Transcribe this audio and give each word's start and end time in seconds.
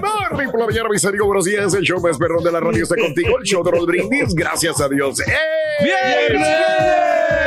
Morning 0.00 0.50
por 0.50 0.60
la 0.60 0.66
mañana, 0.66 0.88
mis 0.90 1.04
amigos. 1.04 1.26
Buenos 1.26 1.44
días. 1.44 1.74
El 1.74 1.82
show 1.82 2.00
más 2.00 2.16
perrón 2.16 2.42
de 2.42 2.50
la 2.50 2.60
radio 2.60 2.82
está 2.82 2.96
contigo. 2.96 3.38
El 3.38 3.44
show 3.44 3.62
de 3.62 3.72
los 3.72 3.84
brindis. 3.86 4.34
Gracias 4.34 4.80
a 4.80 4.88
Dios. 4.88 5.20
¡Eh! 5.20 6.34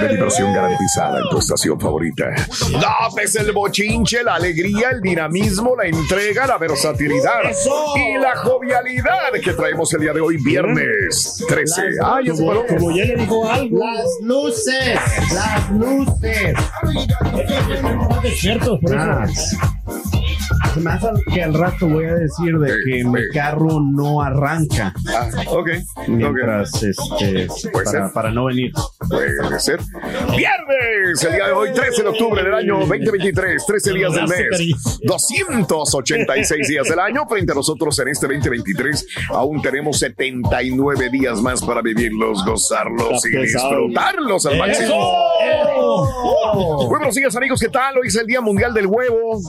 De 0.02 0.08
diversión 0.10 0.54
garantizada 0.54 1.20
en 1.20 1.30
tu 1.32 1.40
estación 1.40 1.80
favorita. 1.80 2.26
Notes 2.72 3.36
el 3.38 3.52
bochinche, 3.52 4.24
la 4.24 4.36
alegría, 4.36 4.90
el 4.92 5.02
dinamismo, 5.02 5.76
la 5.76 5.86
entrega, 5.88 6.46
la 6.46 6.58
versatilidad 6.58 7.42
y 7.96 8.18
la 8.20 8.36
jovialidad 8.36 9.32
que 9.44 9.54
traemos 9.54 9.92
el 9.94 10.02
día 10.02 10.14
de 10.14 10.22
hoy, 10.22 10.38
viernes 10.44 11.44
13. 11.48 11.82
Ay, 12.04 12.28
es 12.30 12.40
como, 12.40 12.66
como 12.66 12.92
ya 12.92 13.06
le 13.06 13.16
dijo 13.16 13.50
algo. 13.50 13.80
Las 13.80 14.06
luces, 14.22 15.00
las 15.34 15.72
luces. 15.72 16.54
Están 17.74 18.22
despiertos, 18.22 18.80
por 18.82 18.96
Ah. 18.96 19.26
eso. 19.30 19.58
Se 20.12 20.25
hace 20.88 21.08
que 21.34 21.44
al 21.44 21.54
rato 21.54 21.88
voy 21.88 22.06
a 22.06 22.16
decir 22.16 22.58
de 22.58 22.74
que 22.86 23.04
mi 23.04 23.30
carro 23.34 23.80
no 23.80 24.22
arranca. 24.22 24.94
Ah, 25.10 25.30
ok. 25.48 25.70
Mientras, 26.08 26.84
este, 26.84 27.48
Puede 27.72 27.86
para, 27.86 27.92
ser. 27.92 28.14
para 28.14 28.32
no 28.32 28.46
venir. 28.46 28.72
Puede 29.10 29.60
ser. 29.60 29.80
Viernes, 30.36 31.24
el 31.24 31.34
día 31.34 31.48
de 31.48 31.52
hoy, 31.52 31.74
13 31.74 32.04
de 32.04 32.10
octubre 32.10 32.44
del 32.44 32.54
año 32.54 32.80
2023, 32.80 33.66
13 33.66 33.94
días 33.94 34.14
del 34.14 34.28
mes, 34.28 35.00
286 35.04 36.68
días 36.68 36.88
del 36.88 37.00
año. 37.00 37.26
Frente 37.28 37.52
a 37.52 37.56
nosotros 37.56 37.98
en 38.00 38.08
este 38.10 38.28
2023, 38.28 39.08
aún 39.30 39.62
tenemos 39.62 40.00
79 40.00 41.10
días 41.10 41.42
más 41.42 41.64
para 41.64 41.82
vivirlos, 41.82 42.44
gozarlos 42.46 43.26
y 43.26 43.38
disfrutarlos 43.38 44.46
al 44.46 44.58
máximo. 44.58 45.26
Muy 46.56 46.88
buenos 46.88 47.16
días, 47.16 47.36
amigos. 47.36 47.60
¿Qué 47.60 47.70
tal? 47.70 47.98
Hoy 47.98 48.08
es 48.08 48.16
el 48.16 48.28
Día 48.28 48.42
Mundial 48.42 48.74
del 48.74 48.88
Huevo. 48.88 49.40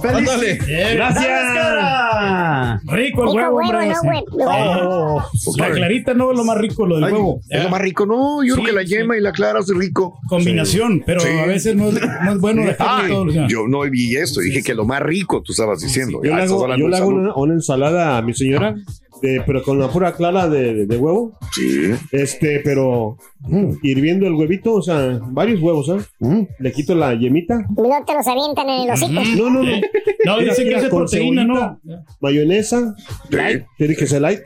Gracias. 0.95 2.83
Rico 2.87 3.23
el 3.25 3.29
huevo, 3.37 3.57
huevo, 3.57 3.57
hombre, 3.59 3.87
no, 3.87 3.93
ese. 3.93 4.01
güey, 4.07 4.25
no, 4.39 5.17
Oh, 5.17 5.23
La 5.59 5.71
clarita 5.71 6.15
no 6.15 6.31
es 6.33 6.39
lo 6.39 6.45
más 6.45 6.59
rico, 6.59 6.87
lo 6.87 6.97
del 6.97 7.05
Ay, 7.05 7.13
huevo. 7.13 7.41
es 7.49 7.63
lo 7.63 7.69
más 7.71 7.81
rico, 7.81 8.07
no. 8.07 8.43
Yo 8.45 8.55
creo 8.55 8.65
Sí, 8.67 8.71
que 8.71 8.77
la 8.77 8.83
sí. 8.83 8.89
yema 8.89 9.17
y 9.17 9.21
la 9.21 9.33
clara 9.33 9.61
es 9.61 9.69
rico. 9.75 10.19
Combinación, 10.29 11.03
pero 11.07 11.21
a 11.23 11.47
veces 11.47 11.75
no 11.77 11.89
es, 11.89 11.95
no 12.23 12.33
es 12.33 12.41
bueno 12.41 12.63
dejarlo 12.63 13.03
Ay, 13.05 13.11
todo. 13.11 13.23
o 13.25 13.31
sea. 13.31 13.49
yo 13.49 13.67
no 13.69 13.81
vi 13.83 14.17
esto, 14.17 14.41
dije 14.41 14.63
que 14.63 14.75
lo 14.75 14.85
más 14.85 15.01
rico 15.03 15.43
tú 15.43 15.53
estabas 15.53 15.81
diciendo. 15.81 16.21
Yo 16.23 16.33
Ah, 16.35 16.39
le 16.39 16.43
hago, 16.45 16.77
yo 16.77 16.89
le 16.89 17.03
una, 17.03 17.35
una 17.35 17.55
ensalada 17.55 18.17
a 18.19 18.23
mi 18.23 18.35
señora, 18.35 18.75
de- 19.23 19.43
pero 19.47 19.63
con 19.63 19.79
la 19.79 19.89
pura 19.89 20.13
clara 20.15 20.49
de, 20.49 20.75
de- 20.75 20.87
de 20.87 20.97
huevo. 20.97 21.33
Sí. 21.53 21.91
Este, 22.13 22.61
pero 22.65 23.17
mm, 23.41 23.73
hirviendo 23.83 24.27
el 24.27 24.35
huevito, 24.35 24.75
o 24.75 24.83
sea, 24.83 25.19
varios 25.31 25.61
huevos, 25.61 25.89
¿ah? 25.91 25.99
Le 26.59 26.73
quito 26.73 26.95
la 26.95 27.15
yemita. 27.15 27.59
No 27.77 28.05
te 28.05 28.15
los 28.15 28.27
avientan 28.27 28.69
en 28.69 28.83
el 28.83 28.91
hocico. 28.91 29.13
No, 29.13 29.51
no, 29.51 29.63
no. 29.63 29.81
No, 30.25 30.39
dice 30.41 30.65
que 30.65 30.75
es 30.75 30.85
proteína, 30.87 31.45
¿no? 31.45 31.81
Mayonesa, 32.21 32.95
Sí. 33.31 33.37
light, 33.37 33.65
tiene 33.79 33.95
que 33.97 34.07
ser 34.07 34.23
light. 34.23 34.41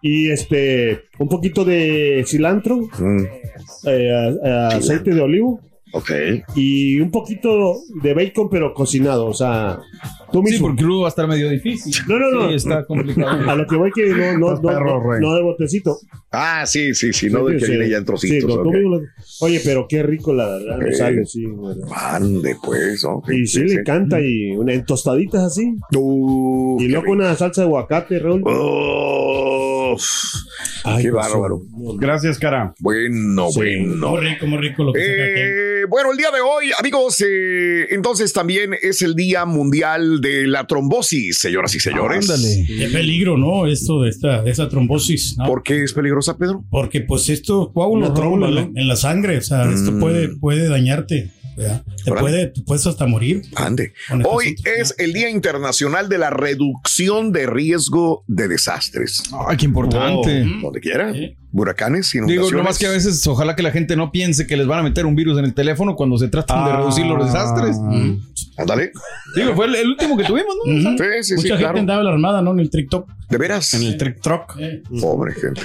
Y 0.00 0.30
este, 0.30 1.00
un 1.18 1.28
poquito 1.28 1.64
de 1.64 2.24
cilantro, 2.26 2.76
Mm, 2.98 3.24
eh, 3.88 4.10
a- 4.44 4.48
a- 4.48 4.68
aceite 4.76 5.12
de 5.12 5.20
olivo 5.20 5.60
ok. 5.92 6.10
y 6.54 7.00
un 7.00 7.10
poquito 7.10 7.76
de 8.02 8.14
bacon, 8.14 8.48
pero 8.50 8.72
cocinado, 8.74 9.26
o 9.26 9.34
sea, 9.34 9.78
tú 10.32 10.42
Sí, 10.44 10.52
mismo. 10.52 10.68
porque 10.68 10.82
luego 10.82 11.02
va 11.02 11.08
a 11.08 11.10
estar 11.10 11.28
medio 11.28 11.48
difícil. 11.50 11.94
No, 12.08 12.18
no, 12.18 12.30
no. 12.30 12.48
Sí, 12.48 12.54
está 12.54 12.84
complicado. 12.86 13.28
A 13.50 13.54
lo 13.54 13.66
que 13.66 13.76
voy 13.76 13.90
que 13.92 14.06
no, 14.08 14.38
no, 14.38 14.54
no, 14.54 14.60
perro, 14.62 15.02
no, 15.02 15.10
Rey. 15.12 15.20
no 15.20 15.34
de 15.34 15.42
botecito. 15.42 15.96
Ah, 16.32 16.64
sí, 16.66 16.94
sí, 16.94 17.12
sí, 17.12 17.28
no 17.30 17.44
de 17.44 17.58
que 17.58 17.64
Sí, 17.66 17.70
viene 17.72 17.84
sí. 17.86 17.90
ya 17.90 17.96
en 17.98 18.02
Sí, 18.02 18.06
trocitos. 18.06 18.48
no, 18.56 18.62
tú 18.62 18.68
ok. 18.70 18.74
mismo 18.74 18.96
lo- 18.96 19.02
Oye, 19.40 19.60
pero 19.64 19.86
qué 19.88 20.02
rico 20.02 20.32
la 20.32 20.46
verdad 20.48 20.82
Eh, 20.88 20.94
sale, 20.94 21.26
sí. 21.26 21.44
bueno. 21.46 21.86
Pues. 22.64 23.04
Y 23.30 23.46
sí, 23.46 23.60
le 23.64 23.74
encanta, 23.80 24.20
y 24.20 24.52
una, 24.52 24.72
en 24.72 24.84
tostaditas 24.84 25.42
así. 25.44 25.74
Uh, 25.94 26.78
Y 26.80 26.88
luego 26.88 27.12
una 27.12 27.34
salsa 27.34 27.62
de 27.62 27.66
aguacate, 27.66 28.18
Raúl. 28.18 28.42
Ay, 30.84 31.04
qué 31.04 31.10
pues, 31.10 31.26
bárbaro. 31.28 31.60
Gracias, 31.98 32.38
cara. 32.38 32.74
Bueno, 32.80 33.48
Sí. 33.50 33.58
bueno. 33.58 34.10
Muy 34.10 34.20
rico, 34.20 34.46
muy 34.46 34.58
rico 34.58 34.84
lo 34.84 34.92
que 34.92 35.00
saca 35.00 35.12
aquel. 35.24 35.71
Eh, 35.82 35.86
bueno, 35.88 36.12
el 36.12 36.16
día 36.18 36.30
de 36.30 36.40
hoy, 36.40 36.70
amigos, 36.78 37.20
eh, 37.26 37.86
entonces 37.90 38.32
también 38.32 38.74
es 38.80 39.02
el 39.02 39.14
Día 39.14 39.44
Mundial 39.44 40.20
de 40.20 40.46
la 40.46 40.66
Trombosis, 40.66 41.38
señoras 41.38 41.74
y 41.74 41.80
señores. 41.80 42.28
Ándale. 42.30 42.66
Qué 42.66 42.88
peligro, 42.88 43.36
¿no? 43.36 43.66
Esto 43.66 44.02
de 44.02 44.10
esta, 44.10 44.42
de 44.42 44.50
esa 44.50 44.68
trombosis. 44.68 45.36
¿no? 45.38 45.46
¿Por 45.46 45.62
qué 45.62 45.82
es 45.82 45.92
peligrosa, 45.92 46.36
Pedro? 46.36 46.64
Porque 46.70 47.00
pues 47.00 47.28
esto 47.28 47.72
en, 48.48 48.72
¿no? 48.74 48.80
en 48.80 48.88
la 48.88 48.96
sangre, 48.96 49.38
o 49.38 49.42
sea, 49.42 49.70
esto 49.72 49.92
Mm. 49.92 50.00
puede, 50.00 50.28
puede 50.36 50.68
dañarte. 50.68 51.30
¿Verdad? 51.56 51.82
Te 52.04 52.10
Órale. 52.10 52.20
puede, 52.28 52.46
te 52.48 52.62
puedes 52.62 52.86
hasta 52.86 53.06
morir. 53.06 53.42
Ande. 53.56 53.92
Hoy 54.24 54.54
es 54.78 54.94
el 54.98 55.12
Día 55.12 55.28
Internacional 55.30 56.08
de 56.08 56.18
la 56.18 56.30
Reducción 56.30 57.32
de 57.32 57.46
Riesgo 57.46 58.24
de 58.26 58.48
Desastres. 58.48 59.22
Ay, 59.48 59.56
qué 59.56 59.64
importante. 59.66 60.44
Oh. 60.58 60.60
Donde 60.62 60.80
quiera. 60.80 61.12
Sí. 61.12 61.36
Huracanes, 61.54 62.10
Digo, 62.12 62.24
inundaciones. 62.24 62.52
nomás 62.56 62.78
que 62.78 62.86
a 62.86 62.90
veces 62.90 63.26
ojalá 63.26 63.54
que 63.54 63.62
la 63.62 63.70
gente 63.70 63.94
no 63.94 64.10
piense 64.10 64.46
que 64.46 64.56
les 64.56 64.66
van 64.66 64.78
a 64.78 64.82
meter 64.82 65.04
un 65.04 65.14
virus 65.14 65.38
en 65.38 65.44
el 65.44 65.52
teléfono 65.52 65.96
cuando 65.96 66.16
se 66.16 66.28
tratan 66.28 66.64
de 66.64 66.72
reducir 66.74 67.04
los 67.04 67.26
desastres. 67.26 67.76
Ándale. 68.56 68.90
Digo, 69.36 69.54
fue 69.54 69.66
el, 69.66 69.74
el 69.74 69.88
último 69.88 70.16
que 70.16 70.24
tuvimos, 70.24 70.54
¿no? 70.64 70.92
Sí, 70.96 71.04
sí, 71.22 71.34
Mucha 71.34 71.42
sí, 71.42 71.48
gente 71.48 71.56
claro. 71.58 71.78
andaba 71.78 72.00
alarmada, 72.00 72.40
¿no? 72.40 72.52
En 72.52 72.60
el 72.60 72.70
TikTok. 72.70 73.06
¿De 73.28 73.36
veras? 73.38 73.74
En 73.74 73.82
el 73.82 73.98
Trick 73.98 74.20
Truck. 74.22 74.56
Pobre 75.00 75.34
gente. 75.34 75.60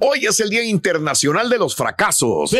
Hoy 0.00 0.26
es 0.26 0.38
el 0.38 0.48
Día 0.48 0.64
Internacional 0.64 1.48
de 1.50 1.58
los 1.58 1.74
Fracasos. 1.74 2.52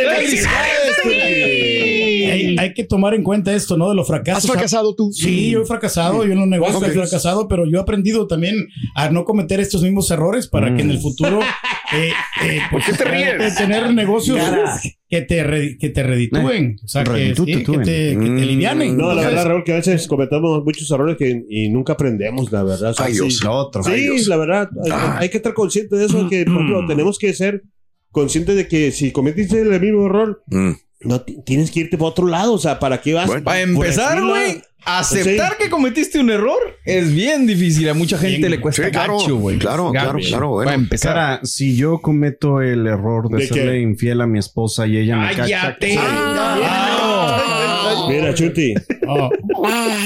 Hay, 2.26 2.56
hay 2.58 2.74
que 2.74 2.84
tomar 2.84 3.14
en 3.14 3.22
cuenta 3.22 3.54
esto, 3.54 3.76
¿no? 3.76 3.88
De 3.88 3.94
los 3.94 4.06
fracasos. 4.06 4.44
¿Has 4.44 4.50
fracasado 4.50 4.94
tú? 4.94 5.10
Sí, 5.12 5.50
yo 5.50 5.62
he 5.62 5.66
fracasado, 5.66 6.24
yo 6.24 6.32
en 6.32 6.38
los 6.38 6.48
negocios 6.48 6.76
Ok. 6.82 6.88
he 6.88 6.92
fracasado, 6.92 7.48
pero 7.48 7.64
yo 7.70 7.78
he 7.78 7.80
aprendido 7.80 8.26
también 8.26 8.68
a 8.94 9.10
no 9.10 9.24
cometer 9.24 9.60
estos 9.60 9.82
mismos 9.82 10.10
errores 10.10 10.48
para 10.48 10.74
que 10.74 10.82
en 10.82 10.90
el 10.90 10.98
futuro 10.98 11.40
eh, 11.94 12.10
eh, 12.44 12.60
¿Por 12.70 12.82
qué 12.84 12.92
te 12.92 13.04
ríes? 13.04 13.54
tener 13.56 13.92
negocios 13.94 14.38
que 15.08 15.20
te, 15.22 15.42
re- 15.44 15.76
que 15.78 15.90
te 15.90 16.02
reditúen, 16.02 16.76
o 16.82 16.88
sea, 16.88 17.04
que, 17.04 17.34
sí, 17.36 17.44
que 17.44 17.56
te, 17.58 17.62
que 17.64 17.78
te 17.78 18.16
Mm. 18.16 18.38
alivianen. 18.38 18.96
No, 18.96 19.12
la 19.12 19.22
verdad, 19.26 19.46
Raúl, 19.46 19.64
que 19.64 19.72
a 19.72 19.76
veces 19.76 20.06
cometemos 20.06 20.64
muchos 20.64 20.90
errores 20.90 21.16
que, 21.18 21.44
y 21.50 21.68
nunca 21.68 21.92
aprendemos, 21.92 22.50
la 22.50 22.62
verdad. 22.62 22.90
O 22.90 22.94
sea, 22.94 23.06
Ay, 23.06 23.12
sí, 23.14 23.20
Dios. 23.20 23.44
Otro. 23.46 23.82
Sí, 23.82 23.90
Ay, 23.92 24.00
Dios. 24.02 24.26
la 24.26 24.36
verdad, 24.38 24.70
hay, 24.84 24.90
Ah. 24.92 25.16
hay 25.20 25.28
que 25.28 25.36
estar 25.36 25.52
consciente 25.52 25.96
de 25.96 26.06
eso, 26.06 26.28
que 26.30 26.44
por 26.44 26.54
ejemplo, 26.54 26.86
tenemos 26.86 27.18
que 27.18 27.34
ser 27.34 27.62
consciente 28.10 28.54
de 28.54 28.68
que 28.68 28.90
si 28.92 29.10
cometiste 29.12 29.60
el 29.60 29.78
mismo 29.80 30.06
error, 30.06 30.42
Mm. 30.46 30.72
No 31.04 31.20
ti- 31.22 31.38
tienes 31.44 31.70
que 31.70 31.80
irte 31.80 31.96
para 31.98 32.08
otro 32.10 32.26
lado. 32.26 32.52
O 32.54 32.58
sea, 32.58 32.78
¿para 32.78 33.00
qué 33.00 33.14
vas? 33.14 33.28
Para 33.28 33.42
por 33.42 33.56
empezar, 33.56 34.22
güey, 34.24 34.62
aceptar 34.84 35.52
Sí. 35.52 35.56
que 35.64 35.70
cometiste 35.70 36.18
un 36.18 36.30
error 36.30 36.58
es 36.84 37.12
bien 37.14 37.46
difícil. 37.46 37.88
A 37.88 37.94
mucha 37.94 38.18
gente 38.18 38.48
le 38.48 38.60
cuesta 38.60 38.84
Sí, 38.86 38.90
claro, 38.90 39.18
gacho, 39.18 39.36
güey. 39.36 39.58
claro, 39.58 39.90
claro, 39.92 40.12
Gacho. 40.18 40.28
claro, 40.28 40.48
bueno. 40.48 40.64
Para 40.68 40.74
empezar. 40.74 41.14
Cara, 41.14 41.40
si 41.44 41.76
yo 41.76 42.00
cometo 42.00 42.60
el 42.60 42.86
error 42.86 43.28
de, 43.28 43.38
¿De 43.38 43.48
qué? 43.48 43.54
serle 43.54 43.80
infiel 43.80 44.20
a 44.20 44.26
mi 44.26 44.38
esposa 44.38 44.86
y 44.86 44.96
ella 44.98 45.16
me 45.16 45.28
cacha... 45.34 45.76
¡Cállate! 45.78 45.98
Mira, 48.20 48.34
Chuti. 48.34 48.74
No, 49.02 49.30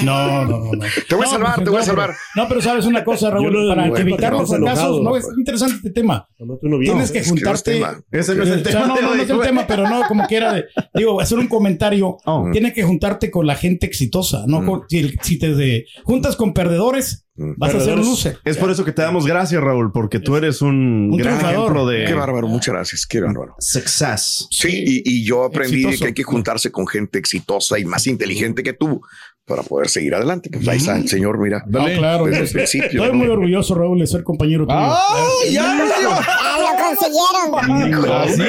no, 0.04 0.44
no, 0.44 0.46
no. 0.46 0.72
no. 0.72 0.84
Te 1.08 1.14
voy 1.14 1.24
a 1.24 1.26
No, 1.26 1.30
salvar, 1.32 1.54
pues, 1.56 1.64
te 1.64 1.70
voy 1.70 1.80
a 1.80 1.84
salvar. 1.84 2.10
No, 2.34 2.48
pero 2.48 2.60
sabes 2.62 2.86
una 2.86 3.04
cosa, 3.04 3.30
Raúl, 3.30 3.68
para 3.68 3.86
evitar 4.00 4.32
los 4.32 4.48
fracasos, 4.48 5.00
no, 5.02 5.16
es 5.16 5.26
interesante 5.36 5.76
este 5.76 5.90
tema. 5.90 6.26
No, 6.38 6.56
tú 6.56 6.68
no 6.68 6.78
vienes. 6.78 7.10
Tienes 7.10 7.12
que 7.12 7.18
es 7.18 7.24
que 7.24 7.30
no 7.30 7.36
es 7.36 7.42
juntarte. 7.62 7.72
tema. 7.72 8.00
Ese 8.10 8.34
no 8.34 8.42
es 8.42 8.48
el 8.50 8.60
O 8.60 8.64
sea, 8.64 8.72
tema. 8.82 8.86
no, 8.86 9.00
no, 9.00 9.14
no 9.14 9.22
es 9.22 9.30
el 9.30 9.40
tema, 9.40 9.66
pero 9.66 9.88
no, 9.88 10.02
como 10.08 10.26
quiera. 10.26 10.52
de- 10.54 10.64
digo, 10.94 11.20
hacer 11.20 11.38
un 11.38 11.48
comentario. 11.48 12.16
Oh. 12.24 12.48
Tienes 12.52 12.72
que 12.72 12.82
juntarte 12.82 13.30
con 13.30 13.46
la 13.46 13.54
gente 13.54 13.86
exitosa. 13.86 14.44
No 14.46 14.64
con- 14.64 14.82
si, 14.88 15.14
si 15.22 15.38
te 15.38 15.54
de- 15.54 15.86
juntas 16.04 16.36
con 16.36 16.52
perdedores, 16.52 17.22
Mm. 17.22 17.25
Vas 17.36 17.70
a 17.70 17.72
Perdedores. 17.78 18.06
loser. 18.06 18.38
Es 18.44 18.56
por 18.56 18.70
eso 18.70 18.84
que 18.84 18.92
te 18.92 19.02
damos 19.02 19.26
gracias, 19.26 19.62
Raúl, 19.62 19.92
porque 19.92 20.20
tú 20.20 20.36
eres 20.36 20.62
un, 20.62 21.10
Un 21.12 21.16
gran 21.16 21.38
triunfador. 21.38 21.62
ejemplo 21.64 21.86
de 21.86 22.04
Qué 22.06 22.14
bárbaro, 22.14 22.48
muchas 22.48 22.74
gracias, 22.74 23.06
qué 23.06 23.20
bárbaro. 23.20 23.54
success. 23.58 24.46
Sí, 24.50 24.68
y, 24.86 25.02
y 25.04 25.24
yo 25.24 25.44
aprendí 25.44 25.76
Exitoso. 25.84 25.98
que 26.02 26.06
hay 26.08 26.14
que 26.14 26.22
juntarse 26.22 26.70
con 26.72 26.86
gente 26.86 27.18
exitosa 27.18 27.78
y 27.78 27.84
más 27.84 28.06
inteligente 28.06 28.62
que 28.62 28.72
tú 28.72 29.00
para 29.44 29.62
poder 29.62 29.88
seguir 29.88 30.12
adelante. 30.14 30.50
Pues 30.52 30.66
ahí 30.66 30.78
está 30.78 30.96
el 30.96 31.08
señor, 31.08 31.38
mira. 31.38 31.62
No, 31.68 31.84
claro. 31.84 32.24
Desde 32.24 32.38
el 32.38 32.44
Estoy 32.46 32.60
principio. 32.62 33.04
estoy 33.04 33.16
muy 33.16 33.28
orgulloso, 33.28 33.74
Raúl, 33.76 34.00
de 34.00 34.06
ser 34.08 34.24
compañero 34.24 34.66
tuyo. 34.66 34.76
¡Ah! 34.76 35.00
¡Ya! 35.48 35.78
Ah, 36.28 36.58
lo 36.60 36.68
consiguieron. 37.54 38.12
¿Así? 38.12 38.42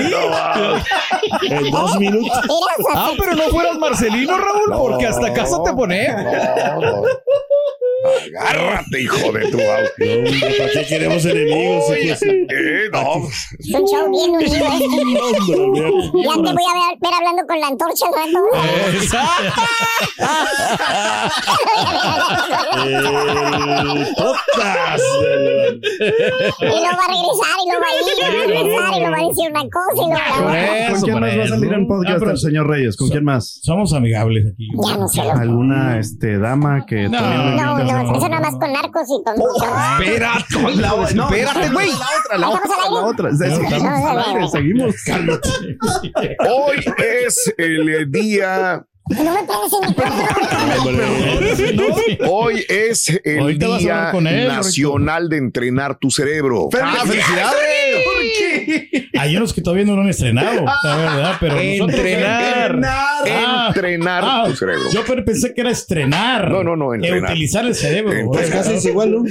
En 1.55 1.71
dos 1.71 1.99
minutos. 1.99 2.31
Ah, 2.95 3.11
pero 3.17 3.35
no 3.35 3.43
fueras 3.49 3.77
Marcelino, 3.77 4.37
Raúl, 4.37 4.71
porque 4.79 5.05
hasta 5.07 5.33
casa 5.33 5.57
te 5.63 5.73
pone. 5.73 6.07
Agárrate, 8.05 9.01
hijo 9.01 9.31
de 9.31 9.47
tu 9.51 9.59
auto. 9.59 9.91
¿Para 9.97 10.69
qué 10.71 10.85
queremos 10.87 11.25
enemigos? 11.25 11.83
Eh, 11.91 12.89
no. 12.93 13.27
es 13.27 13.73
un 13.73 13.85
show 13.87 14.09
bien 14.11 14.31
unido. 14.31 14.65
Ya 16.23 16.33
te 16.33 16.39
voy 16.41 16.63
a 16.63 16.73
ver, 16.77 16.97
ver 17.01 17.13
hablando 17.13 17.43
con 17.47 17.59
la 17.59 17.67
antorcha 17.67 18.05
Y 25.37 26.63
luego 26.63 26.97
va 26.97 27.03
a 27.03 27.07
regresar, 27.07 27.55
y 27.61 27.67
luego 27.67 27.81
va 27.81 27.87
a 27.87 27.95
ir, 27.97 28.05
y 28.17 28.21
va 28.21 28.27
a 28.27 28.31
regresar, 28.31 28.89
y 28.93 28.99
luego 28.99 29.11
va 29.11 29.17
a 29.17 29.27
decir 29.27 29.45
una 29.51 29.65
cosa, 29.69 29.93
y 29.93 30.07
luego 30.07 30.15
va 30.17 30.21
¿Con 30.37 30.97
a 30.97 31.01
quién 31.01 31.19
más 31.19 31.37
va 31.37 31.43
a 31.43 31.47
salir 31.47 31.73
en 31.73 31.87
podcast 31.87 32.23
Ah, 32.27 32.31
el 32.31 32.37
señor 32.37 32.67
Reyes? 32.67 32.97
¿Con 32.97 33.09
quién 33.09 33.23
más? 33.23 33.59
Somos 33.63 33.93
amigables 33.93 34.45
aquí. 34.53 34.67
Ya 34.85 34.97
no 34.97 35.07
sé. 35.07 35.23
lo- 35.23 35.31
¿Alguna 35.33 35.99
este, 35.99 36.37
dama 36.37 36.85
que 36.85 37.07
No. 37.09 37.17
también 37.17 37.57
No, 37.93 38.17
eso 38.17 38.27
nada 38.29 38.41
más 38.41 38.55
con 38.59 38.73
narcos 38.73 39.07
y 39.07 39.23
con. 39.23 39.35
Espérate, 40.01 40.59
La- 40.75 40.89
no, 41.13 41.29
espérate, 41.29 41.69
güey. 41.69 41.89
La 41.89 42.09
otra, 42.19 42.37
la 42.37 42.47
¿Estamos 42.47 42.59
otra, 42.59 42.75
al 42.85 42.93
la 42.93 43.05
otra. 43.05 43.33
Seguimos 43.35 43.71
estamos 43.73 44.09
al 44.09 44.19
aire, 44.19 44.47
seguimos. 44.49 44.95
Hoy 46.49 46.77
es 46.97 47.53
el 47.57 48.11
día. 48.11 48.83
No 49.09 49.33
me 49.33 49.41
pegues 49.43 49.73
en 49.73 49.95
mi. 51.77 52.17
Hoy 52.29 52.65
es 52.67 53.07
el 53.23 53.39
a 53.39 53.47
día 53.77 54.11
él, 54.13 54.47
nacional 54.49 55.29
de 55.29 55.37
entrenar 55.37 55.97
tu 55.97 56.11
cerebro. 56.11 56.67
¡Ah, 56.81 57.03
felicidades! 57.05 57.55
Hay 59.19 59.35
unos 59.37 59.53
que 59.53 59.61
todavía 59.61 59.85
no 59.85 59.95
lo 59.95 60.01
han 60.01 60.09
estrenado, 60.09 60.65
la 60.83 60.97
verdad, 60.97 61.33
pero 61.39 61.55
nosotros- 61.77 61.89
Entrenar. 61.99 62.81
Ah, 62.85 63.65
Entrenar 63.69 64.23
ah, 64.25 64.43
tu 64.47 64.55
cerebro. 64.55 64.83
Yo 64.93 65.01
pero 65.07 65.23
pensé 65.25 65.53
que 65.53 65.61
era 65.61 65.71
estrenar. 65.71 66.49
No, 66.51 66.63
no, 66.63 66.75
no, 66.75 66.89
Que 66.91 66.95
entrenar. 67.07 67.31
utilizar 67.31 67.65
el 67.65 67.75
cerebro. 67.75 68.13
Entrenar. 68.13 68.49
Casi 68.63 68.73
es 68.73 68.85
igual, 68.85 69.11
¿no? 69.11 69.23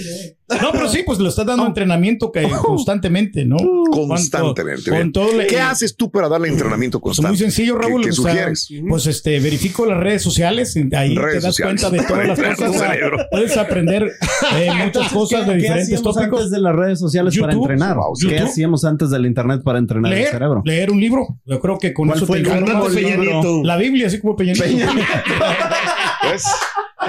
No, 0.63 0.71
pero 0.71 0.89
sí, 0.89 1.03
pues 1.05 1.19
le 1.19 1.29
estás 1.29 1.45
dando 1.45 1.67
entrenamiento 1.67 2.31
que 2.31 2.43
constantemente, 2.63 3.45
¿no? 3.45 3.57
Constantemente. 3.91 4.91
Con, 4.91 4.99
con 5.01 5.13
todo 5.13 5.37
le- 5.37 5.47
¿Qué 5.49 5.59
haces 5.61 5.97
tú 5.97 6.11
para 6.11 6.29
darle 6.29 6.49
entrenamiento 6.49 7.01
Pues 7.01 7.17
constante? 7.17 7.31
muy 7.31 7.39
sencillo, 7.39 7.77
Raúl. 7.77 8.03
¿Qué, 8.03 8.09
qué 8.09 8.13
o 8.13 8.15
sea, 8.15 8.33
sugieres? 8.33 8.69
pues 8.89 9.07
este, 9.07 9.41
verifico 9.41 9.87
las 9.87 9.99
redes 9.99 10.23
sociales. 10.23 10.77
y 10.77 10.95
Ahí 10.95 11.17
Redes 11.17 11.41
te 11.41 11.47
das 11.47 11.57
sociales. 11.57 11.83
cuenta 11.83 11.97
de 12.03 12.09
todas 12.09 12.39
las 12.39 12.57
cosas. 12.59 12.97
Puedes 13.31 13.57
aprender 13.57 14.13
eh, 14.55 14.71
muchas 14.85 15.13
cosas 15.13 15.47
de 15.47 15.53
¿Qué 15.55 15.59
diferentes 15.63 15.85
hacíamos 15.95 16.15
tópicos. 16.15 16.39
antes 16.41 16.51
de 16.53 16.61
las 16.61 16.77
redes 16.77 16.99
sociales 17.01 17.39
para 17.39 17.53
entrenar? 17.53 17.97
Wow, 17.97 18.13
¿Qué 18.21 18.29
YouTube. 18.29 18.47
hacíamos 18.47 18.85
antes 18.85 19.11
del 19.27 19.31
internet 19.31 19.63
para 19.63 19.79
entrenar 19.79 20.13
el 20.13 20.27
cerebro? 20.27 20.63
leer 20.65 20.91
un 20.91 21.01
libro. 21.01 21.39
Yo 21.45 21.61
creo 21.61 21.79
que 21.79 21.93
con 21.93 22.09
¿Cuál 22.09 22.19
eso 22.19 22.27
fue 22.27 22.43
te 22.43 22.49
el 22.49 22.65
Peña 22.95 23.17
libro? 23.17 23.63
La 23.65 23.77
Biblia, 23.77 24.07
así 24.07 24.21
como 24.21 24.37
Peña 24.37 24.53
Nieto. 24.55 24.73
¿Ves? 24.77 24.93
¿Ves? 26.33 26.45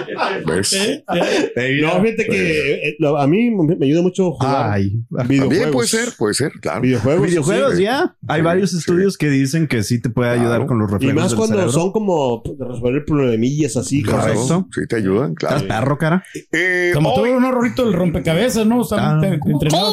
¿Eh? 0.07 1.03
¿Eh? 1.55 1.79
No, 1.81 2.01
fíjate 2.01 2.25
que 2.27 2.73
eh, 2.89 2.95
lo- 2.99 3.17
a 3.17 3.27
mí 3.27 3.49
me 3.51 3.85
ayuda 3.85 4.01
mucho 4.01 4.31
jugar 4.31 4.71
Ay, 4.73 4.91
videojuegos. 5.09 5.27
También 5.49 5.71
puede 5.71 5.87
ser, 5.87 6.09
puede 6.17 6.33
ser, 6.33 6.51
claro. 6.61 6.81
Videojuegos. 6.81 7.27
videojuegos 7.27 7.75
sí. 7.77 7.83
ya. 7.83 8.15
Hay 8.27 8.41
varios 8.41 8.73
estudios 8.73 9.17
que 9.17 9.29
dicen 9.29 9.67
que 9.67 9.83
sí 9.83 10.01
te 10.01 10.09
puede 10.09 10.31
ayudar 10.31 10.47
Claro. 10.57 10.67
con 10.67 10.79
los 10.79 10.89
Y 10.89 10.93
reflejos 10.93 11.15
más 11.21 11.29
del 11.31 11.37
cuando 11.37 11.55
cerebro. 11.55 11.71
son 11.73 11.91
como 11.91 12.41
de 12.45 12.65
resolver 12.65 13.05
problemillas 13.05 13.75
así. 13.77 14.01
Claro, 14.03 14.19
cosas. 14.33 14.47
Correcto. 14.47 14.67
Sí, 14.73 14.81
te 14.87 14.95
ayudan, 14.95 15.31
¿Estás 15.31 15.63
claro. 15.63 15.67
perro, 15.85 15.97
cara? 15.97 16.23
Eh, 16.51 16.91
Como 16.93 17.09
hoy- 17.13 17.29
todo 17.29 17.37
un 17.37 17.51
Rorrito, 17.51 17.83
el 17.87 17.93
rompecabezas, 17.93 18.65
¿no? 18.65 18.81
Ah. 18.91 19.19
te- 19.21 19.29
Sí, 19.37 19.39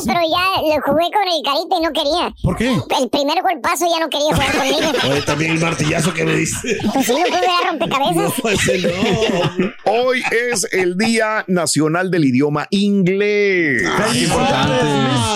pero 0.06 0.20
ya 0.20 0.60
lo 0.62 0.82
jugué 0.82 1.06
con 1.12 1.26
el 1.28 1.42
carita 1.44 1.76
y 1.78 1.82
no 1.82 1.92
quería. 1.92 2.34
¿Por 2.42 2.56
qué? 2.56 2.68
El 2.70 3.08
primer 3.10 3.38
golpazo 3.42 3.86
ya 3.90 4.00
no 4.04 4.08
quería 4.10 4.32
jugar 4.34 4.52
conmigo. 4.52 4.92
Oye, 5.12 5.22
también 5.22 5.52
el 5.52 5.60
martillazo 5.60 6.12
que 6.14 6.24
me 6.24 6.36
diste. 6.36 6.76
Pues 6.92 7.06
sí, 7.06 7.12
lo 7.12 7.24
pude 7.24 7.46
a 7.46 7.70
rompecabezas. 7.70 8.32
No, 8.44 8.50
ese 8.50 8.78
no. 8.78 9.92
Hoy 9.96 10.22
es 10.50 10.66
el 10.72 10.96
Día 10.98 11.44
Nacional 11.46 12.10
del 12.10 12.24
Idioma 12.24 12.66
Inglés. 12.70 13.82
Qué 14.12 14.24
importante. 14.24 14.74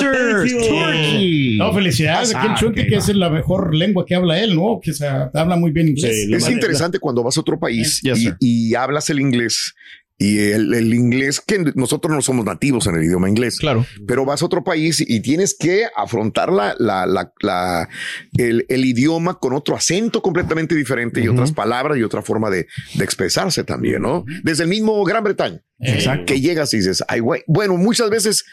Turkey. 0.00 1.58
No, 1.58 1.72
felicidades. 1.72 2.34
Aquí 2.34 2.48
Ah, 2.50 2.56
Chunti, 2.58 2.84
que 2.86 2.96
va. 2.96 2.98
es 2.98 3.08
la 3.14 3.30
mejor 3.30 3.72
lengua 3.72 4.04
que 4.04 4.16
habla 4.16 4.38
él, 4.40 4.56
¿no? 4.56 4.80
Que 4.82 4.92
se 4.92 5.06
habla 5.06 5.54
muy 5.56 5.70
bien 5.70 5.88
inglés. 5.88 6.24
Sí, 6.26 6.34
Es 6.34 6.48
interesante 6.50 6.98
cuando 6.98 7.22
vas 7.22 7.36
a 7.36 7.40
otro 7.40 7.58
país 7.58 8.00
Yes, 8.02 8.18
y, 8.18 8.22
sir. 8.22 8.36
y 8.40 8.74
hablas 8.74 9.08
el 9.10 9.20
inglés 9.20 9.74
y 10.20 10.38
el, 10.50 10.74
el 10.74 10.92
inglés 10.94 11.40
que 11.40 11.58
nosotros 11.76 12.12
no 12.12 12.20
somos 12.22 12.44
nativos 12.44 12.86
en 12.88 12.96
el 12.96 13.04
idioma 13.04 13.28
inglés. 13.28 13.58
Claro. 13.58 13.86
Pero 14.06 14.24
vas 14.24 14.42
a 14.42 14.46
otro 14.46 14.64
país 14.64 15.00
y 15.00 15.20
tienes 15.20 15.56
que 15.56 15.84
afrontar 15.96 16.52
la, 16.52 16.74
la, 16.78 17.06
la, 17.06 17.32
la- 17.40 17.88
el, 18.36 18.66
el 18.68 18.84
idioma 18.84 19.38
con 19.38 19.52
otro 19.52 19.76
acento 19.76 20.20
completamente 20.20 20.74
diferente 20.74 21.20
y 21.20 21.28
otras 21.28 21.52
palabras 21.52 21.98
y 21.98 22.02
otra 22.02 22.22
forma 22.22 22.50
de, 22.50 22.66
de 22.94 23.04
expresarse 23.04 23.62
también, 23.62 24.02
¿no? 24.02 24.24
Desde 24.42 24.64
el 24.64 24.68
mismo 24.70 25.04
Gran 25.04 25.22
Bretaña. 25.22 25.62
Exacto. 25.80 26.24
Que 26.26 26.40
llegas 26.40 26.74
y 26.74 26.78
dices, 26.78 27.04
ay, 27.06 27.20
güey. 27.20 27.44
Bueno, 27.46 27.76
muchas 27.76 28.10
veces 28.10 28.44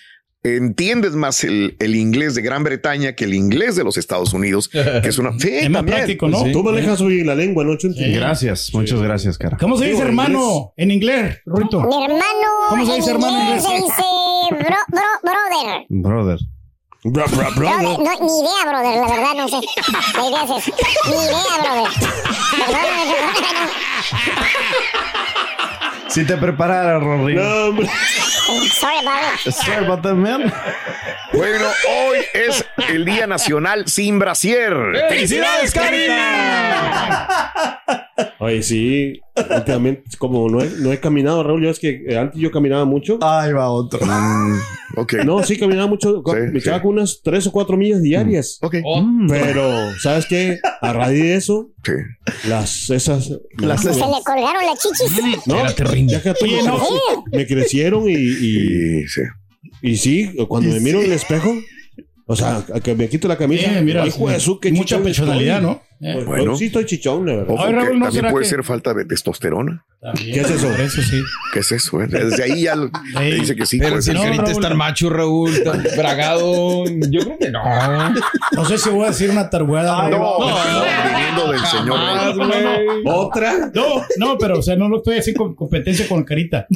entiendes 0.46 1.14
más 1.14 1.44
el, 1.44 1.76
el 1.80 1.96
inglés 1.96 2.36
de 2.36 2.42
Gran 2.42 2.64
Bretaña 2.64 3.14
que 3.16 3.24
el 3.26 3.34
inglés 3.34 3.76
de 3.76 3.84
los 3.84 3.98
Estados 3.98 4.34
Unidos, 4.34 4.68
que 4.70 5.02
es 5.08 5.18
una... 5.18 5.32
Sí, 5.40 5.50
Es 5.50 5.70
más 5.70 5.80
también. 5.80 5.98
práctico, 5.98 6.28
¿no? 6.28 6.44
Tú 6.52 6.64
manejas 6.64 7.02
hoy 7.02 7.24
la 7.24 7.36
lengua, 7.36 7.64
¿no? 7.64 7.78
Sí. 7.80 7.90
Gracias, 8.14 8.72
muchas 8.74 9.02
gracias, 9.02 9.38
cara. 9.38 9.58
¿Cómo 9.58 9.78
se 9.78 9.86
dice 9.86 10.02
hermano 10.04 10.74
en 10.78 10.92
inglés? 10.92 11.42
Mi 11.46 11.60
hermano. 11.64 11.90
¿Cómo 12.70 12.86
se 12.86 12.96
dice 12.96 13.12
hermano 13.12 13.38
en 13.40 13.44
inglés? 13.48 13.64
Se 13.64 13.74
dice 13.74 14.04
bro, 14.52 14.78
bro, 14.90 15.02
brother. 15.24 15.86
Brother. 15.90 16.40
Brother, 17.08 17.54
brother. 17.56 17.84
no, 17.84 17.98
ni 18.00 18.40
idea, 18.40 18.62
brother, 18.68 18.96
la 19.00 19.08
verdad, 19.08 19.34
no 19.38 19.48
sé. 19.48 19.58
La 20.18 20.28
idea 20.28 20.44
es 20.44 20.50
esa. 20.68 20.72
Ni 21.06 21.14
idea, 21.14 21.56
brother. 21.62 21.92
Perdóname, 22.58 23.14
perdóname. 23.14 23.72
Si 26.10 26.24
te 26.26 26.38
preparara, 26.38 27.00
Rory. 27.00 27.36
No, 27.36 27.66
hombre. 27.68 27.88
Sorry 28.80 28.98
about 29.02 29.22
it. 29.46 29.52
Sorry 29.54 29.86
about 29.86 30.02
that, 30.04 30.14
man. 30.16 30.52
Bueno, 31.34 31.66
hoy 31.90 32.20
es 32.34 32.64
el 32.90 33.04
Día 33.06 33.28
Nacional 33.28 33.88
sin 33.88 34.20
brasier. 34.20 34.74
¡Felicidades, 35.10 35.72
Cari! 35.74 36.08
Oye, 38.40 38.64
sí. 38.64 39.22
Últimamente, 39.36 40.04
como 40.18 40.48
no 40.50 40.62
he, 40.62 40.70
no 40.80 40.94
he 40.94 41.00
caminado, 41.00 41.44
Raúl, 41.44 41.64
ya 41.66 41.72
es 41.72 41.80
que 41.80 42.06
eh, 42.08 42.18
antes 42.18 42.40
yo 42.40 42.52
caminaba 42.52 42.86
mucho. 42.86 43.18
Ahí 43.22 43.52
va 43.52 43.70
otro. 43.70 44.00
Ok. 44.96 45.14
No, 45.26 45.44
sí, 45.44 45.58
caminaba 45.60 45.88
mucho. 45.88 46.24
Sí, 46.26 46.32
me 46.54 46.60
echaba 46.60 46.78
sí. 46.78 46.84
con 46.84 46.92
unas 46.94 47.20
tres 47.22 47.46
o 47.48 47.52
cuatro 47.52 47.76
millas 47.76 48.02
diarias. 48.02 48.60
Ok. 48.62 48.76
Pero, 49.28 49.92
¿sabes 50.00 50.26
qué? 50.28 50.60
A 50.82 50.94
raíz 50.94 51.22
de 51.22 51.36
eso, 51.36 51.72
Sí. 51.84 51.92
las 52.48 52.90
esas. 52.90 53.30
Las- 53.58 53.82
Se 53.82 53.90
le 53.94 54.00
colgaron 54.00 54.66
las 54.66 54.80
chichis. 54.80 55.46
no, 55.48 55.66
Espérate, 55.96 56.00
rinde. 56.00 56.14
déjate, 56.16 56.44
Oye, 56.46 56.58
me, 56.58 56.64
no. 56.64 56.78
creci- 56.80 57.24
me 57.32 57.48
crecieron 57.48 58.10
y, 58.10 58.14
y, 58.14 59.08
sí. 59.08 59.22
y 59.82 59.98
sí, 59.98 60.32
cuando 60.48 60.72
me 60.74 60.80
miro 60.80 61.00
en 61.00 61.06
el 61.06 61.12
espejo, 61.14 61.54
o 62.28 62.36
sea, 62.36 62.66
que 62.84 62.96
me 62.96 63.08
quito 63.08 63.28
la 63.28 63.38
camisa, 63.38 63.70
Bien, 63.70 63.86
mira, 63.86 64.06
hijo 64.08 64.30
de 64.30 64.40
su, 64.40 64.60
qué 64.60 64.72
mucha 64.72 65.02
personalidad, 65.02 65.58
estoy. 65.58 65.72
¿no? 65.76 65.82
Pues, 66.00 66.26
Bueno. 66.26 66.46
pues 66.46 66.60
sí 66.60 66.66
estoy 66.66 66.86
chichón, 66.86 67.26
de 67.26 67.38
verdad. 67.38 67.54
Ojo, 67.54 67.64
Ay, 67.66 67.74
Raúl, 67.74 68.00
¿no 68.00 68.06
también 68.06 68.28
puede 68.32 68.44
que- 68.44 68.50
ser 68.50 68.64
falta 68.64 68.94
de 68.94 69.06
testosterona. 69.06 69.86
¿Qué 70.16 70.42
es 70.42 70.50
eso? 70.52 70.72
Eso 70.72 71.02
sí. 71.02 71.22
¿Qué 71.52 71.60
es 71.62 71.72
eso? 71.72 72.00
eh? 72.02 72.08
Desde 72.08 72.44
ahí 72.44 72.64
ya 72.64 72.76
lo- 72.76 72.92
Ey. 73.20 73.40
dice 73.40 73.56
que 73.56 73.66
sí. 73.66 73.80
Pero 73.80 74.02
si 74.02 74.14
no, 74.14 74.24
Raúl. 74.24 74.62
tan 74.62 74.78
macho, 74.78 75.10
Raúl, 75.10 75.64
tan 75.64 75.82
bragado, 75.98 76.84
yo 76.86 77.22
creo 77.22 77.38
que 77.40 77.50
no. 77.50 77.62
No 78.52 78.66
sé 78.66 78.78
si 78.78 78.90
voy 78.90 79.06
a 79.06 79.08
decir 79.08 79.32
una 79.32 79.50
tarugada. 79.50 80.06
Ah, 80.06 80.10
no, 80.10 80.18
no, 80.20 80.46
viniendo 81.10 81.52
del 81.52 81.62
señor. 81.66 81.98
¿Otra? 83.06 83.72
No, 83.74 84.02
no, 84.18 84.38
pero 84.38 84.60
o 84.60 84.62
sea, 84.62 84.76
no 84.76 84.88
lo 84.90 84.98
estoy 84.98 85.18
haciendo 85.18 85.44
con 85.44 85.56
competencia 85.56 86.08
con 86.08 86.24
carita. 86.24 86.68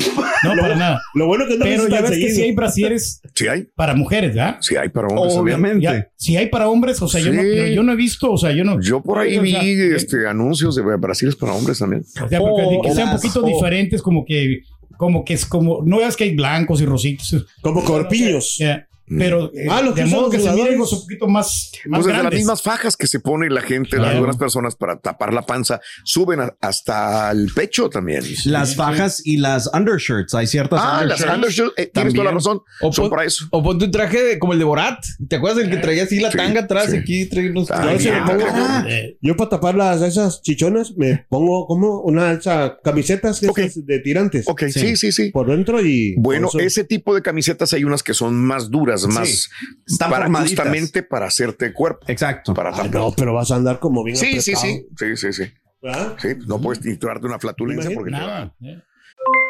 No, 0.44 0.56
para 0.60 0.76
nada. 0.76 1.02
Lo 1.16 1.28
bueno 1.28 1.46
que 1.48 1.58
no 1.58 1.66
Pero 1.66 1.84
es 1.84 1.90
ya 1.90 2.02
ves 2.02 2.12
que 2.12 2.32
sí 2.32 2.42
hay 2.44 2.52
brasieres 2.54 3.22
Sí 3.36 3.48
hay, 3.48 3.68
para 3.76 3.94
mujeres, 3.94 4.34
¿verdad? 4.36 4.58
sí 4.62 4.76
hay 4.78 4.90
para 4.90 5.08
hombres 5.08 5.36
también. 5.36 5.82
Ya, 5.82 6.08
si 6.16 6.38
hay 6.38 6.48
para 6.48 6.68
hombres, 6.70 7.02
o 7.02 7.08
sea, 7.08 7.22
yo, 7.22 7.34
no, 7.34 7.42
Sí. 7.42 7.56
yo, 7.56 7.68
yo 7.68 7.84
no 7.84 7.92
he 7.92 7.96
visto, 7.96 8.32
o 8.32 8.38
sea, 8.38 8.52
yo 8.52 8.64
no. 8.64 8.80
Yo 8.82 9.02
por 9.10 9.20
ahí 9.20 9.38
o 9.38 9.42
vi 9.42 9.52
sea, 9.52 9.96
este, 9.96 10.28
anuncios 10.28 10.76
de 10.76 10.82
brasiles 10.98 11.36
para 11.36 11.54
hombres 11.54 11.80
también. 11.80 12.04
O 12.24 12.28
sea, 12.28 12.40
porque 12.40 12.80
que 12.84 12.94
sean 12.94 13.10
un 13.10 13.16
poquito 13.16 13.44
o- 13.44 13.48
diferentes, 13.48 14.02
como 14.02 14.26
que, 14.26 14.62
como 14.98 15.24
que 15.24 15.34
es 15.36 15.46
como, 15.46 15.82
no 15.86 15.98
veas 16.00 16.16
que 16.18 16.26
hay 16.26 16.36
blancos 16.36 16.82
y 16.82 16.86
rositos. 16.86 17.46
Como 17.62 17.84
corpiños. 17.86 18.58
Ya, 18.60 18.88
Pero 19.18 19.52
eh, 19.54 19.68
Ah, 19.70 19.82
lo 19.82 19.94
que 19.94 20.04
de 20.04 20.08
modo 20.08 20.22
los 20.24 20.32
que 20.32 20.38
se 20.38 20.44
jugadores. 20.44 20.66
miren 20.78 20.82
un 20.82 21.02
poquito 21.02 21.28
más, 21.28 21.72
más 21.88 22.04
Pues 22.04 22.16
las 22.24 22.34
mismas 22.34 22.62
fajas 22.62 22.96
que 22.96 23.08
se 23.08 23.20
pone 23.20 23.50
la 23.50 23.62
gente, 23.62 23.96
las 23.98 24.04
Claro. 24.06 24.16
algunas 24.18 24.38
personas 24.38 24.76
para 24.76 25.00
tapar 25.00 25.34
la 25.34 25.42
panza, 25.44 25.82
suben 26.04 26.40
a- 26.42 26.56
hasta 26.62 27.32
el 27.32 27.52
pecho 27.54 27.90
también. 27.90 28.24
Las 28.46 28.76
fajas 28.76 29.22
y 29.26 29.38
las 29.38 29.70
undershirts. 29.74 30.34
Hay 30.36 30.48
ciertas 30.48 30.80
Ah, 30.84 31.04
las 31.06 31.20
undershirts. 31.22 31.36
undershirts, 31.36 31.74
eh, 31.78 31.92
tienes 31.94 32.14
toda 32.14 32.26
la 32.26 32.30
también. 32.32 32.36
razón. 32.36 32.62
O, 32.82 32.94
Son 32.94 33.04
pon- 33.06 33.10
para 33.12 33.26
eso. 33.26 33.46
o 33.52 33.64
ponte 33.64 33.86
un 33.86 33.92
traje 33.92 34.22
de- 34.24 34.40
como 34.40 34.54
el 34.54 34.60
de 34.60 34.66
Borat. 34.66 35.04
¿Te 35.28 35.36
acuerdas 35.38 35.58
del 35.60 35.70
que 35.70 35.78
traía 35.78 36.04
así 36.04 36.20
la 36.20 36.32
Sí, 36.32 36.38
tanga 36.38 36.62
atrás 36.62 36.88
sí. 36.92 36.98
y 36.98 37.00
aquí 37.00 37.30
unos 37.50 37.68
sí, 37.68 37.74
sí 38.00 38.10
pongo- 38.26 38.46
ah. 38.50 38.86
Eh, 38.88 39.18
yo 39.22 39.36
para 39.36 39.50
tapar 39.50 39.76
las 39.76 40.02
esas 40.02 40.42
chichonas 40.42 40.96
me 40.98 41.26
pongo 41.30 41.66
como 41.68 42.02
una 42.02 42.34
esa 42.34 42.78
camisetas 42.84 43.40
que 43.40 43.48
Ok. 43.50 43.60
esas 43.60 43.86
de 43.86 44.00
tirantes. 44.00 44.48
Ok, 44.48 44.64
sí, 44.72 44.96
sí, 44.96 45.12
sí. 45.12 45.30
Por 45.32 45.48
dentro 45.48 45.82
y 45.84 46.16
Bueno, 46.18 46.50
ese 46.60 46.84
tipo 46.84 47.16
de 47.16 47.22
camisetas 47.22 47.74
hay 47.74 47.84
unas 47.84 48.04
que 48.04 48.14
son 48.14 48.36
más 48.36 48.70
duras, 48.70 48.99
más 49.08 49.50
Están 49.86 50.10
para 50.12 50.28
justamente 50.30 51.04
para 51.04 51.28
hacerte 51.28 51.74
cuerpo, 51.74 52.06
Exacto. 52.08 52.54
para 52.54 52.72
no, 52.72 53.12
pero 53.16 53.34
vas 53.34 53.52
a 53.52 53.56
andar 53.56 53.80
como 53.80 54.04
bien 54.04 54.18
Sí, 54.18 54.42
sí, 54.42 54.52
apretado. 54.54 54.74
sí, 54.98 55.16
sí, 55.16 55.34
sí, 55.34 55.34
sí. 55.46 55.54
¿Verdad? 55.82 56.16
Sí, 56.20 56.28
no 56.46 56.60
puedes 56.60 56.82
titularte 56.82 57.26
una 57.26 57.40
flatulencia 57.40 57.92
porque 57.96 58.12
te 58.12 58.20
va. 58.20 58.26
nada. 58.28 58.54
eh. 58.62 58.82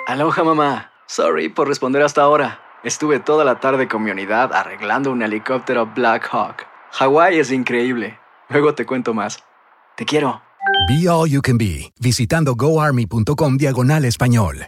Aloha 0.08 0.44
mamá. 0.44 0.92
Sorry 1.08 1.50
por 1.50 1.68
responder 1.68 2.02
hasta 2.04 2.22
ahora. 2.22 2.60
Estuve 2.84 3.20
toda 3.20 3.44
la 3.44 3.60
tarde 3.60 3.88
con 3.88 4.04
mi 4.04 4.12
unidad 4.12 4.54
arreglando 4.54 5.12
un 5.12 5.22
helicóptero 5.22 5.88
Black 5.94 6.28
Hawk. 6.32 6.66
Hawái 6.92 7.40
es 7.40 7.52
increíble. 7.52 8.18
Luego 8.50 8.74
te 8.76 8.86
cuento 8.86 9.14
más. 9.14 9.44
Te 9.98 10.06
quiero. 10.06 10.42
Be 10.88 11.10
All 11.10 11.30
You 11.30 11.42
Can 11.42 11.58
Be, 11.58 11.92
visitando 12.00 12.56
goarmy.com 12.56 13.58
diagonal 13.58 14.06
español. 14.06 14.68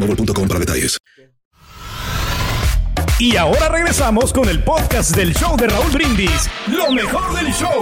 boostmobile.com 0.00 0.48
para 0.48 0.60
detalles. 0.60 0.96
Y 3.18 3.36
ahora 3.36 3.68
regresamos 3.68 4.32
con 4.32 4.48
el 4.48 4.62
podcast 4.62 5.14
del 5.14 5.34
show 5.34 5.54
de 5.56 5.66
Raúl 5.66 5.92
Brindis. 5.92 6.48
Lo 6.68 6.90
mejor 6.90 7.34
del 7.36 7.52
show. 7.52 7.78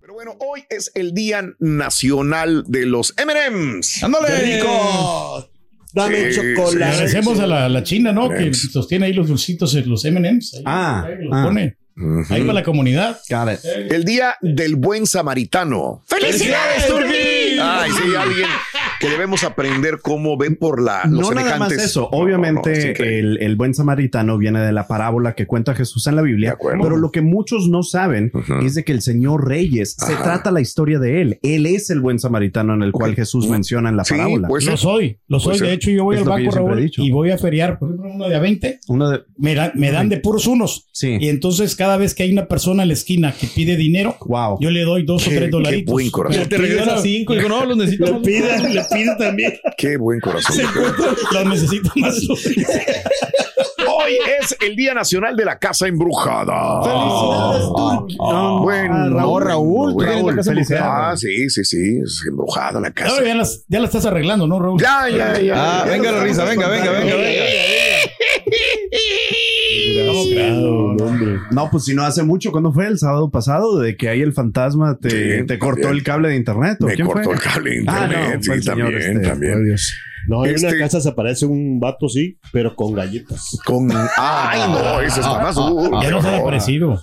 Pero 0.00 0.14
bueno, 0.14 0.36
hoy 0.38 0.64
es 0.70 0.92
el 0.94 1.12
Día 1.12 1.42
Nacional 1.58 2.64
de 2.68 2.86
los 2.86 3.14
M&M's. 3.16 4.04
¡Ándale! 4.04 4.28
¡Qué 4.28 4.58
rico! 4.58 5.50
Dame 5.92 6.32
Sí, 6.32 6.40
chocolate. 6.40 6.84
Agradecemos 6.84 7.40
a 7.40 7.46
la, 7.46 7.82
China, 7.82 8.12
¿no? 8.12 8.28
Que 8.28 8.54
sostiene 8.54 9.06
ahí 9.06 9.12
los 9.12 9.26
dulcitos, 9.26 9.74
eh, 9.74 9.82
los 9.84 10.04
M&M's. 10.04 10.54
Ahí, 10.54 10.62
Ah, 10.66 11.04
ahí 11.06 11.16
los 11.18 11.32
ah. 11.32 12.28
para 12.28 12.52
la 12.52 12.62
comunidad. 12.62 13.18
El 13.90 14.04
Día 14.04 14.36
del 14.40 14.76
Buen 14.76 15.06
Samaritano. 15.06 16.04
¡Felicidades, 16.06 16.86
Turquí! 16.86 17.58
Ay, 17.60 17.90
sí, 17.90 18.14
alguien 18.16 18.48
que 19.04 19.10
debemos 19.10 19.44
aprender 19.44 19.98
cómo 20.02 20.36
ven 20.36 20.56
por 20.56 20.80
la, 20.82 21.02
los 21.04 21.28
No 21.28 21.34
nada 21.34 21.56
más 21.58 21.68
semejantes. 21.68 21.84
eso. 21.84 22.00
No, 22.02 22.08
no, 22.10 22.16
no, 22.18 22.24
Obviamente 22.24 23.18
el, 23.18 23.38
el 23.40 23.56
buen 23.56 23.74
samaritano 23.74 24.38
viene 24.38 24.60
de 24.60 24.72
la 24.72 24.86
parábola 24.86 25.34
que 25.34 25.46
cuenta 25.46 25.74
Jesús 25.74 26.06
en 26.06 26.16
la 26.16 26.22
De 26.22 26.28
Biblia. 26.28 26.52
acuerdo. 26.52 26.82
Pero 26.82 26.96
lo 26.96 27.10
que 27.10 27.20
muchos 27.20 27.68
no 27.68 27.82
saben 27.82 28.32
es 28.62 28.74
de 28.74 28.84
que 28.84 28.92
el 28.92 29.02
Señor 29.02 29.46
Reyes 29.48 29.96
se 29.98 30.14
trata 30.16 30.50
la 30.50 30.60
historia 30.60 30.98
de 30.98 31.20
él. 31.20 31.38
Él 31.42 31.66
es 31.66 31.90
el 31.90 32.00
buen 32.00 32.18
samaritano 32.18 32.74
en 32.74 32.82
el 32.82 32.92
cual 32.92 33.14
Jesús 33.14 33.48
menciona 33.48 33.88
en 33.88 33.96
la 33.96 34.04
Sí, 34.04 34.14
parábola. 34.14 34.48
pues 34.48 34.64
Lo 34.66 34.76
soy, 34.76 35.18
lo 35.28 35.38
soy. 35.40 35.44
Puede 35.50 35.58
ser. 35.58 35.68
De 35.68 35.74
hecho, 35.74 35.90
yo 35.90 36.04
voy 36.04 36.16
al 36.16 36.24
banco, 36.24 36.50
Raúl, 36.50 36.90
y 36.96 37.10
voy 37.10 37.30
a 37.30 37.38
feriar, 37.38 37.78
por 37.78 37.88
ejemplo, 37.90 38.10
uno 38.14 38.28
de 38.28 38.36
a 38.36 38.38
20. 38.40 38.80
Uno 38.88 39.10
de, 39.10 39.20
Me, 39.36 39.54
dan- 39.54 39.72
me 39.74 39.90
dan 39.90 40.08
de 40.08 40.18
puros 40.18 40.46
unos. 40.46 40.88
sí. 40.92 41.16
Y 41.20 41.28
entonces, 41.28 41.76
cada 41.76 41.96
vez 41.96 42.14
que 42.14 42.22
hay 42.22 42.32
una 42.32 42.46
persona 42.46 42.82
en 42.82 42.88
la 42.88 42.94
esquina 42.94 43.32
que 43.38 43.46
pide 43.46 43.76
dinero, 43.76 44.16
Wow. 44.26 44.58
yo 44.60 44.70
le 44.70 44.82
doy 44.82 45.04
dos 45.04 45.26
o 45.26 45.30
Qué- 45.30 45.36
tres 45.36 45.48
qué 45.48 45.50
dolaritos. 45.50 45.92
buen 45.92 46.10
corazón. 46.10 46.44
Pero 46.48 46.48
Te 46.48 46.56
regresa 46.68 46.98
cinco 46.98 47.34
y 47.34 47.36
digo, 47.36 47.48
no, 47.48 47.64
los 47.66 47.76
necesito. 47.76 48.04
Le 48.14 48.20
pide, 48.20 48.68
le 48.72 48.80
pide 48.94 49.16
también. 49.16 49.58
Qué 49.76 49.96
buen 49.96 50.20
corazón. 50.20 50.56
Los 51.32 51.44
necesito 51.46 51.90
más. 51.96 52.18
Hoy 53.86 54.18
es 54.40 54.56
el 54.60 54.76
Día 54.76 54.94
Nacional 54.94 55.36
de 55.36 55.44
la 55.44 55.58
Casa 55.58 55.86
Embrujada. 55.86 56.82
Felicidades, 56.82 57.62
Turqui. 57.76 58.16
Ah, 58.20 58.58
bueno, 58.62 58.94
No, 59.10 59.38
Raúl, 59.40 59.90
tú 59.90 59.94
bueno. 59.94 60.10
tienes 60.12 60.26
la 60.26 60.36
casa 60.36 60.50
embrujada. 60.52 61.10
Ah, 61.10 61.16
sí, 61.16 61.50
sí, 61.50 61.64
sí, 61.64 61.98
es 62.02 62.22
embrujada 62.28 62.80
la 62.80 62.90
casa. 62.92 63.12
Ahora 63.12 63.26
ya, 63.26 63.34
las- 63.34 63.64
ya 63.68 63.78
la 63.80 63.86
estás 63.86 64.06
arreglando, 64.06 64.46
¿no, 64.46 64.58
Raúl? 64.60 64.80
Ya, 64.80 65.08
ya, 65.08 65.38
ya. 65.40 65.54
Ah, 65.56 65.82
ya 65.86 65.92
venga 65.92 66.12
la 66.12 66.24
risa, 66.24 66.44
venga, 66.44 66.68
venga, 66.68 66.90
venga, 66.92 67.14
venga. 67.16 67.42
No, 71.50 71.70
pues 71.70 71.84
si 71.84 71.94
no 71.94 72.04
hace 72.04 72.22
mucho, 72.22 72.50
¿cuándo 72.52 72.72
fue? 72.72 72.86
El 72.86 72.98
sábado 72.98 73.30
pasado, 73.30 73.78
de 73.80 73.96
que 73.96 74.08
ahí 74.08 74.20
el 74.22 74.32
fantasma 74.32 74.98
te, 74.98 75.40
Sí, 75.40 75.46
te 75.46 75.58
cortó 75.58 75.90
el 75.90 76.02
cable 76.02 76.28
de 76.30 76.36
internet. 76.36 76.78
¿o 76.82 76.86
Me 76.86 76.94
quién 76.94 77.06
cortó 77.06 77.24
fue? 77.24 77.34
el 77.34 77.40
cable 77.40 77.70
de 77.70 77.84
Ah, 77.86 78.04
internet, 78.04 78.36
no, 78.36 78.42
sí, 78.42 78.50
el 78.52 78.64
también, 78.64 78.94
este, 78.96 79.18
también. 79.20 79.64
Dios. 79.64 79.94
No, 80.26 80.44
en 80.46 80.54
Este- 80.54 80.68
una 80.68 80.78
casa 80.78 81.00
se 81.02 81.08
aparece 81.10 81.44
un 81.44 81.78
vato, 81.78 82.08
sí, 82.08 82.38
pero 82.50 82.74
con 82.74 82.94
galletas. 82.94 83.58
Con. 83.66 83.90
Ay, 84.16 84.60
no, 84.70 85.00
ese 85.02 85.20
está 85.20 85.38
más 85.38 85.54
duro. 85.54 86.00
Ya 86.00 86.08
qué 86.08 86.10
nos 86.14 86.24
ha 86.24 86.36
aparecido. 86.38 86.98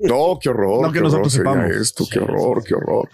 No, 0.00 0.38
qué 0.42 0.48
horror. 0.48 0.82
No 0.82 0.88
que 0.92 0.98
qué 0.98 1.02
nosotros 1.04 1.32
sepamos. 1.32 1.70
esto, 1.70 2.04
qué 2.10 2.18
horror, 2.18 2.64
qué 2.66 2.74
horror. 2.74 3.08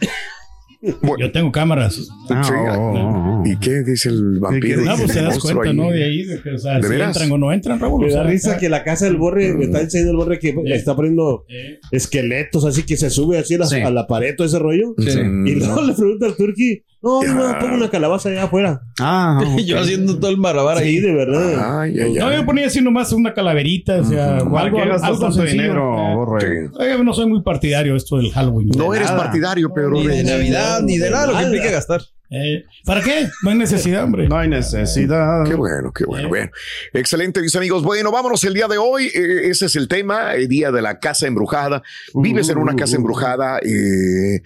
Bueno, 1.00 1.18
Yo 1.26 1.30
tengo 1.32 1.52
cámaras. 1.52 2.08
Ah, 2.28 2.42
sí, 2.44 2.52
oh, 2.52 2.72
oh, 2.72 3.40
oh. 3.40 3.46
¿Y 3.46 3.56
qué 3.58 3.82
dice 3.82 4.08
el 4.08 4.40
vampiro? 4.40 4.82
No, 4.82 4.96
pues 4.96 5.12
te 5.12 5.22
das 5.22 5.38
cuenta, 5.38 5.62
ahí? 5.70 5.76
¿no? 5.76 5.90
De 5.90 6.04
ahí, 6.04 6.24
de 6.24 6.42
que, 6.42 6.50
o 6.50 6.58
sea, 6.58 6.76
¿De 6.78 6.82
si 6.82 6.88
veras? 6.88 7.08
entran 7.16 7.30
o 7.32 7.38
no 7.38 7.52
entran, 7.52 7.78
Raúl. 7.78 8.04
Me 8.06 8.12
o 8.12 8.16
da 8.16 8.24
risa 8.24 8.58
que 8.58 8.68
la 8.68 8.82
casa 8.82 9.04
del 9.04 9.16
borre, 9.16 9.54
me 9.54 9.64
está 9.66 9.80
enseñando 9.80 10.10
el 10.12 10.16
borre 10.16 10.38
que 10.40 10.48
Eh. 10.48 10.54
está 10.74 10.96
poniendo 10.96 11.44
eh, 11.48 11.78
esqueletos, 11.92 12.64
así 12.64 12.82
que 12.82 12.96
se 12.96 13.10
sube 13.10 13.38
así 13.38 13.54
a 13.54 13.58
la, 13.58 13.66
Sí. 13.66 13.76
a 13.80 13.90
la 13.90 14.06
pared, 14.08 14.34
todo 14.36 14.46
ese 14.46 14.58
rollo. 14.58 14.94
Sí. 14.98 15.18
Mm. 15.22 15.46
Y 15.46 15.54
luego 15.54 15.82
le 15.82 15.92
pregunta 15.94 16.26
al 16.26 16.36
turqui, 16.36 16.82
no, 17.02 17.22
Ya. 17.22 17.34
no, 17.34 17.58
pongo 17.58 17.74
una 17.74 17.90
calabaza 17.90 18.28
allá 18.28 18.44
afuera. 18.44 18.82
Ah. 19.00 19.40
Yo 19.66 19.78
haciendo 19.80 20.18
todo 20.18 20.30
el 20.30 20.36
marabar 20.38 20.78
Sí, 20.78 20.84
ahí. 20.84 21.00
de 21.00 21.12
verdad. 21.14 21.80
Ay, 21.80 21.98
ay, 21.98 22.12
No, 22.14 22.28
ay. 22.28 22.36
yo 22.36 22.46
ponía 22.46 22.66
así 22.66 22.80
nomás 22.80 23.12
una 23.12 23.34
calaverita, 23.34 24.00
o 24.00 24.04
sea, 24.04 24.38
o 24.42 24.50
¿Para 24.52 24.66
algo, 24.66 24.78
algo 24.80 25.00
tanto 25.00 25.32
sencillo. 25.32 25.62
dinero, 25.62 26.14
borre? 26.16 26.68
Sí. 26.68 26.72
oye, 26.78 27.04
no 27.04 27.12
soy 27.12 27.26
muy 27.26 27.42
partidario 27.42 27.96
esto 27.96 28.16
del 28.18 28.30
Halloween. 28.32 28.70
No 28.76 28.94
eres 28.94 29.08
nada. 29.10 29.24
partidario, 29.24 29.70
pero. 29.74 29.90
Ni 29.90 30.06
de 30.06 30.24
Navidad, 30.24 30.80
ni 30.82 30.98
de 30.98 31.10
nada, 31.10 31.26
lo 31.32 31.36
que 31.38 31.42
implica 31.44 31.70
gastar. 31.70 32.02
Eh, 32.34 32.64
¿Para 32.86 33.02
qué? 33.02 33.28
No 33.42 33.50
hay 33.50 33.56
necesidad, 33.58 34.04
hombre. 34.04 34.26
No 34.26 34.38
hay 34.38 34.48
necesidad. 34.48 35.44
Qué 35.44 35.54
bueno, 35.54 35.92
qué 35.92 36.04
bueno. 36.06 36.28
Bueno, 36.30 36.50
excelente, 36.94 37.42
mis 37.42 37.54
amigos. 37.56 37.82
Bueno, 37.82 38.10
vámonos 38.10 38.42
el 38.44 38.54
día 38.54 38.68
de 38.68 38.78
hoy. 38.78 39.06
Eh, 39.14 39.50
ese 39.50 39.66
es 39.66 39.76
el 39.76 39.86
tema, 39.86 40.34
el 40.34 40.48
día 40.48 40.72
de 40.72 40.80
la 40.80 40.98
casa 40.98 41.26
embrujada. 41.26 41.82
Vives 42.14 42.48
en 42.48 42.56
una 42.56 42.74
casa 42.74 42.96
embrujada. 42.96 43.58
eh, 43.62 44.40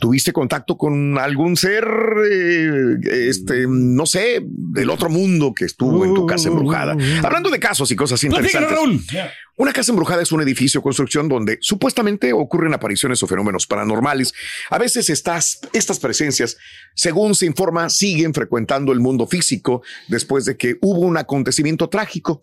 ¿Tuviste 0.00 0.32
contacto 0.32 0.78
con 0.78 1.18
algún 1.18 1.58
ser, 1.58 1.84
eh, 2.30 2.94
este, 3.28 3.66
no 3.68 4.06
sé, 4.06 4.40
del 4.42 4.88
otro 4.88 5.10
mundo 5.10 5.52
que 5.54 5.66
estuvo 5.66 6.06
en 6.06 6.14
tu 6.14 6.26
casa 6.26 6.48
embrujada? 6.48 6.96
Hablando 7.22 7.50
de 7.50 7.60
casos 7.60 7.90
y 7.90 7.96
cosas 7.96 8.24
interesantes. 8.24 8.70
Raúl. 8.72 9.00
Una 9.60 9.74
casa 9.74 9.92
embrujada 9.92 10.22
es 10.22 10.32
un 10.32 10.40
edificio 10.40 10.80
o 10.80 10.82
construcción 10.82 11.28
donde 11.28 11.58
supuestamente 11.60 12.32
ocurren 12.32 12.72
apariciones 12.72 13.22
o 13.22 13.26
fenómenos 13.26 13.66
paranormales. 13.66 14.32
A 14.70 14.78
veces 14.78 15.10
estas, 15.10 15.60
estas 15.74 15.98
presencias, 15.98 16.56
según 16.94 17.34
se 17.34 17.44
informa, 17.44 17.90
siguen 17.90 18.32
frecuentando 18.32 18.90
el 18.90 19.00
mundo 19.00 19.26
físico 19.26 19.82
después 20.08 20.46
de 20.46 20.56
que 20.56 20.78
hubo 20.80 21.00
un 21.00 21.18
acontecimiento 21.18 21.90
trágico. 21.90 22.40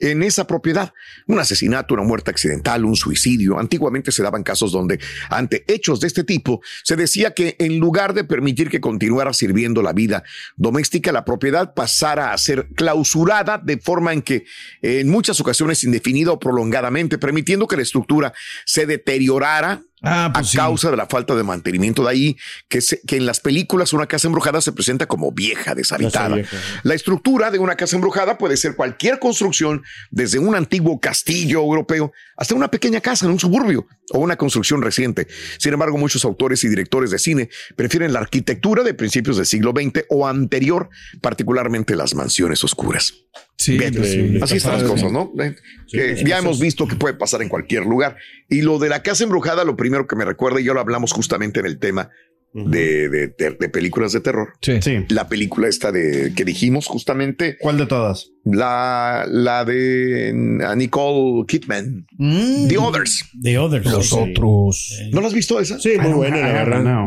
En 0.00 0.22
esa 0.22 0.46
propiedad. 0.46 0.92
Un 1.26 1.38
asesinato, 1.38 1.94
una 1.94 2.02
muerte 2.02 2.30
accidental, 2.30 2.84
un 2.84 2.96
suicidio. 2.96 3.58
Antiguamente 3.58 4.12
se 4.12 4.22
daban 4.22 4.42
casos 4.42 4.72
donde 4.72 4.98
ante 5.30 5.64
hechos 5.68 6.00
de 6.00 6.06
este 6.06 6.24
tipo 6.24 6.60
se 6.82 6.96
decía 6.96 7.34
que 7.34 7.56
en 7.58 7.78
lugar 7.78 8.14
de 8.14 8.24
permitir 8.24 8.70
que 8.70 8.80
continuara 8.80 9.32
sirviendo 9.32 9.82
la 9.82 9.92
vida 9.92 10.22
doméstica, 10.56 11.12
la 11.12 11.24
propiedad 11.24 11.74
pasara 11.74 12.32
a 12.32 12.38
ser 12.38 12.68
clausurada 12.74 13.58
de 13.58 13.78
forma 13.78 14.12
en 14.12 14.22
que 14.22 14.44
en 14.82 15.08
muchas 15.08 15.40
ocasiones 15.40 15.84
indefinida 15.84 16.32
o 16.32 16.38
prolongadamente, 16.38 17.18
permitiendo 17.18 17.66
que 17.66 17.76
la 17.76 17.82
estructura 17.82 18.32
se 18.64 18.86
deteriorara 18.86 19.82
Ah, 20.02 20.30
pues 20.32 20.54
a 20.54 20.58
causa 20.58 20.90
de 20.90 20.96
la 20.96 21.06
falta 21.06 21.34
de 21.34 21.42
mantenimiento. 21.42 22.04
De 22.04 22.10
ahí 22.10 22.36
que, 22.68 22.80
se- 22.80 23.00
que 23.06 23.16
en 23.16 23.24
las 23.26 23.40
películas 23.40 23.92
una 23.94 24.06
casa 24.06 24.28
embrujada 24.28 24.60
se 24.60 24.70
presenta 24.72 25.06
como 25.06 25.32
vieja, 25.32 25.74
deshabitada. 25.74 26.34
vieja. 26.36 26.56
La 26.82 26.94
estructura 26.94 27.50
de 27.50 27.58
una 27.58 27.76
casa 27.76 27.96
embrujada 27.96 28.36
puede 28.38 28.56
ser 28.58 28.76
cualquier 28.76 29.18
construcción, 29.18 29.82
desde 30.10 30.38
un 30.38 30.54
antiguo 30.54 31.00
castillo 31.00 31.60
europeo 31.60 32.12
hasta 32.36 32.54
una 32.54 32.68
pequeña 32.70 33.00
casa 33.00 33.24
en 33.24 33.32
un 33.32 33.40
suburbio 33.40 33.86
o 34.12 34.18
una 34.18 34.36
construcción 34.36 34.82
reciente. 34.82 35.26
Sin 35.58 35.72
embargo, 35.72 35.96
muchos 35.96 36.24
autores 36.26 36.62
y 36.64 36.68
directores 36.68 37.10
de 37.10 37.18
cine 37.18 37.48
prefieren 37.74 38.12
la 38.12 38.20
arquitectura 38.20 38.82
de 38.84 38.92
principios 38.94 39.38
del 39.38 39.46
siglo 39.46 39.72
XX 39.74 40.04
o 40.10 40.28
anterior, 40.28 40.90
particularmente 41.22 41.96
las 41.96 42.14
mansiones 42.14 42.62
oscuras. 42.62 43.14
Sí, 43.58 43.78
Bien, 43.78 43.94
sí, 43.94 44.38
así 44.42 44.56
están 44.58 44.74
las 44.74 44.82
sí. 44.82 44.88
cosas, 44.88 45.10
¿no? 45.12 45.32
Eh, 45.42 45.54
que 45.90 46.22
ya 46.26 46.38
hemos 46.38 46.60
visto 46.60 46.86
que 46.86 46.94
puede 46.96 47.14
pasar 47.14 47.40
en 47.42 47.48
cualquier 47.48 47.84
lugar. 47.86 48.16
Y 48.50 48.60
lo 48.62 48.78
de 48.78 48.88
la 48.90 49.02
casa 49.02 49.24
embrujada, 49.24 49.64
lo 49.64 49.76
primero 49.76 50.06
que 50.06 50.14
me 50.14 50.24
recuerda, 50.26 50.60
y 50.60 50.64
ya 50.64 50.74
lo 50.74 50.80
hablamos 50.80 51.12
justamente 51.12 51.60
en 51.60 51.66
el 51.66 51.78
tema 51.78 52.10
de, 52.52 53.08
de- 53.08 53.28
de- 53.28 53.56
de 53.58 53.68
películas 53.68 54.12
de 54.12 54.20
terror. 54.20 54.54
Sí. 54.62 54.78
La 55.08 55.28
película 55.28 55.68
esta 55.68 55.90
de 55.92 56.32
que 56.36 56.44
dijimos 56.44 56.86
justamente. 56.86 57.56
¿Cuál 57.60 57.76
de 57.78 57.86
todas? 57.86 58.30
La, 58.44 59.26
la 59.28 59.64
de 59.64 60.32
uh, 60.34 60.74
Nicole 60.76 61.44
Kidman. 61.46 62.06
The 62.68 62.78
Others. 62.78 63.24
The 63.42 63.58
Others. 63.58 63.86
Los 63.90 64.08
Sí. 64.10 64.16
otros. 64.18 64.98
¿No 65.12 65.20
la 65.22 65.26
has 65.28 65.34
visto 65.34 65.58
esa? 65.60 65.78
Sí, 65.80 65.92
muy 66.00 66.12
buena, 66.12 66.36
la 66.38 66.52
verdad. 66.64 66.82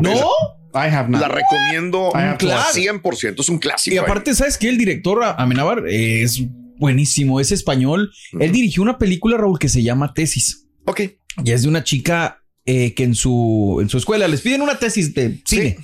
I 0.74 0.88
have 0.94 1.08
not. 1.08 1.20
La 1.20 1.28
recomiendo 1.28 2.10
Claro. 2.38 2.62
100%. 2.72 3.40
Es 3.40 3.48
un 3.48 3.58
clásico. 3.58 3.94
Y 3.94 3.98
aparte, 3.98 4.34
¿sabes 4.34 4.56
qué? 4.58 4.68
El 4.68 4.78
director 4.78 5.22
Amenábar 5.36 5.84
es 5.88 6.42
buenísimo, 6.78 7.40
es 7.40 7.52
español. 7.52 8.12
Él 8.38 8.52
dirigió 8.52 8.82
una 8.82 8.98
película, 8.98 9.36
Raúl, 9.36 9.58
que 9.58 9.68
se 9.68 9.82
llama 9.82 10.14
Tesis. 10.14 10.66
Ok. 10.86 11.00
Y 11.44 11.50
es 11.52 11.62
de 11.62 11.68
una 11.68 11.84
chica 11.84 12.42
eh, 12.64 12.94
que 12.94 13.04
en 13.04 13.14
su, 13.14 13.78
en 13.80 13.88
su 13.88 13.98
escuela 13.98 14.28
les 14.28 14.40
piden 14.40 14.62
una 14.62 14.78
tesis 14.78 15.14
de 15.14 15.40
cine, 15.44 15.78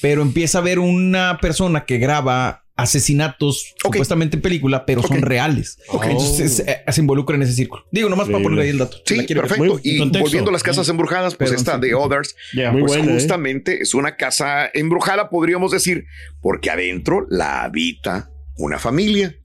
pero 0.00 0.22
empieza 0.22 0.58
a 0.58 0.62
ver 0.62 0.78
una 0.78 1.38
persona 1.40 1.84
que 1.84 1.98
graba 1.98 2.64
asesinatos 2.82 3.74
supuestamente 3.82 4.36
en 4.36 4.42
película, 4.42 4.84
pero 4.86 5.02
son 5.02 5.22
reales. 5.22 5.78
Entonces 5.92 6.60
eh, 6.66 6.82
se 6.88 7.00
involucra 7.00 7.36
en 7.36 7.42
ese 7.42 7.52
círculo. 7.52 7.84
Digo, 7.90 8.08
nomás 8.08 8.28
para 8.28 8.42
poner 8.42 8.60
ahí 8.60 8.68
el 8.70 8.78
dato. 8.78 8.98
Sí, 9.04 9.22
perfecto. 9.22 9.64
Muy- 9.64 9.80
y 9.82 9.98
contexto. 9.98 10.24
volviendo 10.24 10.50
a 10.50 10.52
las 10.52 10.62
casas 10.62 10.88
embrujadas, 10.88 11.34
pues 11.34 11.50
Perdón, 11.50 11.60
esta 11.60 11.74
sí. 11.76 11.80
de 11.80 11.94
Others, 11.94 12.36
pues 12.54 12.84
buena, 12.84 13.10
¿eh? 13.10 13.14
justamente 13.14 13.82
es 13.82 13.94
una 13.94 14.16
casa 14.16 14.70
embrujada, 14.72 15.30
podríamos 15.30 15.70
decir, 15.72 16.06
porque 16.40 16.70
adentro 16.70 17.26
la 17.30 17.62
habita 17.64 18.30
una 18.56 18.78
familia. 18.78 19.36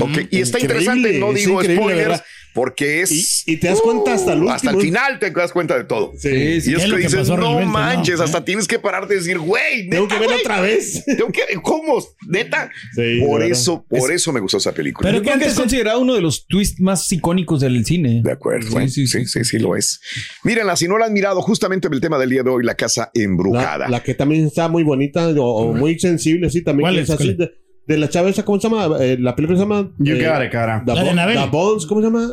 Ok, 0.00 0.28
Y 0.30 0.40
está 0.40 0.58
Increíble, 0.58 1.10
interesante, 1.10 1.18
no 1.18 1.32
digo 1.32 1.62
spoilers, 1.62 1.96
¿verdad? 1.96 2.24
porque 2.54 3.02
es. 3.02 3.46
Y, 3.46 3.52
y 3.52 3.56
te 3.58 3.66
das 3.68 3.82
cuenta 3.82 4.14
hasta 4.14 4.32
el 4.32 4.38
último. 4.38 4.54
Hasta 4.54 4.70
el 4.70 4.80
final 4.80 5.18
te 5.18 5.30
das 5.30 5.52
cuenta 5.52 5.76
de 5.76 5.84
todo. 5.84 6.12
Sí, 6.16 6.28
y 6.30 6.60
sí. 6.62 6.72
es 6.74 6.84
Es 6.84 6.90
que 6.90 6.96
dices, 6.96 7.28
no 7.28 7.60
manches, 7.60 8.16
¿no? 8.18 8.24
hasta 8.24 8.42
tienes 8.46 8.66
que 8.66 8.78
parar 8.78 9.06
de 9.06 9.16
decir, 9.16 9.38
güey, 9.38 9.90
Tengo 9.90 10.08
que 10.08 10.16
güey. 10.16 10.40
otra 10.40 10.62
vez. 10.62 11.04
Tengo 11.06 11.30
que, 11.30 11.42
¿Cómo? 11.62 12.02
Neta. 12.26 12.70
Sí, 12.94 13.20
por 13.26 13.42
eso, 13.42 13.84
por 13.86 14.10
eso 14.10 14.32
me 14.32 14.40
gustó 14.40 14.56
esa 14.56 14.72
película. 14.72 15.10
Pero 15.10 15.22
creo 15.22 15.38
que 15.38 15.44
es 15.44 15.54
considerado 15.54 16.00
uno 16.00 16.14
de 16.14 16.22
los 16.22 16.46
twists 16.46 16.80
más 16.80 17.12
icónicos 17.12 17.60
del 17.60 17.84
cine. 17.84 18.22
De 18.24 18.32
acuerdo. 18.32 18.70
bueno, 18.70 18.88
Sí, 18.88 19.06
sí, 19.06 19.26
sí, 19.26 19.44
sí, 19.44 19.58
lo 19.58 19.76
es. 19.76 20.00
Mírenla, 20.42 20.76
si 20.76 20.88
no 20.88 20.96
la 20.96 21.04
han 21.06 21.12
mirado, 21.12 21.42
justamente 21.42 21.88
el 21.92 22.00
tema 22.00 22.18
del 22.18 22.30
día 22.30 22.42
de 22.42 22.48
hoy, 22.48 22.64
la 22.64 22.74
casa 22.74 23.10
embrujada. 23.12 23.84
La, 23.84 23.88
la 23.98 24.02
que 24.02 24.14
también 24.14 24.46
está 24.46 24.68
muy 24.68 24.82
bonita 24.82 25.28
o, 25.28 25.42
o 25.42 25.74
muy 25.74 25.98
sensible, 25.98 26.48
sí, 26.48 26.62
también. 26.62 26.84
¿Cuál 26.84 26.94
que 26.94 27.00
es? 27.02 27.08
es 27.10 27.14
así, 27.16 27.36
¿Cuál 27.36 27.50
de, 27.86 27.98
la 27.98 28.08
chava 28.08 28.28
esa, 28.30 28.44
¿cómo 28.44 28.60
se 28.60 28.68
llama? 28.68 28.96
Eh, 29.00 29.16
la 29.18 29.34
película 29.36 29.58
se 29.58 29.64
llama... 29.64 29.90
You 29.98 30.16
eh, 30.16 30.26
got 30.28 30.44
it, 30.44 30.52
cara. 30.52 30.82
The 30.84 30.94
La 30.94 31.02
de 31.04 31.10
Anabel. 31.10 31.36
The 31.38 31.46
Bones, 31.50 31.86
¿cómo 31.86 32.00
se 32.00 32.06
llama? 32.06 32.28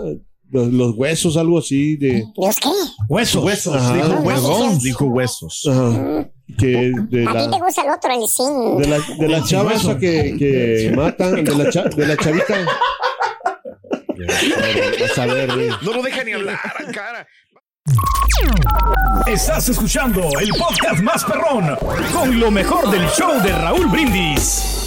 Los, 0.52 0.68
los 0.72 0.96
huesos, 0.96 1.36
algo 1.38 1.58
así 1.60 1.96
de... 1.98 2.26
¿Dios 2.38 2.58
qué? 2.62 2.70
Huesos. 3.10 3.44
Huesos, 3.44 3.76
Ajá. 3.76 3.94
dijo 3.96 4.20
Huesos. 4.22 4.84
Dijo 4.84 5.06
huesos. 5.06 5.68
Ajá. 5.70 6.30
Que 6.58 6.92
de 7.10 7.26
A 7.28 7.32
ti 7.32 7.40
te 7.46 7.50
la... 7.50 7.60
gusta 7.60 7.82
el 7.82 7.90
otro, 7.90 8.12
el. 8.12 8.82
De 8.84 8.88
la, 8.88 9.00
de 9.18 9.28
la 9.30 9.44
chava 9.44 9.74
esa 9.74 9.98
que, 9.98 10.36
que 10.38 10.92
matan, 10.96 11.44
de 11.44 11.56
la, 11.56 11.70
cha- 11.72 11.90
de 11.90 12.06
la 12.06 12.18
chavita. 12.18 12.56
Vas 15.00 15.18
a 15.18 15.26
ver, 15.26 15.52
güey. 15.54 15.70
No 15.82 15.94
lo 15.94 16.04
deja 16.04 16.24
ni 16.24 16.34
hablar, 16.34 16.60
cara. 16.94 17.28
Estás 19.28 19.70
escuchando 19.70 20.22
el 20.40 20.50
podcast 20.50 21.02
más 21.02 21.24
perrón 21.24 21.76
con 22.14 22.40
lo 22.40 22.52
mejor 22.52 22.90
del 22.92 23.08
show 23.10 23.42
de 23.42 23.52
Raúl 23.52 23.88
Brindis. 23.88 24.83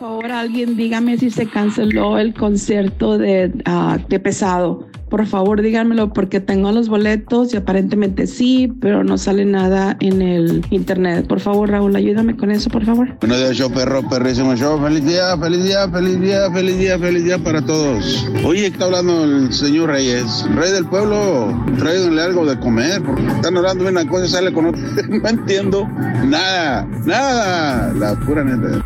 Favor, 0.00 0.32
alguien 0.32 0.78
dígame 0.78 1.18
si 1.18 1.30
se 1.30 1.46
canceló 1.46 2.16
el 2.16 2.32
concierto 2.32 3.18
de, 3.18 3.52
ah, 3.66 3.98
de 4.08 4.18
pesado. 4.18 4.86
Por 5.10 5.26
favor, 5.26 5.60
díganmelo 5.60 6.12
porque 6.12 6.38
tengo 6.38 6.70
los 6.70 6.88
boletos 6.88 7.52
y 7.52 7.56
aparentemente 7.56 8.28
sí, 8.28 8.72
pero 8.80 9.02
no 9.02 9.18
sale 9.18 9.44
nada 9.44 9.96
en 9.98 10.22
el 10.22 10.64
internet. 10.70 11.26
Por 11.26 11.40
favor, 11.40 11.68
Raúl, 11.68 11.96
ayúdame 11.96 12.36
con 12.36 12.52
eso, 12.52 12.70
por 12.70 12.84
favor. 12.84 13.16
Buenos 13.20 13.38
días, 13.38 13.56
show 13.56 13.70
perro, 13.72 14.08
perrísimo 14.08 14.54
show. 14.54 14.80
Feliz 14.80 15.04
día, 15.04 15.36
feliz 15.36 15.64
día, 15.64 15.88
feliz 15.88 16.20
día, 16.20 16.50
feliz 16.52 16.78
día, 16.78 16.98
feliz 16.98 17.24
día 17.24 17.38
para 17.38 17.60
todos. 17.60 18.24
Oye, 18.44 18.66
está 18.66 18.84
hablando 18.84 19.24
el 19.24 19.52
señor 19.52 19.90
Reyes. 19.90 20.46
Rey 20.54 20.70
del 20.70 20.86
pueblo, 20.86 21.60
tráiganle 21.76 22.22
algo 22.22 22.46
de 22.46 22.56
comer, 22.60 23.02
porque 23.02 23.26
están 23.26 23.56
hablando 23.56 23.84
de 23.84 23.90
una 23.90 24.06
cosa 24.06 24.26
y 24.26 24.28
sale 24.28 24.52
con 24.52 24.66
otra. 24.66 24.80
No 25.10 25.28
entiendo 25.28 25.88
nada, 26.24 26.86
nada. 27.04 27.92
La 27.94 28.14
pura 28.14 28.44
neta. 28.44 28.84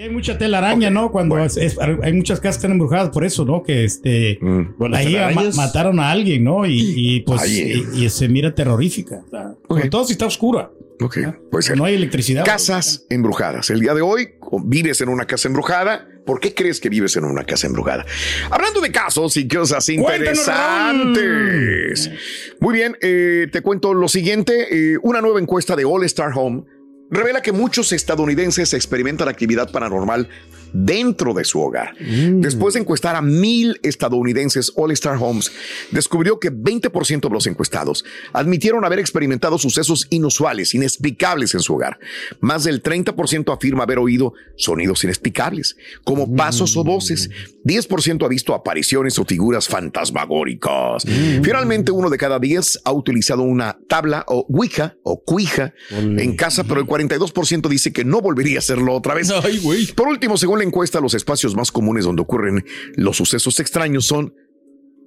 Y 0.00 0.04
hay 0.04 0.08
mucha 0.08 0.38
telaraña, 0.38 0.88
¿no? 0.88 1.12
Cuando 1.12 1.38
es- 1.44 1.58
es- 1.58 1.76
hay 1.78 2.14
muchas 2.14 2.40
casas 2.40 2.56
que 2.56 2.60
están 2.60 2.70
embrujadas 2.70 3.10
por 3.10 3.22
eso, 3.22 3.44
¿no? 3.44 3.62
Que 3.62 3.84
este 3.84 4.38
Bueno, 4.78 4.96
ahí 4.96 5.14
ma- 5.34 5.50
mataron 5.54 6.00
a 6.00 6.10
alguien, 6.10 6.42
¿no? 6.42 6.64
Y, 6.64 6.94
y, 6.96 7.20
pues 7.20 7.42
Ay, 7.42 7.84
y, 7.94 8.04
y 8.06 8.08
se 8.08 8.26
mira 8.30 8.54
terrorífica. 8.54 9.20
O 9.26 9.30
sea, 9.30 9.54
Sobre 9.68 9.90
todo 9.90 10.06
si 10.06 10.12
está 10.12 10.24
oscura. 10.24 10.70
Ok, 11.02 11.18
puede 11.50 11.62
ser. 11.62 11.76
No 11.76 11.84
hay 11.84 11.96
electricidad. 11.96 12.46
Casas 12.46 13.04
embrujadas. 13.10 13.68
El 13.68 13.80
día 13.80 13.92
de 13.92 14.00
hoy 14.00 14.36
vives 14.64 15.02
en 15.02 15.10
una 15.10 15.26
casa 15.26 15.48
embrujada. 15.48 16.08
¿Por 16.24 16.40
qué 16.40 16.54
crees 16.54 16.80
que 16.80 16.88
vives 16.88 17.14
en 17.18 17.24
una 17.24 17.44
casa 17.44 17.66
embrujada? 17.66 18.06
Hablando 18.50 18.80
de 18.80 18.90
casos 18.90 19.36
y 19.36 19.46
cosas 19.48 19.86
interesantes. 19.90 22.10
Muy 22.58 22.72
bien, 22.74 22.96
eh, 23.02 23.48
te 23.52 23.60
cuento 23.60 23.92
lo 23.92 24.08
siguiente. 24.08 24.94
Eh, 24.94 24.98
una 25.02 25.20
nueva 25.20 25.40
encuesta 25.40 25.76
de 25.76 25.84
All 25.84 26.04
Star 26.04 26.30
Home 26.34 26.64
revela 27.10 27.42
que 27.42 27.52
muchos 27.52 27.92
estadounidenses 27.92 28.72
experimentan 28.72 29.28
actividad 29.28 29.70
paranormal 29.70 30.28
dentro 30.72 31.34
de 31.34 31.44
su 31.44 31.60
hogar. 31.60 31.94
Después 31.98 32.74
de 32.74 32.80
encuestar 32.80 33.16
a 33.16 33.22
mil 33.22 33.78
estadounidenses, 33.82 34.72
All 34.76 34.92
Star 34.92 35.16
Homes 35.20 35.52
descubrió 35.90 36.38
que 36.38 36.52
20% 36.52 37.20
de 37.20 37.30
los 37.30 37.46
encuestados 37.46 38.04
admitieron 38.32 38.84
haber 38.84 38.98
experimentado 38.98 39.58
sucesos 39.58 40.06
inusuales, 40.10 40.74
inexplicables 40.74 41.54
en 41.54 41.60
su 41.60 41.74
hogar. 41.74 41.98
Más 42.40 42.64
del 42.64 42.82
30% 42.82 43.54
afirma 43.54 43.84
haber 43.84 43.98
oído 43.98 44.34
sonidos 44.56 45.04
inexplicables, 45.04 45.76
como 46.04 46.34
pasos 46.34 46.76
o 46.76 46.84
voces. 46.84 47.30
10% 47.64 48.24
ha 48.24 48.28
visto 48.28 48.54
apariciones 48.54 49.18
o 49.18 49.24
figuras 49.24 49.68
fantasmagóricas. 49.68 51.04
Finalmente, 51.42 51.92
uno 51.92 52.10
de 52.10 52.18
cada 52.18 52.38
10 52.38 52.80
ha 52.84 52.92
utilizado 52.92 53.42
una 53.42 53.78
tabla 53.88 54.24
o 54.26 54.46
Ouija 54.48 54.96
o 55.02 55.22
cuija 55.22 55.74
en 55.90 56.36
casa, 56.36 56.64
pero 56.64 56.80
el 56.80 56.86
42% 56.86 57.68
dice 57.68 57.92
que 57.92 58.04
no 58.04 58.20
volvería 58.20 58.56
a 58.56 58.60
hacerlo 58.60 58.94
otra 58.94 59.14
vez. 59.14 59.30
Por 59.94 60.08
último, 60.08 60.36
según 60.36 60.59
la 60.60 60.66
encuesta, 60.66 61.00
los 61.00 61.14
espacios 61.14 61.56
más 61.56 61.72
comunes 61.72 62.04
donde 62.04 62.22
ocurren 62.22 62.64
los 62.94 63.16
sucesos 63.16 63.58
extraños 63.60 64.06
son 64.06 64.34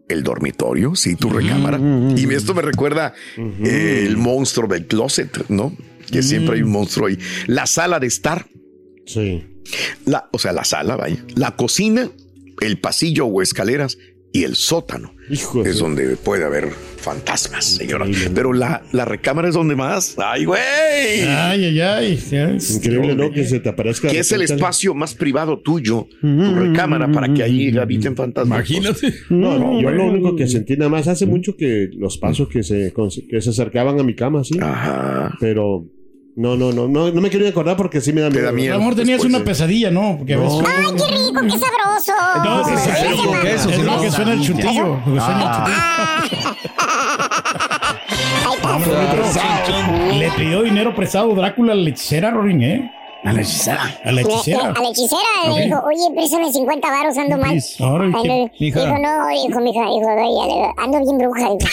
el 0.09 0.23
dormitorio, 0.23 0.95
sí, 0.95 1.15
tu 1.15 1.29
recámara. 1.29 1.79
Y 2.15 2.31
esto 2.33 2.53
me 2.53 2.61
recuerda 2.61 3.13
el 3.37 4.17
monstruo 4.17 4.67
del 4.67 4.85
closet, 4.85 5.47
¿no? 5.49 5.75
Que 6.11 6.21
siempre 6.21 6.55
hay 6.55 6.63
un 6.63 6.71
monstruo 6.71 7.07
ahí. 7.07 7.17
La 7.47 7.65
sala 7.65 7.99
de 7.99 8.07
estar. 8.07 8.45
Sí. 9.05 9.45
La, 10.05 10.29
o 10.31 10.39
sea, 10.39 10.51
la 10.51 10.65
sala, 10.65 10.97
vaya. 10.97 11.23
La 11.35 11.55
cocina, 11.55 12.11
el 12.61 12.79
pasillo 12.79 13.25
o 13.25 13.41
escaleras 13.41 13.97
y 14.33 14.43
el 14.43 14.55
sótano. 14.55 15.13
es 15.29 15.77
donde 15.77 16.17
puede 16.17 16.43
haber 16.43 16.69
fantasmas, 16.97 17.65
señora. 17.65 18.05
Pero 18.33 18.51
la, 18.51 18.81
la 18.91 19.05
recámara 19.05 19.47
es 19.47 19.53
donde 19.53 19.75
más. 19.75 20.15
¡Ay, 20.17 20.45
güey! 20.45 21.21
Ay, 21.27 21.65
ay, 21.65 21.79
ay. 21.79 22.19
Increíble, 22.75 23.15
¿no? 23.15 23.31
Que 23.31 23.45
se 23.45 23.59
te 23.59 23.69
aparezca. 23.69 24.09
que 24.09 24.19
es 24.19 24.31
el 24.31 24.41
espacio 24.41 24.95
más 24.95 25.13
privado 25.13 25.59
tuyo, 25.59 26.07
tu 26.19 26.55
recámara, 26.55 27.09
para 27.11 27.31
que 27.33 27.43
ahí 27.43 27.77
habiten 27.77 28.15
fantasmas. 28.15 28.57
Imagínate. 28.69 29.13
No, 29.29 29.57
no, 29.59 29.79
yo 29.79 29.89
lo 29.91 30.05
único 30.07 30.35
que 30.35 30.47
sentí 30.47 30.75
nada 30.75 30.89
más 30.89 31.07
hace 31.07 31.25
mucho 31.25 31.55
que 31.55 31.89
los 31.95 32.17
pasos 32.17 32.49
que 32.49 32.63
se, 32.63 32.93
que 33.29 33.41
se 33.41 33.49
acercaban 33.51 33.99
a 33.99 34.03
mi 34.03 34.15
cama, 34.15 34.43
sí. 34.43 34.57
Ajá. 34.59 35.37
Pero 35.39 35.85
No, 36.35 36.55
no, 36.57 36.71
no, 36.71 36.87
no, 36.87 37.11
no 37.11 37.21
me 37.21 37.29
quiero 37.29 37.45
ni 37.45 37.51
acordar 37.51 37.77
porque 37.77 38.01
sí 38.01 38.11
me 38.11 38.21
da 38.21 38.29
miedo. 38.31 38.51
Mi 38.51 38.67
amor, 38.67 38.95
tenías 38.95 39.23
una 39.23 39.43
pesadilla, 39.43 39.91
¿no? 39.91 40.15
Porque 40.17 40.33
a 40.33 40.37
veces- 40.39 40.63
¡Ay, 40.65 40.85
qué 40.97 41.05
rico, 41.15 41.41
qué 41.41 41.49
sabroso! 41.51 42.11
No, 42.43 42.63
sí, 42.65 42.71
Sí, 42.77 42.89
sí, 43.21 43.27
mamá. 43.27 43.41
queso, 43.41 43.69
es 43.69 43.77
lo 43.83 44.01
que 44.01 44.11
suena 44.11 44.31
el 44.33 44.39
lo 44.39 44.45
chuntillo. 44.45 44.99
Vamos, 48.63 48.87
Rorrito. 48.87 50.15
Le 50.17 50.31
pidió 50.31 50.61
dinero 50.63 50.95
prestado 50.95 51.33
Drácula 51.35 51.73
a 51.73 51.75
la 51.75 51.89
hechicera, 51.89 52.31
Rorín, 52.31 52.63
¿eh? 52.63 52.91
A 53.25 53.31
la 53.33 53.41
hechicera. 53.41 53.83
A 54.03 54.11
la 54.11 54.11
Le- 54.11 54.21
hechicera. 54.21 54.69
A 54.75 54.81
la 54.81 54.89
hechicera 54.89 55.21
le 55.45 55.51
Ok. 55.51 55.57
dijo, 55.65 55.79
oye, 55.85 56.15
préstame 56.15 56.51
50 56.51 56.89
varos, 56.91 57.17
ando 57.17 57.37
mal. 57.37 57.57
Ahora, 57.79 58.05
¿y 58.07 58.11
Ando- 58.11 58.21
qué? 58.23 58.51
Mija. 58.59 58.79
Dijo, 58.85 58.97
no, 58.97 59.27
dijo, 59.29 59.59
mija, 59.61 59.85
dijo, 59.85 60.73
ando 60.77 60.99
bien 60.99 61.17
bruja. 61.17 61.49
Dijo. 61.49 61.71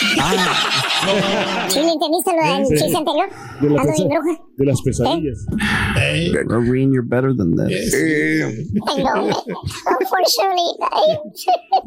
¿Sí 1.69 1.79
le 1.79 1.91
entendiste 1.93 2.31
lo 2.31 2.53
del 2.57 2.65
Sí. 2.67 2.75
chiste 2.83 2.97
anterior? 2.97 3.29
De, 3.59 3.67
Ando 3.67 3.81
pesa- 3.83 3.93
bien 3.95 4.09
bruja. 4.09 4.39
de 4.57 4.65
las 4.65 4.81
pesadillas. 4.81 5.45
Lorraine, 6.47 6.93
you're 6.93 7.01
better 7.07 7.35
than 7.35 7.55
that. 7.55 7.69
Eh, 7.69 8.65
Ay, 8.87 9.03
no, 9.03 9.23
unfortunately, 9.23 10.77
ay. 10.91 11.17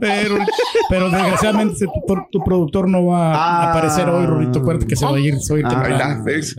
Pero, 0.01 0.37
pero 0.89 1.11
desgraciadamente 1.11 1.87
tu, 2.07 2.17
tu 2.31 2.41
productor 2.45 2.89
no 2.89 3.07
va 3.07 3.35
a 3.35 3.71
aparecer 3.71 4.09
hoy, 4.09 4.27
Rorito. 4.27 4.59
Acuérdate 4.61 4.87
que 4.87 4.97
se 4.97 5.05
va 5.05 5.13
a 5.17 5.21
ir 5.21 5.35
hoy 5.51 5.63
Ahí 5.65 5.71
temprano. 5.71 5.95
está, 5.97 6.23
¿ves? 6.25 6.57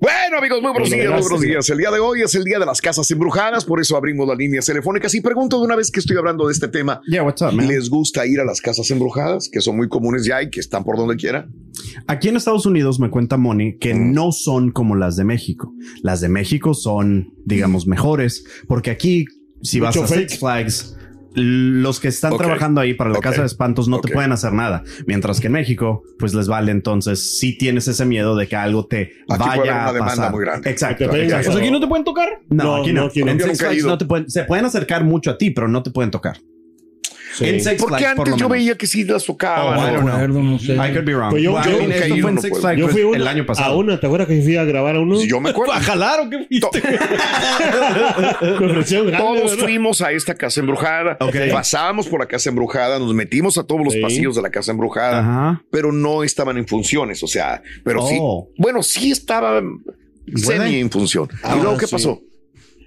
Bueno, 0.00 0.38
amigos, 0.38 0.62
muy 0.62 0.70
buenos 0.72 0.90
días, 0.90 1.10
muy 1.10 1.20
buenos 1.22 1.40
días. 1.40 1.68
El 1.70 1.78
día 1.78 1.90
de 1.90 1.98
hoy 1.98 2.21
es 2.24 2.34
el 2.34 2.44
día 2.44 2.58
de 2.58 2.66
las 2.66 2.80
casas 2.80 3.10
embrujadas, 3.10 3.64
por 3.64 3.80
eso 3.80 3.96
abrimos 3.96 4.26
las 4.26 4.36
líneas 4.36 4.66
telefónicas. 4.66 5.14
Y 5.14 5.20
pregunto 5.20 5.58
de 5.58 5.64
una 5.64 5.76
vez 5.76 5.90
que 5.90 6.00
estoy 6.00 6.16
hablando 6.16 6.46
de 6.46 6.52
este 6.52 6.68
tema, 6.68 7.00
¿les 7.06 7.90
gusta 7.90 8.26
ir 8.26 8.40
a 8.40 8.44
las 8.44 8.60
casas 8.60 8.90
embrujadas, 8.90 9.48
que 9.50 9.60
son 9.60 9.76
muy 9.76 9.88
comunes 9.88 10.24
ya 10.24 10.42
y 10.42 10.50
que 10.50 10.60
están 10.60 10.84
por 10.84 10.96
donde 10.96 11.16
quiera? 11.16 11.48
Aquí 12.06 12.28
en 12.28 12.36
Estados 12.36 12.66
Unidos 12.66 13.00
me 13.00 13.10
cuenta 13.10 13.36
Moni 13.36 13.78
que 13.78 13.94
no 13.94 14.32
son 14.32 14.70
como 14.70 14.94
las 14.94 15.16
de 15.16 15.24
México. 15.24 15.72
Las 16.02 16.20
de 16.20 16.28
México 16.28 16.74
son, 16.74 17.34
digamos, 17.44 17.86
mejores, 17.86 18.44
porque 18.68 18.90
aquí, 18.90 19.26
si 19.62 19.80
vas 19.80 19.96
a 19.96 20.06
Six. 20.06 20.38
Flags, 20.38 20.96
los 21.34 22.00
que 22.00 22.08
están 22.08 22.36
trabajando 22.36 22.80
ahí 22.80 22.94
para 22.94 23.10
la 23.10 23.20
casa 23.20 23.40
de 23.40 23.46
espantos 23.46 23.88
no 23.88 24.00
te 24.00 24.12
pueden 24.12 24.32
hacer 24.32 24.52
nada. 24.52 24.82
Mientras 25.06 25.40
que 25.40 25.46
en 25.46 25.54
México, 25.54 26.02
pues 26.18 26.34
les 26.34 26.46
vale. 26.48 26.72
Entonces, 26.72 27.38
si 27.38 27.56
tienes 27.56 27.88
ese 27.88 28.04
miedo 28.04 28.36
de 28.36 28.46
que 28.48 28.56
algo 28.56 28.86
te 28.86 29.12
puede 29.26 29.42
haber 29.42 29.58
vaya 29.58 29.72
una 29.72 29.86
a 29.88 29.92
demanda 29.92 30.14
pasar. 30.16 30.30
muy 30.32 30.40
grande. 30.44 30.70
Exacto. 30.70 31.10
Sea, 31.10 31.38
aquí 31.38 31.70
no 31.70 31.80
te 31.80 31.86
pueden 31.86 32.04
tocar? 32.04 32.28
No, 32.50 32.64
No, 32.64 32.76
aquí 32.76 32.92
no. 32.92 33.02
no, 33.02 33.06
aquí 33.08 33.22
no. 33.24 33.30
En 33.32 33.38
Yo 33.38 33.46
nunca 33.46 33.70
he 33.70 33.76
ido. 33.76 33.98
te 33.98 34.04
pueden, 34.04 34.30
se 34.30 34.44
pueden 34.44 34.64
acercar 34.64 35.04
mucho 35.04 35.30
a 35.30 35.38
ti, 35.38 35.50
pero 35.50 35.68
no 35.68 35.82
te 35.82 35.90
pueden 35.90 36.10
tocar. 36.10 36.38
Sí. 37.34 37.46
En 37.46 37.60
Six 37.60 37.76
Porque 37.80 38.02
por 38.02 38.06
antes 38.10 38.28
lo 38.28 38.36
yo 38.36 38.48
menos. 38.48 38.50
veía 38.50 38.74
que 38.76 38.86
sí 38.86 39.04
las 39.04 39.24
tocaban. 39.24 39.78
Oh, 39.78 39.88
I 39.88 39.94
don't 39.94 40.30
know. 40.32 40.42
no 40.42 40.58
sé. 40.58 40.74
I 40.74 40.92
could 40.92 41.04
be 41.04 41.14
wrong. 41.14 41.30
Pues 41.30 41.42
yo- 41.42 41.52
nunca 41.52 41.62
fue 41.62 42.30
en 42.30 42.38
Six. 42.40 42.58
Flags 42.60 42.80
pues, 42.82 42.92
fui 42.92 43.02
una- 43.02 43.16
el 43.16 43.26
año 43.28 43.42
a 43.42 43.46
pasado. 43.46 43.78
una, 43.78 43.98
¿te 43.98 44.06
acuerdas 44.06 44.28
que 44.28 44.42
fui 44.42 44.56
a 44.56 44.64
grabar 44.64 44.96
a 44.96 45.00
uno? 45.00 45.16
Sí, 45.18 45.28
yo 45.28 45.40
me 45.40 45.50
acuerdo. 45.50 45.72
¿A 45.74 45.80
jalar 45.80 46.20
o 46.20 46.30
qué 46.30 46.44
fuiste? 46.46 46.80
Grande, 48.42 49.16
Todos 49.16 49.50
¿verdad? 49.50 49.64
fuimos 49.64 50.00
a 50.02 50.12
esta 50.12 50.34
casa 50.34 50.60
embrujada, 50.60 51.16
Ok. 51.20 51.36
pasábamos 51.52 52.08
por 52.08 52.20
la 52.20 52.26
casa 52.26 52.48
embrujada, 52.50 52.98
nos 52.98 53.14
metimos 53.14 53.58
a 53.58 53.64
todos 53.64 53.82
los 53.84 53.92
Sí. 53.94 54.00
pasillos 54.00 54.36
de 54.36 54.42
la 54.42 54.50
casa 54.50 54.72
embrujada, 54.72 55.20
Ajá. 55.20 55.62
pero 55.70 55.92
no 55.92 56.22
estaban 56.24 56.56
en 56.58 56.66
funciones, 56.66 57.22
o 57.22 57.26
sea, 57.26 57.62
pero 57.84 58.06
sí, 58.06 58.16
Oh. 58.20 58.48
bueno, 58.56 58.82
sí 58.82 59.10
estaban 59.10 59.80
semi 60.34 60.76
en 60.76 60.90
función. 60.90 61.28
Ah, 61.42 61.54
¿Y 61.58 61.62
luego 61.62 61.76
qué 61.78 61.86
sí. 61.86 61.92
pasó? 61.92 62.20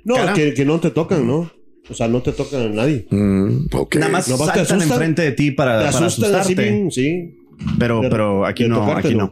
No, 0.04 0.16
que 0.36 0.66
no 0.66 0.80
te 0.80 0.92
tocan, 0.92 1.26
¿no? 1.26 1.52
O 1.90 1.94
sea, 1.94 2.08
no 2.08 2.22
te 2.22 2.32
tocan 2.32 2.62
a 2.62 2.70
nadie. 2.70 3.06
Mm, 3.12 3.68
ok. 3.72 3.96
Nada 3.98 4.12
más 4.12 4.28
Nomás 4.28 4.54
te 4.54 4.60
asustan. 4.62 4.82
enfrente 4.82 5.22
de 5.22 5.32
ti 5.34 5.52
para, 5.52 5.86
Te 5.86 5.92
para 5.94 6.08
asustan 6.08 6.36
así 6.36 6.56
bien, 6.56 6.92
sí. 6.92 7.36
Pero, 7.80 8.02
De- 8.02 8.10
pero 8.10 8.46
aquí 8.46 8.68
no, 8.68 8.80
tocarte, 8.80 9.08
aquí 9.10 9.16
no. 9.18 9.26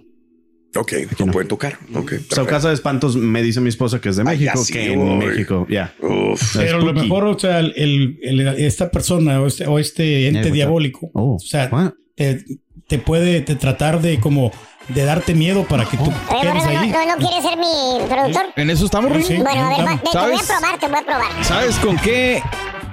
no. 0.75 0.81
Ok, 0.81 0.91
no 1.19 1.31
pueden 1.31 1.47
tocar. 1.47 1.73
Ok, 1.93 2.09
So, 2.13 2.17
perfecto. 2.17 2.45
Casa 2.47 2.67
de 2.69 2.73
Espantos 2.73 3.15
me 3.15 3.43
dice 3.43 3.61
mi 3.61 3.69
esposa 3.69 4.01
que 4.01 4.09
es 4.09 4.15
de 4.15 4.23
Ay, 4.25 4.39
México, 4.39 4.51
ya 4.55 4.63
sí, 4.63 4.73
que 4.73 4.93
en. 4.93 5.17
México, 5.19 5.67
ya. 5.69 5.93
Uf. 6.01 6.55
Pero 6.57 6.79
lo 6.79 6.93
mejor, 6.93 7.25
o 7.25 7.37
sea, 7.37 7.59
el, 7.59 7.73
el- 7.75 8.17
el- 8.23 8.47
esta 8.47 8.89
persona 8.89 9.39
o 9.39 9.45
este, 9.47 9.67
o 9.67 9.77
este 9.77 10.27
ente 10.29 10.47
up? 10.49 10.53
diabólico, 10.53 11.11
Oh, 11.13 11.35
o 11.35 11.39
sea, 11.39 11.69
te, 12.15 12.43
te 12.87 12.97
puede 12.97 13.41
te 13.41 13.55
tratar 13.55 14.01
de 14.01 14.19
como 14.19 14.51
de 14.89 15.05
darte 15.05 15.33
miedo 15.33 15.63
para 15.65 15.85
que 15.85 15.97
tú 15.97 16.03
Oye, 16.03 16.41
quedes 16.41 16.53
Borrego, 16.55 16.79
ahí. 16.81 16.89
¿no, 16.89 17.05
no, 17.05 17.15
no 17.15 17.17
quieres 17.27 17.43
ser 17.43 17.57
mi 17.57 18.07
productor? 18.09 18.45
En 18.55 18.69
eso 18.69 18.85
estamos, 18.85 19.11
Rin. 19.11 19.23
Sí. 19.23 19.37
Bueno, 19.37 19.65
a 19.65 19.69
ver, 19.69 19.87
va- 19.87 19.97
te, 19.97 20.17
voy 20.17 20.35
a 20.35 20.37
¿Sabes? 20.37 20.47
probar, 20.47 20.79
te 20.79 20.87
voy 20.87 20.97
a 20.99 21.01
probar. 21.03 21.43
¿Sabes 21.45 21.75
con 21.79 21.97
qué 21.97 22.43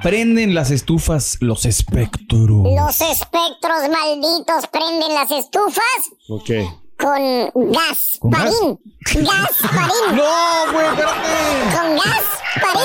prenden 0.03 0.55
las 0.55 0.71
estufas 0.71 1.37
los 1.41 1.65
espectros? 1.67 2.49
Los 2.49 3.01
espectros 3.01 3.89
malditos 3.91 4.67
prenden 4.71 5.15
las 5.15 5.31
estufas 5.31 5.83
Ok. 6.29 6.51
con 6.97 7.73
gas 7.73 8.19
¿Con 8.21 8.31
gas? 8.31 8.43
parín. 8.55 8.79
Gas 9.27 9.51
parín. 9.71 10.17
No, 10.17 10.73
güey, 10.73 10.87
espérate. 10.87 11.77
Con 11.77 11.97
gas 11.97 12.25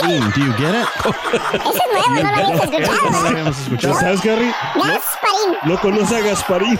parín. 0.01 0.19
Do 0.31 0.45
you 0.45 0.53
get 0.57 0.73
it? 0.81 0.87
Ese 1.53 1.77
es 1.77 2.07
nuevo, 2.07 2.09
no 2.09 2.21
lo 2.21 2.27
habías 2.29 2.49
No 2.49 2.55
lo 2.55 2.63
escuchado. 2.63 3.27
habíamos 3.27 3.55
¿Ya 3.57 3.61
escuchado. 3.63 3.99
sabes, 3.99 4.21
Gary? 4.23 4.51
Gas 4.75 5.01
parín. 5.21 5.57
No 5.65 5.79
conoce 5.79 6.15
a 6.17 6.19
Gasparín. 6.21 6.79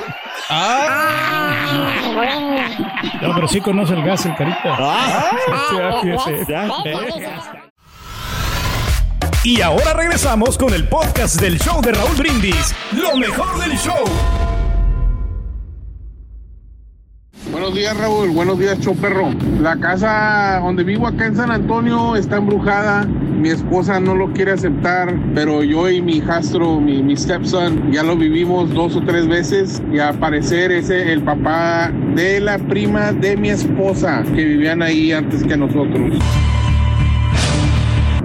Ah, 0.50 0.84
bueno. 0.88 1.45
No, 3.22 3.34
pero 3.36 3.48
sí 3.48 3.62
conoce 3.62 3.94
el 3.94 4.04
gas, 4.04 4.26
el 4.26 4.36
carita. 4.36 4.78
Y 9.44 9.62
ahora 9.62 9.94
regresamos 9.94 10.58
con 10.58 10.74
el 10.74 10.88
podcast 10.88 11.40
del 11.40 11.60
show 11.60 11.82
de 11.82 11.92
Raúl 11.92 12.16
Brindis. 12.16 12.76
Lo 12.94 13.16
mejor 13.16 13.60
del 13.60 13.78
show. 13.78 14.04
Buenos 17.52 17.76
días, 17.76 17.96
Raúl. 17.98 18.30
Buenos 18.32 18.60
días, 18.60 18.80
Choperro. 18.80 19.30
La 19.62 19.78
casa 19.78 20.60
donde 20.64 20.84
vivo 20.84 21.08
acá 21.08 21.28
en 21.28 21.36
San 21.36 21.52
Antonio 21.52 22.16
está 22.16 22.38
embrujada. 22.38 23.06
Mi 23.06 23.50
esposa 23.50 24.00
no 24.00 24.16
lo 24.16 24.32
quiere 24.34 24.54
aceptar, 24.54 25.16
pero 25.34 25.64
yo 25.64 25.90
y 25.90 26.02
mi 26.02 26.18
hijastro, 26.18 26.80
mi, 26.80 27.04
mi 27.04 27.16
stepson, 27.16 27.92
ya 27.92 28.04
lo 28.04 28.18
vivimos 28.18 28.74
dos 28.74 28.96
o 28.96 29.04
tres 29.04 29.28
veces. 29.28 29.82
Y 29.92 30.00
al 30.00 30.18
parecer 30.18 30.72
ese 30.72 31.14
el 31.14 31.22
papá 31.22 31.92
de 32.16 32.40
la 32.40 32.58
prima 32.58 33.12
de 33.12 33.38
mi 33.38 33.50
esposa 33.50 34.24
que 34.24 34.44
vivían 34.44 34.82
ahí 34.82 35.12
antes 35.12 35.44
que 35.44 35.56
nosotros. 35.56 36.20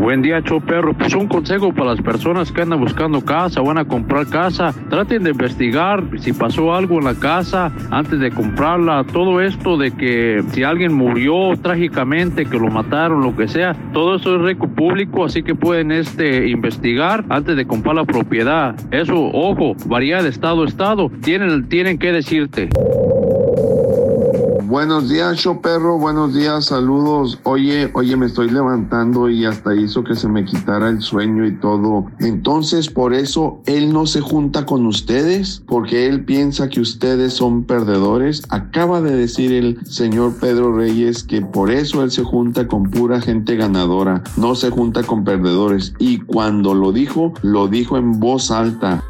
Buen 0.00 0.22
día, 0.22 0.40
show 0.40 0.62
perro. 0.62 0.94
Pues 0.94 1.14
un 1.14 1.28
consejo 1.28 1.74
para 1.74 1.90
las 1.90 2.00
personas 2.00 2.50
que 2.50 2.62
andan 2.62 2.80
buscando 2.80 3.22
casa, 3.22 3.60
van 3.60 3.76
a 3.76 3.84
comprar 3.84 4.26
casa. 4.28 4.74
Traten 4.88 5.22
de 5.24 5.32
investigar 5.32 6.02
si 6.20 6.32
pasó 6.32 6.74
algo 6.74 6.98
en 6.98 7.04
la 7.04 7.14
casa 7.14 7.70
antes 7.90 8.18
de 8.18 8.30
comprarla. 8.30 9.04
Todo 9.04 9.42
esto 9.42 9.76
de 9.76 9.90
que 9.90 10.42
si 10.52 10.62
alguien 10.62 10.94
murió 10.94 11.54
trágicamente, 11.60 12.46
que 12.46 12.58
lo 12.58 12.68
mataron, 12.68 13.20
lo 13.20 13.36
que 13.36 13.46
sea, 13.46 13.76
todo 13.92 14.16
eso 14.16 14.36
es 14.36 14.40
récord 14.40 14.70
público, 14.70 15.26
así 15.26 15.42
que 15.42 15.54
pueden 15.54 15.92
este 15.92 16.48
investigar 16.48 17.26
antes 17.28 17.54
de 17.54 17.66
comprar 17.66 17.94
la 17.94 18.06
propiedad. 18.06 18.74
Eso, 18.90 19.14
ojo, 19.14 19.74
varía 19.84 20.22
de 20.22 20.30
estado 20.30 20.62
a 20.62 20.66
estado. 20.66 21.10
Tienen, 21.20 21.68
tienen 21.68 21.98
que 21.98 22.10
decirte. 22.10 22.70
Buenos 24.70 25.08
días, 25.08 25.36
show 25.36 25.60
perro. 25.60 25.98
Buenos 25.98 26.32
días, 26.32 26.66
saludos. 26.66 27.40
Oye, 27.42 27.90
oye, 27.92 28.16
me 28.16 28.26
estoy 28.26 28.48
levantando 28.50 29.28
y 29.28 29.44
hasta 29.44 29.74
hizo 29.74 30.04
que 30.04 30.14
se 30.14 30.28
me 30.28 30.44
quitara 30.44 30.90
el 30.90 31.02
sueño 31.02 31.44
y 31.44 31.56
todo. 31.56 32.06
Entonces, 32.20 32.88
por 32.88 33.12
eso 33.12 33.60
él 33.66 33.92
no 33.92 34.06
se 34.06 34.20
junta 34.20 34.66
con 34.66 34.86
ustedes, 34.86 35.64
porque 35.66 36.06
él 36.06 36.24
piensa 36.24 36.68
que 36.68 36.80
ustedes 36.80 37.32
son 37.32 37.64
perdedores. 37.64 38.44
Acaba 38.48 39.00
de 39.00 39.16
decir 39.16 39.52
el 39.52 39.84
señor 39.86 40.36
Pedro 40.38 40.72
Reyes 40.76 41.24
que 41.24 41.42
por 41.42 41.72
eso 41.72 42.04
él 42.04 42.12
se 42.12 42.22
junta 42.22 42.68
con 42.68 42.84
pura 42.92 43.20
gente 43.20 43.56
ganadora, 43.56 44.22
no 44.36 44.54
se 44.54 44.70
junta 44.70 45.02
con 45.02 45.24
perdedores. 45.24 45.94
Y 45.98 46.20
cuando 46.20 46.74
lo 46.74 46.92
dijo, 46.92 47.34
lo 47.42 47.66
dijo 47.66 47.96
en 47.96 48.20
voz 48.20 48.52
alta. 48.52 49.02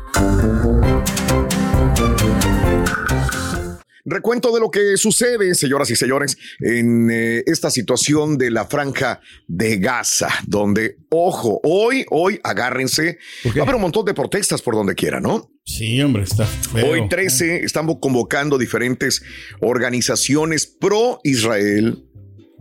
Recuento 4.05 4.53
de 4.53 4.61
lo 4.61 4.71
que 4.71 4.97
sucede, 4.97 5.55
señoras 5.55 5.91
y 5.91 5.97
señores, 5.97 6.37
en 6.61 7.11
eh, 7.11 7.43
esta 7.47 7.71
situación 7.71 8.39
de 8.39 8.51
la 8.51 8.67
franja 8.67 9.21
de 9.47 9.79
Gaza, 9.79 10.29
donde, 10.47 10.99
ojo, 11.11 11.61
hoy, 11.65 12.07
hoy, 12.11 12.41
agárrense, 12.43 13.19
va 13.47 13.61
a 13.61 13.63
haber 13.63 13.75
un 13.77 13.83
montón 13.83 14.05
de 14.07 14.15
protestas 14.15 14.63
por 14.63 14.75
donde 14.75 14.95
quiera, 14.95 15.21
¿no? 15.21 15.51
Sí, 15.65 16.01
hombre, 16.03 16.23
está 16.23 16.47
feo. 16.47 16.91
Hoy 16.91 17.09
13 17.09 17.65
estamos 17.65 17.97
convocando 18.01 18.59
diferentes 18.59 19.23
organizaciones 19.61 20.67
pro 20.67 21.21
Israel, 21.23 22.05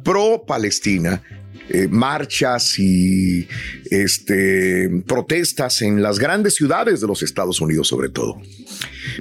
pro 0.03 0.43
Palestina, 0.45 1.23
eh, 1.71 1.87
marchas 1.87 2.79
y 2.79 3.47
este, 3.91 4.89
protestas 5.05 5.83
en 5.83 6.01
las 6.01 6.17
grandes 6.17 6.55
ciudades 6.55 6.99
de 6.99 7.07
los 7.07 7.21
Estados 7.21 7.61
Unidos, 7.61 7.87
sobre 7.87 8.09
todo. 8.09 8.41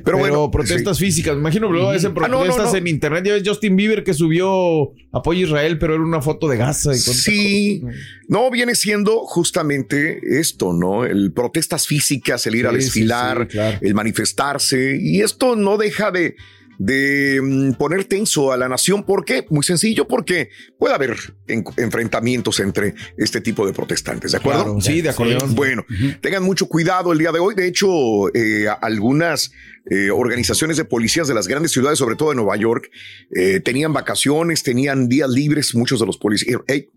Pero, 0.05 0.19
bueno, 0.19 0.51
protestas 0.51 0.97
sí. 0.99 1.07
físicas. 1.07 1.35
Me 1.35 1.41
imagino, 1.41 1.71
luego 1.71 1.91
hacen 1.91 2.13
Ah, 2.17 2.29
no, 2.29 2.29
no, 2.29 2.39
protestas 2.45 2.73
no. 2.73 2.79
en 2.79 2.87
internet. 2.87 3.25
Ya 3.25 3.33
ves 3.35 3.43
Justin 3.45 3.77
Bieber 3.77 4.05
que 4.05 4.15
subió 4.15 4.93
apoyo 5.13 5.41
a 5.41 5.49
Israel, 5.49 5.79
pero 5.79 5.95
era 5.95 6.03
una 6.03 6.21
foto 6.23 6.49
de 6.49 6.57
Gaza. 6.57 6.95
Y 6.95 6.99
Sí, 6.99 7.83
no 8.29 8.51
viene 8.51 8.75
siendo 8.75 9.21
justamente 9.27 10.21
esto, 10.41 10.73
¿no? 10.73 11.05
El 11.05 11.33
protestas 11.33 11.87
físicas, 11.87 12.47
el 12.47 12.55
ir 12.55 12.67
a 12.67 12.71
Sí, 12.71 12.77
sí, 12.77 12.85
desfilar, 12.85 13.43
sí, 13.43 13.49
claro. 13.49 13.79
el 13.81 13.95
manifestarse, 13.95 14.99
y 15.01 15.21
esto 15.23 15.57
no 15.57 15.77
deja 15.77 16.11
de, 16.11 16.37
de 16.79 17.41
mm, 17.43 17.73
poner 17.75 18.05
tenso 18.05 18.53
a 18.53 18.57
la 18.57 18.69
nación. 18.69 19.05
¿Por 19.05 19.25
qué? 19.25 19.45
Muy 19.51 19.65
sencillo, 19.65 20.07
porque 20.09 20.49
puede 20.79 20.95
haber 20.95 21.17
en- 21.49 21.65
enfrentamientos 21.77 22.61
entre 22.61 22.95
este 23.17 23.41
tipo 23.41 23.67
de 23.67 23.73
protestantes, 23.73 24.33
¿de 24.33 24.39
acuerdo? 24.39 24.63
Claro, 24.65 24.81
sí, 24.81 25.01
de 25.03 25.09
acuerdo. 25.11 25.47
Bueno, 25.49 25.85
tengan 26.21 26.43
mucho 26.45 26.67
cuidado 26.67 27.13
el 27.13 27.19
día 27.19 27.33
de 27.33 27.41
hoy. 27.41 27.55
De 27.55 27.67
hecho, 27.67 28.33
eh, 28.35 28.67
algunas 28.81 29.51
eh, 29.91 30.11
organizaciones 30.11 30.77
de 30.77 30.85
policías 30.85 31.27
de 31.29 31.35
las 31.35 31.49
grandes 31.49 31.73
ciudades, 31.73 31.99
sobre 31.99 32.15
todo 32.15 32.29
de 32.31 32.37
Nueva 32.37 32.57
York, 32.57 32.91
eh, 33.35 33.61
tenían 33.61 33.93
vacaciones, 33.93 34.63
tenían 34.63 35.09
días 35.09 35.31
libres, 35.31 35.75
muchos 35.75 35.99
de 36.01 36.07
los 36.07 36.17
policías. 36.19 36.61
Ey, 36.69 36.91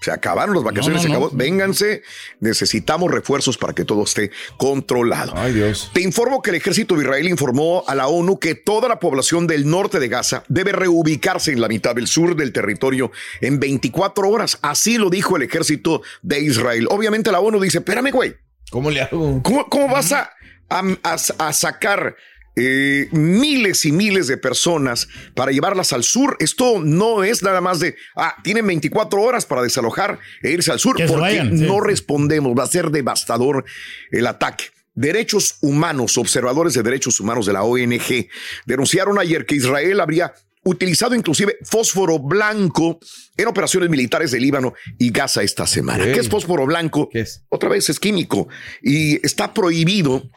se 0.00 0.10
acabaron 0.12 0.54
las 0.54 0.64
vacaciones, 0.64 1.02
No, 1.02 1.08
no, 1.08 1.14
se 1.14 1.20
no. 1.20 1.26
acabó. 1.26 1.36
Vénganse, 1.36 2.02
necesitamos 2.40 3.10
refuerzos 3.10 3.58
para 3.58 3.72
que 3.74 3.84
todo 3.84 4.04
esté 4.04 4.30
controlado. 4.56 5.32
Ay, 5.36 5.52
Dios. 5.52 5.90
Te 5.92 6.00
informo 6.02 6.40
que 6.42 6.50
el 6.50 6.56
ejército 6.56 6.94
de 6.94 7.02
Israel 7.02 7.28
informó 7.28 7.82
a 7.86 7.94
la 7.94 8.06
ONU 8.08 8.38
que 8.38 8.54
toda 8.54 8.88
la 8.88 9.00
población 9.00 9.46
del 9.46 9.68
norte 9.68 9.98
de 9.98 10.08
Gaza 10.08 10.44
debe 10.48 10.72
reubicarse 10.72 11.52
en 11.52 11.60
la 11.60 11.68
mitad 11.68 11.94
del 11.94 12.06
sur 12.06 12.36
del 12.36 12.52
territorio 12.52 13.10
en 13.40 13.58
24 13.58 14.28
horas. 14.28 14.58
Así 14.62 14.98
lo 14.98 15.10
dijo 15.10 15.36
el 15.36 15.42
ejército 15.42 16.02
de 16.22 16.40
Israel. 16.40 16.86
Obviamente 16.90 17.32
la 17.32 17.40
ONU 17.40 17.60
dice, 17.60 17.78
espérame, 17.78 18.10
güey. 18.12 18.34
¿Cómo 18.70 18.90
le 18.90 19.00
hago? 19.02 19.42
¿Cómo, 19.42 19.68
cómo 19.68 19.88
vas 19.88 20.12
a, 20.12 20.30
a- 20.68 20.82
a- 21.02 21.16
a 21.48 21.52
sacar 21.52 22.16
eh, 22.60 23.08
miles 23.12 23.84
y 23.84 23.92
miles 23.92 24.26
de 24.26 24.36
personas 24.36 25.08
para 25.34 25.52
llevarlas 25.52 25.92
al 25.92 26.02
sur? 26.02 26.36
Esto 26.40 26.80
no 26.80 27.22
es 27.22 27.42
nada 27.42 27.60
más 27.60 27.78
de, 27.78 27.94
ah, 28.16 28.34
tienen 28.42 28.66
24 28.66 29.22
horas 29.22 29.46
para 29.46 29.62
desalojar 29.62 30.18
e 30.42 30.50
irse 30.50 30.72
al 30.72 30.80
sur, 30.80 30.96
Que 30.96 31.06
porque 31.06 31.20
vayan, 31.20 31.56
sí. 31.56 31.64
no 31.64 31.80
respondemos, 31.80 32.58
va 32.58 32.64
a 32.64 32.68
ser 32.68 32.90
devastador 32.90 33.64
el 34.10 34.26
ataque. 34.26 34.64
Derechos 34.94 35.58
humanos, 35.60 36.18
observadores 36.18 36.74
de 36.74 36.82
derechos 36.82 37.20
humanos 37.20 37.46
de 37.46 37.52
la 37.52 37.62
ONG, 37.62 38.28
denunciaron 38.66 39.20
ayer 39.20 39.46
que 39.46 39.54
Israel 39.54 40.00
habría 40.00 40.34
utilizado 40.64 41.14
inclusive 41.14 41.56
fósforo 41.62 42.18
blanco 42.18 42.98
en 43.36 43.46
operaciones 43.46 43.88
militares 43.88 44.32
de 44.32 44.40
Líbano 44.40 44.74
y 44.98 45.10
Gaza 45.10 45.42
esta 45.42 45.66
semana. 45.66 46.04
¿Qué 46.04 46.18
es 46.18 46.28
fósforo 46.28 46.66
blanco? 46.66 47.08
Otra 47.48 47.68
vez 47.68 47.88
es 47.88 48.00
químico 48.00 48.48
y 48.82 49.24
está 49.24 49.54
prohibido 49.54 50.28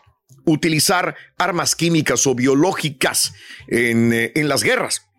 utilizar 0.46 1.16
armas 1.38 1.76
químicas 1.76 2.26
o 2.28 2.36
biológicas 2.36 3.34
en, 3.68 4.14
eh, 4.14 4.32
en 4.36 4.48
las 4.48 4.64
guerras. 4.64 5.12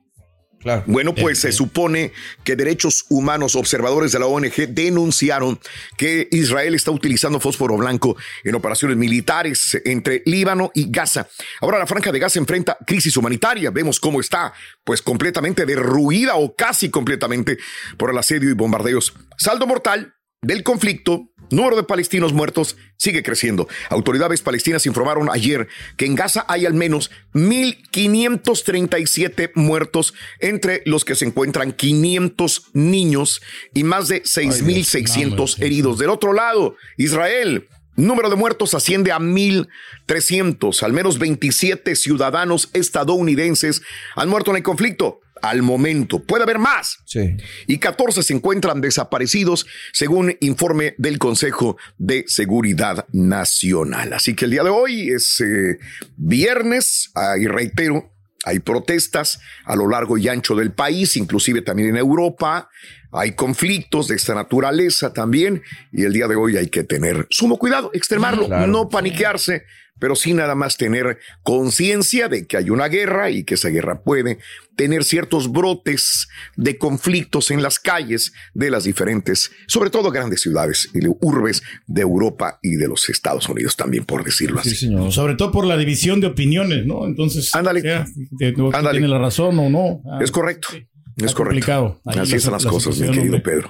Bueno, 0.87 1.15
pues 1.15 1.41
se 1.41 1.53
supone 1.53 2.13
que 2.45 2.57
derechos 2.57 3.05
humanos, 3.09 3.57
observadores 3.57 4.13
de 4.13 4.21
la 4.21 4.27
ONG, 4.27 4.69
denunciaron 4.69 5.59
que 5.97 6.29
Israel 6.31 6.75
está 6.75 6.91
utilizando 6.91 7.41
fósforo 7.41 7.77
blanco 7.77 8.17
en 8.45 8.55
operaciones 8.55 8.97
militares 8.97 9.81
entre 9.85 10.23
Líbano 10.25 10.71
y 10.75 10.91
Gaza. 10.91 11.27
Ahora 11.61 11.79
la 11.79 11.87
franja 11.87 12.13
de 12.13 12.19
Gaza 12.19 12.39
enfrenta 12.39 12.77
crisis 12.87 13.17
humanitaria. 13.17 13.71
Vemos 13.71 13.99
cómo 13.99 14.21
está, 14.21 14.53
pues 14.85 15.03
completamente 15.03 15.67
derruida 15.67 16.37
o 16.37 16.55
casi 16.55 16.91
completamente 16.91 17.59
por 17.97 18.11
el 18.11 18.19
asedio 18.19 18.51
y 18.51 18.55
bombardeos. 18.55 19.15
Saldo 19.37 19.67
mortal 19.67 20.15
del 20.43 20.63
conflicto. 20.63 21.32
Número 21.53 21.77
de 21.77 21.85
palestinos 21.85 22.33
muertos 22.33 22.77
sigue 22.97 23.23
creciendo. 23.23 23.69
Autoridades 23.91 24.41
palestinas 24.41 24.87
informaron 24.87 25.29
ayer 25.31 25.69
que 25.97 26.07
en 26.07 26.15
Gaza 26.15 26.47
hay 26.49 26.65
al 26.67 26.75
menos 26.75 27.11
1.537 27.35 29.53
muertos, 29.55 30.15
entre 30.41 30.83
los 30.87 31.05
que 31.05 31.15
se 31.15 31.27
encuentran 31.27 31.73
500 31.73 32.71
niños 32.73 33.43
y 33.75 33.85
más 33.85 34.09
de 34.09 34.23
6.600 34.23 35.63
heridos. 35.63 35.99
Del 35.99 36.09
otro 36.11 36.33
lado, 36.33 36.77
Israel. 36.97 37.69
Número 37.95 38.31
de 38.31 38.37
muertos 38.37 38.73
asciende 38.73 39.13
a 39.13 39.19
1.300. 39.19 40.83
Al 40.83 40.95
menos 40.95 41.19
27 41.19 41.95
ciudadanos 41.95 42.71
estadounidenses 42.73 43.83
han 44.17 44.31
muerto 44.31 44.53
en 44.53 44.57
el 44.57 44.63
conflicto. 44.63 45.21
Al 45.43 45.63
momento, 45.63 46.21
puede 46.23 46.45
haber 46.45 46.59
más. 46.59 46.99
Sí. 47.05 47.37
Y 47.67 47.79
14 47.79 48.23
se 48.23 48.33
encuentran 48.33 48.81
desaparecidos, 48.81 49.67
según 49.93 50.37
informe 50.41 50.95
del 50.99 51.19
Consejo 51.19 51.77
de 51.99 52.25
Seguridad 52.29 53.07
Nacional. 53.13 54.13
Así 54.13 54.35
que 54.35 54.45
el 54.45 54.53
día 54.53 54.63
de 54.63 54.71
hoy 54.71 55.11
es 55.11 55.41
eh, 55.41 55.79
viernes, 56.17 57.11
ah, 57.15 57.35
y 57.39 57.47
reitero, 57.47 58.09
hay 58.45 58.59
protestas 58.59 59.41
a 59.65 59.77
lo 59.77 59.89
largo 59.89 60.19
y 60.19 60.29
ancho 60.29 60.55
del 60.57 60.73
país, 60.73 61.17
inclusive 61.17 61.63
también 61.63 61.91
en 61.91 61.97
Europa. 61.97 62.69
Hay 63.13 63.33
conflictos 63.33 64.09
de 64.09 64.17
esta 64.17 64.35
naturaleza 64.35 65.13
también. 65.13 65.63
Y 65.93 66.05
el 66.05 66.13
día 66.13 66.27
de 66.27 66.35
hoy 66.35 66.57
hay 66.57 66.67
que 66.69 66.83
tener 66.83 67.27
sumo 67.31 67.57
cuidado, 67.59 67.91
extremarlo, 67.95 68.47
Claro. 68.47 68.67
no 68.67 68.89
paniquearse, 68.89 69.65
pero 70.03 70.17
sí 70.17 70.35
nada 70.35 70.57
más 70.57 70.77
tener 70.77 71.19
conciencia 71.45 72.27
de 72.29 72.45
que 72.45 72.57
hay 72.57 72.71
una 72.71 72.89
guerra 72.89 73.31
y 73.31 73.45
que 73.45 73.55
esa 73.55 73.69
guerra 73.69 74.03
puede 74.03 74.39
tener 74.75 75.05
ciertos 75.05 75.53
brotes 75.53 76.27
de 76.57 76.77
conflictos 76.77 77.53
en 77.53 77.63
las 77.63 77.79
calles 77.79 78.33
de 78.53 78.69
las 78.73 78.83
diferentes, 78.83 79.53
sobre 79.69 79.91
todo 79.91 80.11
grandes 80.11 80.41
ciudades 80.41 80.91
y 80.93 81.07
urbes 81.21 81.63
de 81.87 82.01
Europa 82.03 82.59
y 82.63 82.75
de 82.75 82.89
los 82.89 83.09
Estados 83.11 83.49
Unidos 83.49 83.77
también, 83.77 84.05
por 84.05 84.25
decirlo 84.25 84.59
así. 84.59 84.75
Sobre 85.13 85.37
todo 85.37 85.53
por 85.53 85.67
la 85.67 85.77
división 85.77 86.21
de 86.21 86.27
opiniones, 86.27 86.85
¿no? 86.85 87.07
Entonces, 87.07 87.55
Ándale. 87.55 87.83
de- 87.83 88.05
de- 88.31 88.53
tiene 88.91 89.07
la 89.07 89.19
razón 89.19 89.57
o 89.61 89.71
no. 89.71 90.03
Ah, 90.11 90.19
Es 90.21 90.33
correcto. 90.33 90.69
Es 91.17 91.35
complicado. 91.35 92.01
Ahí 92.07 92.19
Así 92.21 92.31
la- 92.33 92.37
están 92.39 92.53
las 92.55 92.65
la 92.65 92.71
cosas, 92.71 92.99
mi 92.99 93.07
querido 93.07 93.23
hombre. 93.25 93.41
Pedro. 93.41 93.69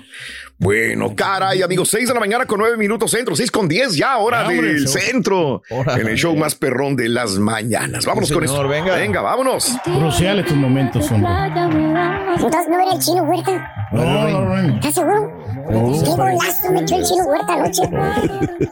Bueno, 0.59 1.15
caray, 1.17 1.61
amigos, 1.63 1.89
6 1.89 2.07
de 2.07 2.15
la 2.15 2.21
mañana 2.21 2.47
con 2.47 2.61
9 2.61 2.77
minutos 2.77 3.11
centro, 3.11 3.35
6 3.35 3.51
con 3.51 3.67
10 3.69 3.97
ya, 3.97 4.17
hora 4.19 4.43
Ya, 4.45 4.49
hombre, 4.49 4.75
del 4.75 4.87
centro. 4.87 5.63
Órale. 5.71 6.03
En 6.03 6.09
el 6.09 6.17
show 6.17 6.37
más 6.37 6.55
perrón 6.55 6.95
de 6.95 7.09
las 7.09 7.33
mañanas. 7.39 8.07
Vámonos 8.07 8.29
Sí, 8.29 8.35
con 8.35 8.47
señor, 8.47 8.67
esto. 8.67 8.69
venga. 8.69 8.95
Venga, 8.95 9.23
vámonos. 9.23 9.73
Crucial 9.83 10.39
estos 10.39 10.57
momentos, 10.57 11.11
hombre. 11.11 11.31
Entonces 12.37 12.69
no 12.69 12.81
era 12.81 12.93
el 12.93 12.99
chino 13.01 13.23
Huerta. 13.25 13.73
No, 13.91 14.05
no, 14.05 14.57
no. 14.57 14.75
¿Estás 14.77 14.95
seguro? 14.95 15.43
No. 15.69 15.93
Qué 16.05 16.11
golazo 16.11 16.73
metió 16.73 16.97
el 16.97 17.05
chino 17.05 17.25
Huerta 17.25 17.55
anoche. 17.55 17.83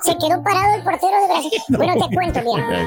Se 0.02 0.12
quedó 0.16 0.42
parado 0.44 0.76
el 0.76 0.82
portero 0.84 1.12
de 1.22 1.26
Brasil. 1.32 1.60
Bueno, 1.70 1.94
te 2.08 2.14
cuento, 2.14 2.40
mira. 2.44 2.86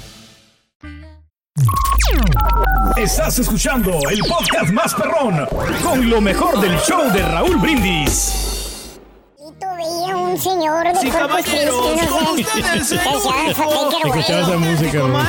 Estás 2.97 3.39
escuchando 3.39 3.91
el 4.09 4.19
podcast 4.21 4.71
más 4.71 4.93
perrón 4.93 5.45
con 5.83 6.09
lo 6.09 6.21
mejor 6.21 6.59
del 6.61 6.77
show 6.79 7.11
de 7.11 7.21
Raúl 7.23 7.57
Brindis. 7.57 8.97
Veía 9.77 10.15
un 10.15 10.37
señor 10.37 10.87
de 10.87 10.95
Sí, 10.99 11.09
cuerpos 11.09 11.41
caballeros, 11.43 11.93
tristes, 12.35 12.65
no 13.03 13.19
sé. 13.19 13.49
Escuchaba 14.05 14.41
esa 14.41 14.57
música, 14.57 14.99
güey. 15.01 15.23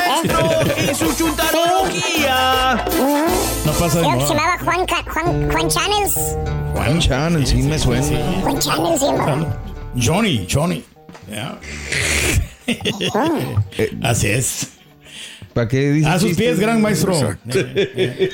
¿Eh? 0.78 0.90
y 0.90 0.94
su 0.94 1.14
chuntarología. 1.14 2.85
No 3.64 3.72
pasa 3.72 4.00
de 4.00 4.06
Creo 4.06 4.18
que 4.18 4.26
se 4.26 4.35
llamaba 4.35 4.58
Juan, 4.58 4.87
Juan, 5.12 5.50
Juan 5.50 5.68
Channels. 5.68 6.37
Juan 6.74 7.00
Channel, 7.00 7.46
sí 7.46 7.62
me 7.62 7.78
suena. 7.78 8.40
Juan 8.42 8.58
Channels 8.58 9.00
se 9.00 9.06
llamaba. 9.06 9.56
Johnny, 10.00 10.46
Johnny. 10.50 10.85
Ya. 11.30 11.58
Así 14.08 14.28
es. 14.28 14.68
¿Para 15.55 15.69
qué 15.69 15.91
dices 15.93 16.11
A 16.11 16.19
sus 16.19 16.35
pies, 16.37 16.59
gran 16.59 16.81
maestro. 16.81 17.15
Eh, 17.49 18.31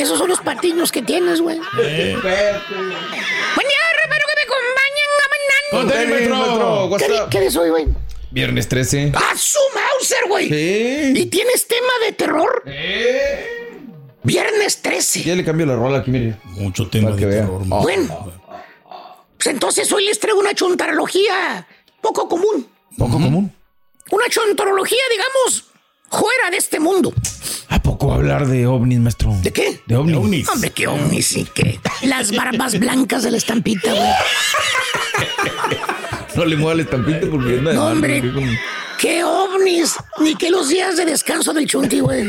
Esos 0.00 0.18
son 0.18 0.28
los 0.28 0.40
patiños 0.40 0.90
que 0.90 1.02
tienes, 1.02 1.40
güey. 1.40 1.58
Eh. 1.82 2.16
Buen 2.22 2.22
día, 2.22 3.82
espero 4.02 4.26
que 4.28 4.34
me 4.36 5.82
acompañen. 5.82 5.90
Tenis, 6.18 6.28
maestro. 6.30 6.90
¿Qué, 6.98 7.30
qué 7.30 7.38
eres 7.38 7.56
hoy, 7.56 7.70
güey? 7.70 7.86
Viernes 8.30 8.68
13. 8.68 9.12
¡A 9.14 9.36
su 9.36 9.58
Mauser, 9.74 10.28
güey. 10.28 10.48
Sí. 10.48 11.12
¿Y 11.20 11.26
tienes 11.26 11.66
tema 11.68 11.92
de 12.06 12.12
terror? 12.12 12.64
Viernes 14.22 14.80
13. 14.82 15.22
Ya 15.24 15.34
le 15.34 15.44
cambio 15.44 15.66
la 15.66 15.76
rola 15.76 15.98
aquí, 15.98 16.10
mire. 16.10 16.36
Mucho 16.44 16.88
tema 16.88 17.10
Para 17.10 17.20
que 17.20 17.26
de 17.26 17.30
vea. 17.32 17.40
terror. 17.42 17.62
Bueno, 17.66 18.32
pues 19.36 19.46
entonces 19.48 19.90
hoy 19.92 20.04
les 20.06 20.18
traigo 20.18 20.40
una 20.40 20.54
chontarología 20.54 21.66
poco 22.00 22.28
común. 22.28 22.66
Poco 22.96 23.12
común. 23.12 23.52
Una 24.10 24.28
chontarología, 24.28 24.98
digamos, 25.10 25.66
fuera 26.18 26.50
de 26.50 26.56
este 26.56 26.80
mundo. 26.80 27.12
¿A 27.68 27.82
poco 27.82 28.12
hablar 28.12 28.46
de 28.46 28.66
ovnis, 28.66 28.98
maestro? 29.00 29.34
¿De 29.42 29.52
qué? 29.52 29.80
De 29.86 29.96
ovnis. 29.96 30.48
Hombre, 30.48 30.70
qué 30.70 30.86
ovnis 30.86 31.36
y 31.36 31.44
qué. 31.44 31.80
Las 32.02 32.34
barbas 32.34 32.78
blancas 32.78 33.22
de 33.22 33.30
la 33.32 33.36
estampita, 33.36 33.92
güey. 33.92 34.10
No 36.36 36.44
le 36.44 36.56
mueva 36.56 36.74
la 36.74 36.82
estampita 36.82 37.26
porque 37.30 37.58
anda 37.58 37.70
de 37.70 37.76
No, 37.76 37.86
hombre. 37.86 38.22
¡Qué 38.98 39.22
ovnis! 39.24 39.96
Ni 40.20 40.34
que 40.34 40.50
los 40.50 40.68
días 40.68 40.96
de 40.96 41.04
descanso 41.04 41.52
del 41.52 41.66
chunti, 41.66 42.00
güey. 42.00 42.28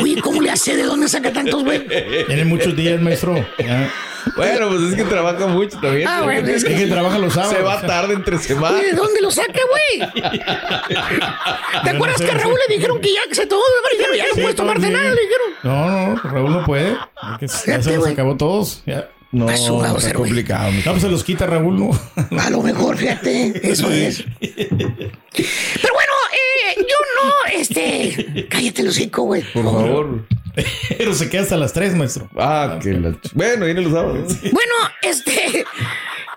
Oye, 0.00 0.20
¿cómo 0.22 0.40
le 0.40 0.50
hace? 0.50 0.76
¿De 0.76 0.84
dónde 0.84 1.08
saca 1.08 1.32
tantos, 1.32 1.64
güey? 1.64 1.86
Tiene 2.26 2.44
muchos 2.44 2.74
días, 2.74 3.00
maestro. 3.00 3.34
Ya. 3.58 3.92
Bueno, 4.34 4.68
pues 4.68 4.82
es 4.82 4.94
que 4.96 5.04
trabaja 5.04 5.46
mucho 5.46 5.78
también. 5.78 6.08
Ah, 6.08 6.22
bueno, 6.24 6.48
es 6.48 6.64
Es 6.64 6.64
que 6.64 6.86
trabaja 6.86 7.18
los 7.18 7.32
sábados. 7.32 7.54
Se 7.56 7.62
va 7.62 7.80
tarde 7.82 8.14
entre 8.14 8.38
semanas. 8.38 8.82
¿de 8.82 8.92
dónde 8.92 9.20
lo 9.20 9.30
saca, 9.30 9.60
güey? 9.70 10.10
¿Te 11.84 11.90
acuerdas 11.90 12.20
que 12.20 12.30
a 12.30 12.34
Raúl 12.34 12.58
le 12.68 12.74
dijeron 12.74 13.00
que 13.00 13.12
ya 13.12 13.20
que 13.28 13.34
se 13.34 13.46
tomó? 13.46 13.62
Ya 14.16 14.24
no 14.28 14.34
Sí, 14.34 14.40
puedes 14.40 14.56
tomarte 14.56 14.88
nada, 14.90 15.04
le 15.14 15.20
dijeron. 15.20 15.46
No, 15.62 15.90
no, 16.14 16.16
Raúl 16.22 16.50
no 16.52 16.64
puede. 16.64 16.96
Es 17.40 17.62
que 17.62 17.70
ya 17.70 17.82
se 17.82 17.96
los 17.96 18.06
acabó 18.08 18.36
todos. 18.36 18.82
Ya. 18.86 19.08
No, 19.32 19.48
A 19.48 19.56
su 19.56 19.76
Mauser, 19.76 19.96
está 20.10 20.18
güey. 20.18 20.30
complicado. 20.30 20.70
No, 20.72 20.90
pues 20.92 21.02
se 21.02 21.08
los 21.10 21.24
quita 21.24 21.46
Raúl, 21.46 21.78
¿no? 21.78 21.90
A 22.40 22.48
lo 22.50 22.62
mejor, 22.62 22.96
fíjate, 22.96 23.60
eso 23.70 23.90
es. 23.90 24.24
Pero 24.40 25.92
bueno, 25.92 26.12
eh, 26.32 26.76
yo 26.78 26.96
no, 27.22 27.32
este. 27.52 28.46
Cállate 28.48 28.82
el 28.82 28.88
hocico, 28.88 29.22
güey. 29.22 29.42
Por 29.52 29.64
favor. 29.64 30.24
Pero 30.98 31.14
se 31.14 31.28
queda 31.28 31.42
hasta 31.42 31.56
las 31.56 31.72
3, 31.72 31.94
maestro. 31.96 32.28
Ah, 32.36 32.78
que 32.82 32.92
la... 32.92 33.14
Bueno, 33.34 33.66
viene 33.66 33.82
los 33.82 33.92
sábados. 33.92 34.40
Bueno, 34.42 34.74
este. 35.02 35.64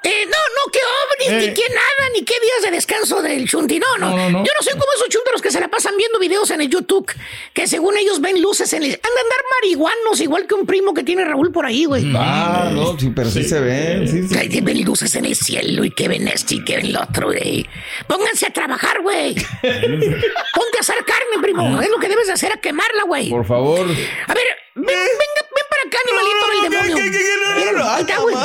Eh, 0.03 0.25
no, 0.25 0.31
no, 0.31 0.71
que 0.71 0.79
ovnis, 0.79 1.43
Eh. 1.43 1.47
ni 1.47 1.53
que 1.53 1.69
nada, 1.69 2.09
ni 2.13 2.23
qué 2.23 2.35
días 2.39 2.61
de 2.63 2.71
descanso 2.71 3.21
del 3.21 3.47
chunti. 3.47 3.79
No, 3.79 3.97
no. 3.97 4.09
No, 4.09 4.17
no, 4.17 4.29
no. 4.29 4.45
Yo 4.45 4.51
no 4.57 4.61
soy 4.63 4.73
como 4.73 4.91
esos 4.95 5.09
chunteros 5.09 5.41
que 5.41 5.51
se 5.51 5.59
la 5.59 5.67
pasan 5.67 5.95
viendo 5.97 6.19
videos 6.19 6.49
en 6.51 6.61
el 6.61 6.69
YouTube, 6.69 7.11
que 7.53 7.67
según 7.67 7.97
ellos 7.97 8.21
ven 8.21 8.41
luces 8.41 8.71
en 8.73 8.83
el. 8.83 8.91
Han 8.91 8.99
de 8.99 9.21
andar 9.21 9.39
marihuanos, 9.61 10.19
igual 10.21 10.47
que 10.47 10.55
un 10.55 10.65
primo 10.65 10.93
que 10.93 11.03
tiene 11.03 11.25
Raúl 11.25 11.51
por 11.51 11.65
ahí, 11.65 11.85
güey. 11.85 12.11
Ah, 12.15 12.69
no, 12.73 12.97
sí, 12.99 13.11
pero 13.15 13.29
sí, 13.29 13.43
se 13.43 13.59
ven. 13.59 14.07
Sí, 14.07 14.27
sí. 14.27 14.49
Que 14.49 14.61
ven 14.61 14.83
luces 14.83 15.13
en 15.15 15.25
el 15.25 15.35
cielo 15.35 15.83
y 15.83 15.91
que 15.91 16.07
ven 16.07 16.27
esto 16.27 16.55
y 16.55 16.63
que 16.63 16.77
ven 16.77 16.93
lo 16.93 17.01
otro, 17.01 17.27
güey. 17.27 17.67
Pónganse 18.07 18.47
a 18.47 18.53
trabajar, 18.53 19.01
güey. 19.01 19.33
Ponte 19.35 20.77
a 20.77 20.81
hacer 20.81 21.03
carne, 21.05 21.41
primo. 21.41 21.81
Es 21.81 21.89
lo 21.89 21.99
que 21.99 22.07
debes 22.07 22.27
de 22.27 22.33
hacer, 22.33 22.51
a 22.51 22.57
quemarla, 22.61 23.03
güey. 23.03 23.29
Por 23.29 23.45
favor. 23.45 23.81
A 23.81 24.33
ver, 24.33 24.45
ven, 24.75 24.85
venga, 24.85 25.41
ven 25.55 25.65
para 25.69 25.83
acá, 25.87 25.97
animalito 26.05 26.47
del 26.47 26.71
demonio. 27.11 27.85
Ahí 27.89 28.01
está, 28.01 28.19
güey. 28.19 28.35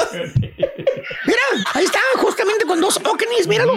Ahí 1.75 1.85
está, 1.85 2.01
justamente 2.17 2.65
con 2.67 2.81
dos 2.81 2.99
ovnis, 2.99 3.47
míralo. 3.47 3.75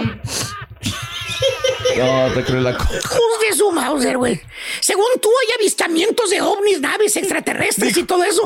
No, 1.97 2.33
te 2.33 2.43
creo 2.43 2.61
la 2.61 2.77
cosa. 2.77 2.99
De 3.49 3.55
su 3.55 3.71
Mauser, 3.71 4.17
güey. 4.17 4.41
Según 4.81 5.07
tú, 5.21 5.29
hay 5.41 5.55
avistamientos 5.55 6.29
de 6.29 6.41
ovnis, 6.41 6.81
naves 6.81 7.15
extraterrestres 7.15 7.95
y 7.95 8.03
todo 8.03 8.23
eso. 8.23 8.41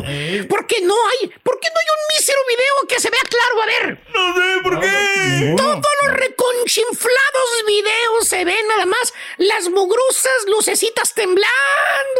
¿Por 0.48 0.67
qué 0.67 0.82
no 0.82 0.94
hay? 0.94 1.28
¿Por 1.44 1.60
qué 1.60 1.70
no 1.70 1.76
hay 1.80 1.88
un 1.91 2.11
mísero 2.22 2.40
video 2.48 2.88
que 2.88 3.00
se 3.00 3.10
vea 3.10 3.20
claro? 3.28 3.62
A 3.64 3.66
ver. 3.66 4.00
No 4.14 4.36
sé 4.36 4.62
por 4.62 4.80
qué. 4.80 5.56
Todos 5.58 5.82
los 6.06 6.14
reconchinflados 6.18 7.66
videos 7.66 8.28
se 8.28 8.46
ven 8.46 8.68
nada 8.68 8.86
más 8.86 9.12
las 9.38 9.68
mugrosas 9.70 10.32
lucecitas 10.46 11.16
temblando 11.16 11.50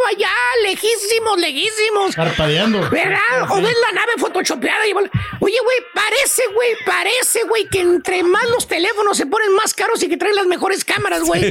allá, 0.10 0.32
lejísimos, 0.64 1.38
lejísimos. 1.40 2.16
Parpadeando. 2.16 2.90
¿Verdad? 2.90 3.20
O 3.52 3.62
ves 3.62 3.76
la 3.80 3.92
nave 3.92 4.14
photoshopeada 4.18 4.88
y 4.88 4.90
igual- 4.90 5.12
Oye, 5.40 5.58
güey, 5.64 5.78
parece, 5.94 6.48
güey, 6.54 6.76
parece, 6.84 7.44
güey, 7.44 7.68
que 7.70 7.82
entre 7.82 8.24
más 8.24 8.50
los 8.50 8.68
teléfonos 8.68 9.18
se 9.18 9.28
ponen 9.28 9.54
más 9.54 9.76
caros 9.76 10.02
y 10.02 10.10
que 10.10 10.18
traen 10.18 10.36
las 10.36 10.48
mejores 10.48 10.84
cámaras, 10.84 11.22
güey. 11.22 11.42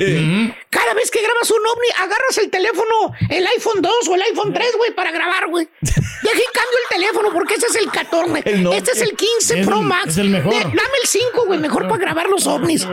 Cada 0.70 0.94
vez 0.94 1.10
que 1.12 1.22
grabas 1.22 1.48
un 1.52 1.64
ovni, 1.64 1.88
agarras 1.96 2.38
el 2.38 2.50
teléfono, 2.50 3.12
el 3.30 3.46
iPhone 3.46 3.80
2 3.80 4.08
o 4.08 4.14
el 4.16 4.22
iPhone 4.22 4.52
3, 4.52 4.76
güey, 4.76 4.90
para 4.92 5.12
grabar, 5.12 5.46
güey. 5.48 5.68
Deja 5.80 6.38
y 6.38 6.52
cambio 6.52 6.78
el 6.82 6.96
teléfono 6.96 7.32
porque 7.32 7.54
ese 7.54 7.66
es 7.66 7.76
el 7.76 7.90
14. 7.90 8.39
Este 8.44 8.90
es 8.92 9.00
el 9.02 9.16
15 9.16 9.60
Es 9.60 9.66
Pro 9.66 9.78
el- 9.80 9.84
Max. 9.86 10.08
es 10.08 10.18
el 10.18 10.30
mejor. 10.30 10.52
De- 10.52 10.60
dame 10.60 10.96
el 11.02 11.08
5, 11.08 11.44
güey, 11.46 11.58
mejor 11.58 11.82
para 11.88 11.96
grabar 11.98 12.28
los 12.28 12.46
ovnis. 12.46 12.86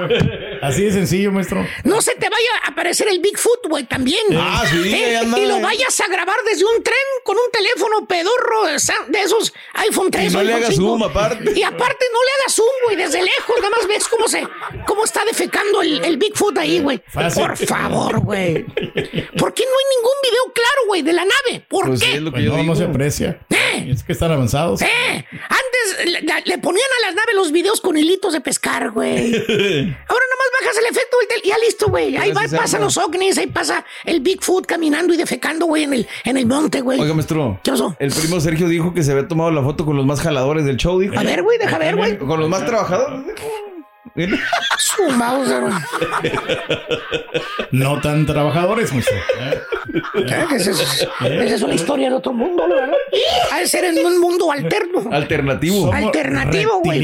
Así 0.62 0.84
de 0.84 0.92
sencillo, 0.92 1.32
maestro. 1.32 1.66
No 1.84 2.02
se 2.02 2.14
te 2.16 2.30
vaya 2.30 2.50
a 2.64 2.70
aparecer 2.70 3.08
el 3.10 3.20
Bigfoot, 3.20 3.68
güey, 3.70 3.84
también. 3.86 4.24
Ah, 4.36 4.64
sí, 4.70 4.94
Eh, 4.94 5.18
anda. 5.18 5.40
Y 5.40 5.46
lo 5.46 5.60
vayas 5.62 6.00
a 6.02 6.08
grabar 6.08 6.36
desde 6.50 6.66
un 6.66 6.84
tren 6.84 6.96
con 7.24 7.36
un 7.38 7.52
teléfono 7.52 8.06
pedorro 8.08 8.66
de 8.66 9.22
esos 9.22 9.54
iPhone 9.74 10.10
3 10.12 10.32
Y 10.32 10.36
no 10.36 10.44
le 10.44 10.54
hagas 10.54 10.70
5. 10.70 10.82
zoom, 10.84 11.04
aparte. 11.04 11.52
Y 11.56 11.64
aparte 11.64 12.06
no 12.14 12.20
le 12.24 12.32
hagas 12.42 12.56
zoom, 12.56 12.68
güey, 12.86 12.96
desde 12.96 13.22
lejos. 13.22 13.56
Nada 13.58 13.70
más 13.78 13.88
ves 13.88 14.08
cómo 14.08 14.28
se, 14.28 14.48
cómo 14.86 15.04
está 15.06 15.24
defecando 15.26 15.82
el, 15.82 16.04
el 16.04 16.18
Bigfoot 16.18 16.58
ahí, 16.58 16.80
güey. 16.80 17.02
Por 17.14 17.58
favor, 17.58 18.20
güey. 18.22 18.64
¿Por 18.66 19.54
qué 19.54 19.64
no 19.64 19.72
hay 19.78 19.88
ningún 19.96 20.18
video 20.24 20.54
claro, 20.54 20.82
güey, 20.88 21.02
de 21.02 21.14
la 21.14 21.24
nave? 21.26 21.64
¿Por 21.68 21.88
Pues 21.88 22.00
sí, 22.00 22.06
qué? 22.08 22.16
es 22.16 22.22
lo 22.22 22.32
que 22.32 22.36
Pues 22.38 22.46
yo 22.46 22.52
no, 22.52 22.58
digo. 22.58 22.74
no 22.74 22.80
se 22.80 22.86
aprecia. 22.86 23.40
¿Eh? 23.50 23.88
Es 23.92 24.04
que 24.04 24.12
están 24.14 24.32
avanzados. 24.32 24.82
¿Eh? 24.82 25.26
Antes 25.50 26.12
le, 26.12 26.22
le 26.46 26.58
ponían 26.58 26.88
a 27.00 27.08
las 27.08 27.16
naves 27.16 27.36
los 27.36 27.52
videos 27.52 27.82
con 27.82 27.98
hilitos 27.98 28.34
de 28.34 28.42
pescar, 28.42 28.92
güey. 28.92 29.34
Ahora 29.38 30.26
nomás 30.32 30.48
bajas 30.60 30.78
el 30.78 30.86
efecto 30.86 31.18
del 31.30 31.42
y 31.44 31.50
ya 31.50 31.58
listo, 31.58 31.88
güey. 31.88 32.18
Ahí 32.18 32.32
va, 32.32 32.44
pasan 32.56 32.82
los 32.82 32.98
ovnis, 32.98 33.38
ahí 33.38 33.48
pasa 33.48 33.86
el 34.06 34.22
Bigfoot 34.22 34.66
caminando 34.66 35.14
y 35.14 35.18
defecando, 35.18 35.66
güey, 35.66 35.84
en 35.84 35.94
el, 35.94 36.08
en 36.24 36.38
el 36.38 36.46
monte, 36.46 36.82
güey. 36.82 37.00
Oiga, 37.00 37.14
maestro. 37.14 37.60
¿Qué 37.64 37.72
pasó? 37.72 37.96
El 38.00 38.12
primo 38.12 38.40
Sergio 38.40 38.68
dijo 38.68 38.94
que 38.94 39.04
se 39.04 39.12
había 39.12 39.28
tomado 39.28 39.52
la 39.52 39.62
foto 39.62 39.86
con 39.86 39.96
los 39.96 40.06
más 40.06 40.22
jaladores 40.22 40.66
del 40.66 40.78
show, 40.78 41.00
dijo. 41.00 41.18
A 41.18 41.24
ver, 41.24 41.44
güey, 41.44 41.58
deja 41.58 41.78
ver, 41.78 41.96
güey. 41.96 42.18
Con 42.18 42.40
los 42.40 42.50
más 42.50 42.66
trabajadores. 42.66 43.22
Su 44.78 45.10
Mauser. 45.12 45.64
No 47.72 48.02
tan 48.02 48.26
trabajadores. 48.26 48.92
¿eh? 48.92 49.02
¿Eh? 50.16 50.46
Esa 50.56 50.72
es, 50.72 51.08
esa 51.22 51.56
es 51.56 51.62
una 51.62 51.76
historia 51.76 52.10
de 52.10 52.16
otro 52.16 52.34
mundo, 52.34 52.68
verdad. 52.68 52.94
Ha 53.52 53.60
de 53.60 53.68
ser 53.68 53.86
en 53.86 54.06
un 54.06 54.20
mundo 54.20 54.52
alterno. 54.52 55.10
Alternativo. 55.12 55.78
Somos 55.82 55.96
Alternativo, 55.96 56.82
güey. 56.84 57.00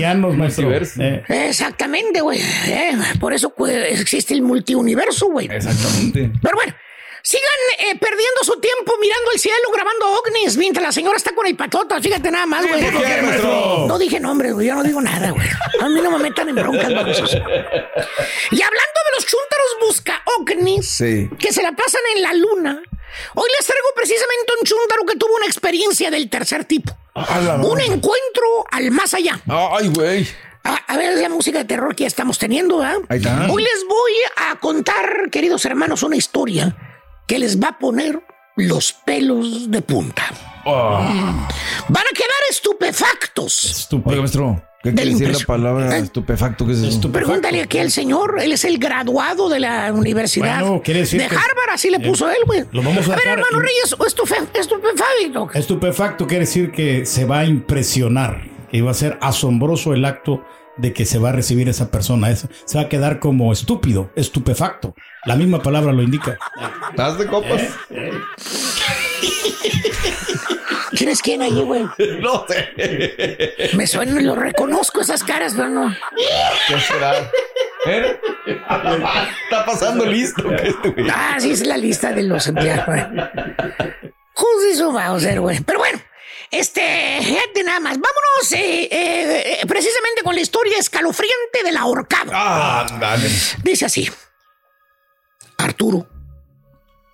Eh, 1.00 1.24
Exactamente, 1.50 2.22
güey. 2.22 2.40
Eh, 2.68 2.98
por 3.20 3.34
eso 3.34 3.52
pues, 3.52 4.00
existe 4.00 4.34
el 4.34 4.42
multiuniverso, 4.42 5.28
güey. 5.28 5.48
Exactamente. 5.52 6.32
Pero 6.42 6.56
bueno, 6.56 6.74
sigan 7.26 7.50
eh, 7.80 7.98
perdiendo 7.98 8.44
su 8.44 8.60
tiempo 8.60 8.94
mirando 9.00 9.32
el 9.32 9.40
cielo, 9.40 9.70
grabando 9.74 10.20
ovnis, 10.20 10.58
mientras 10.58 10.84
la 10.86 10.92
señora 10.92 11.16
está 11.18 11.34
con 11.34 11.48
el 11.48 11.56
patota. 11.56 12.00
Fíjate 12.02 12.30
nada 12.30 12.46
más, 12.46 12.68
güey. 12.68 12.84
No 13.88 13.98
dije 13.98 14.20
nombres, 14.20 14.54
güey. 14.54 14.68
Yo 14.68 14.76
no 14.76 14.84
digo 14.84 15.02
nada, 15.02 15.32
güey. 15.32 15.48
A 15.82 15.88
mí 15.90 16.02
no 16.02 16.12
me 16.12 16.20
metan 16.20 16.50
en 16.50 16.56
broncas, 16.56 16.94
babosos. 16.94 17.32
Y 17.34 18.62
hablando 18.62 19.00
de 19.06 19.16
los 19.16 19.26
chúntaros 19.26 19.78
busca 19.80 20.22
ovnis 20.38 20.88
Sí. 20.90 21.30
que 21.40 21.54
se 21.54 21.64
la 21.64 21.72
pasan 21.72 22.02
en 22.16 22.22
la 22.24 22.34
luna, 22.34 22.82
hoy 23.36 23.50
les 23.58 23.66
traigo 23.68 23.88
precisamente 23.96 24.54
un 24.60 24.66
chúntaro 24.66 25.06
que 25.06 25.16
tuvo 25.16 25.34
una 25.36 25.46
experiencia 25.46 26.12
del 26.12 26.30
tercer 26.30 26.66
tipo. 26.66 26.96
Un 27.16 27.80
encuentro 27.80 28.66
al 28.70 28.92
más 28.92 29.14
allá. 29.14 29.40
Ay, 29.48 29.88
güey. 29.90 30.28
A, 30.66 30.76
a 30.76 30.98
ver, 30.98 31.18
la 31.20 31.30
música 31.30 31.60
de 31.60 31.66
terror 31.66 31.96
que 31.96 32.04
ya 32.04 32.08
estamos 32.08 32.38
teniendo, 32.38 32.80
¿verdad? 32.80 32.98
Ahí 33.10 33.18
está. 33.20 33.48
Hoy 33.50 33.64
les 33.64 33.86
voy 33.88 34.12
a 34.38 34.56
contar, 34.60 35.30
queridos 35.32 35.64
hermanos, 35.66 36.04
una 36.04 36.16
historia 36.16 36.76
que 37.34 37.40
les 37.40 37.60
va 37.60 37.70
a 37.70 37.80
poner 37.80 38.22
los 38.58 38.94
pelos 38.94 39.72
de 39.72 39.82
punta. 39.82 40.22
Ah. 40.68 41.48
Van 41.90 42.04
a 42.04 42.14
quedar 42.16 42.30
estupefactos. 42.52 43.90
Oiga, 44.06 44.20
maestro. 44.22 44.64
¿Qué 44.84 44.94
quiere 44.94 45.12
decir 45.12 45.32
la 45.32 45.40
palabra 45.48 45.98
¿Eh? 45.98 46.02
estupefacto? 46.02 46.64
¿Qué 46.68 46.74
es 46.74 46.78
eso? 46.80 46.90
Estupefacto. 46.90 47.26
Pregúntale 47.28 47.64
aquí 47.64 47.80
al 47.80 47.90
señor, 47.90 48.36
él 48.40 48.52
es 48.52 48.66
el 48.66 48.78
graduado 48.78 49.50
de 49.50 49.60
la 49.62 49.92
universidad 49.92 50.60
Bueno, 50.60 50.82
decir 50.86 51.20
de 51.22 51.28
que- 51.28 51.36
Harvard, 51.36 51.70
así 51.74 51.90
le 51.90 51.98
Eh, 51.98 52.08
puso 52.08 52.30
él, 52.30 52.38
güey. 52.46 52.66
lo 52.72 52.84
vamos 52.84 53.10
a 53.10 53.16
ver, 53.16 53.28
hermano 53.28 53.60
Reyes, 53.60 53.96
estufe- 53.98 54.48
estupefacto. 54.54 55.50
Estupefacto 55.56 56.28
quiere 56.28 56.42
decir 56.42 56.72
que 56.72 57.08
se 57.08 57.26
va 57.26 57.40
a 57.40 57.46
impresionar, 57.46 58.44
que 58.70 58.84
va 58.84 58.92
a 58.92 58.94
ser 58.94 59.18
asombroso 59.22 59.94
el 59.96 60.06
acto 60.06 60.46
de 60.78 60.94
que 60.94 61.06
se 61.06 61.20
va 61.20 61.30
a 61.30 61.32
recibir 61.34 61.70
esa 61.70 61.92
persona. 61.92 62.30
Es- 62.30 62.48
se 62.66 62.78
va 62.78 62.86
a 62.86 62.90
quedar 62.90 63.20
como 63.20 63.52
estúpido, 63.54 64.12
estupefacto. 64.16 64.96
La 65.26 65.36
misma 65.36 65.62
palabra 65.62 65.92
lo 65.94 66.02
indica. 66.04 66.38
¿Estás 66.92 67.18
de 67.18 67.28
copas? 67.28 67.62
¿Quién 70.96 71.10
es 71.10 71.22
quién 71.22 71.42
ahí, 71.42 71.60
güey? 71.62 71.84
No 72.22 72.46
sé. 72.48 73.72
Me 73.76 73.88
suena, 73.88 74.20
lo 74.22 74.36
reconozco 74.36 75.02
esas 75.02 75.24
caras, 75.24 75.54
pero 75.56 75.70
no. 75.70 75.96
¿Qué 76.68 76.80
será? 76.80 77.16
¿Eh? 77.86 78.20
Está 78.46 79.66
pasando 79.66 80.06
listo. 80.06 80.48
que 80.50 80.56
este. 80.56 80.96
Ah, 81.14 81.38
sí, 81.40 81.52
es 81.52 81.66
la 81.66 81.78
lista 81.78 82.12
de 82.14 82.24
los 82.24 82.48
empleados, 82.48 82.86
güey. 82.86 83.02
Joder, 84.36 84.70
eso 84.72 84.94
va 84.94 85.08
a 85.08 85.20
ser, 85.20 85.40
güey. 85.42 85.60
Pero 85.62 85.80
bueno, 85.80 86.00
este, 86.52 86.82
fíjate 87.22 87.64
nada 87.64 87.80
más. 87.80 87.94
Vámonos 87.94 88.52
eh, 88.54 88.84
eh, 88.84 88.90
eh, 88.92 89.23
con 90.34 90.38
la 90.38 90.42
historia 90.42 90.80
escalofriante 90.80 91.64
del 91.64 91.78
ahorcado. 91.78 92.32
Ah, 92.34 92.88
dale. 93.00 93.30
Dice 93.64 93.86
así. 93.86 94.10
Arturo 95.60 96.08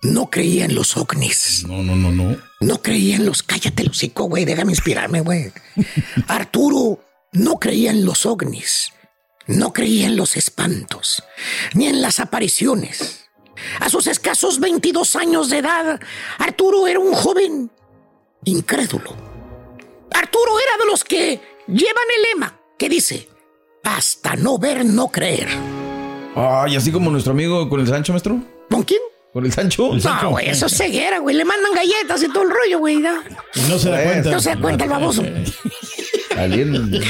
no 0.02 0.30
creía 0.30 0.64
en 0.64 0.74
los 0.74 0.96
ovnis. 0.96 1.66
No, 1.68 1.82
no, 1.82 1.96
no, 1.96 2.10
no. 2.10 2.38
No 2.60 2.80
creía 2.80 3.16
en 3.16 3.26
los... 3.26 3.42
Cállate, 3.42 3.82
el 3.82 3.90
hocico, 3.90 4.24
güey. 4.24 4.46
Déjame 4.46 4.72
inspirarme, 4.72 5.20
güey. 5.20 5.52
Arturo 6.28 7.04
no 7.32 7.58
creía 7.58 7.90
en 7.90 8.06
los 8.06 8.24
ovnis. 8.24 8.90
No 9.46 9.74
creía 9.74 10.06
en 10.06 10.16
los 10.16 10.38
espantos. 10.38 11.22
Ni 11.74 11.88
en 11.88 12.00
las 12.00 12.20
apariciones. 12.20 13.26
A 13.80 13.90
sus 13.90 14.06
escasos 14.06 14.60
22 14.60 15.14
años 15.16 15.50
de 15.50 15.58
edad, 15.58 16.00
Arturo 16.38 16.86
era 16.86 16.98
un 16.98 17.12
joven 17.12 17.70
incrédulo. 18.44 19.14
Arturo 20.10 20.58
era 20.58 20.78
de 20.78 20.90
los 20.90 21.04
que 21.04 21.38
llevan 21.66 22.06
el 22.16 22.22
lema 22.22 22.59
que 22.80 22.88
dice, 22.88 23.28
hasta 23.84 24.36
no 24.36 24.56
ver, 24.56 24.86
no 24.86 25.08
creer. 25.08 25.48
Ay, 26.34 26.76
así 26.76 26.90
como 26.90 27.10
nuestro 27.10 27.34
amigo 27.34 27.68
con 27.68 27.78
el 27.78 27.86
Sancho, 27.86 28.14
maestro. 28.14 28.40
¿Con 28.70 28.84
quién? 28.84 29.02
¿Con 29.34 29.44
el 29.44 29.52
Sancho? 29.52 29.90
No, 30.02 30.30
güey, 30.30 30.48
eso 30.48 30.64
es 30.64 30.78
ceguera, 30.78 31.18
güey. 31.18 31.36
Le 31.36 31.44
mandan 31.44 31.74
galletas 31.74 32.22
y 32.22 32.32
todo 32.32 32.44
el 32.44 32.48
rollo, 32.48 32.78
güey. 32.78 32.96
¿no? 32.96 33.22
no 33.68 33.78
se 33.78 33.90
da 33.90 34.02
cuenta. 34.02 34.30
No 34.30 34.40
se 34.40 34.48
da 34.48 34.60
cuenta 34.62 34.84
el 34.84 34.90
baboso. 34.90 35.22
Alguien. 36.38 37.02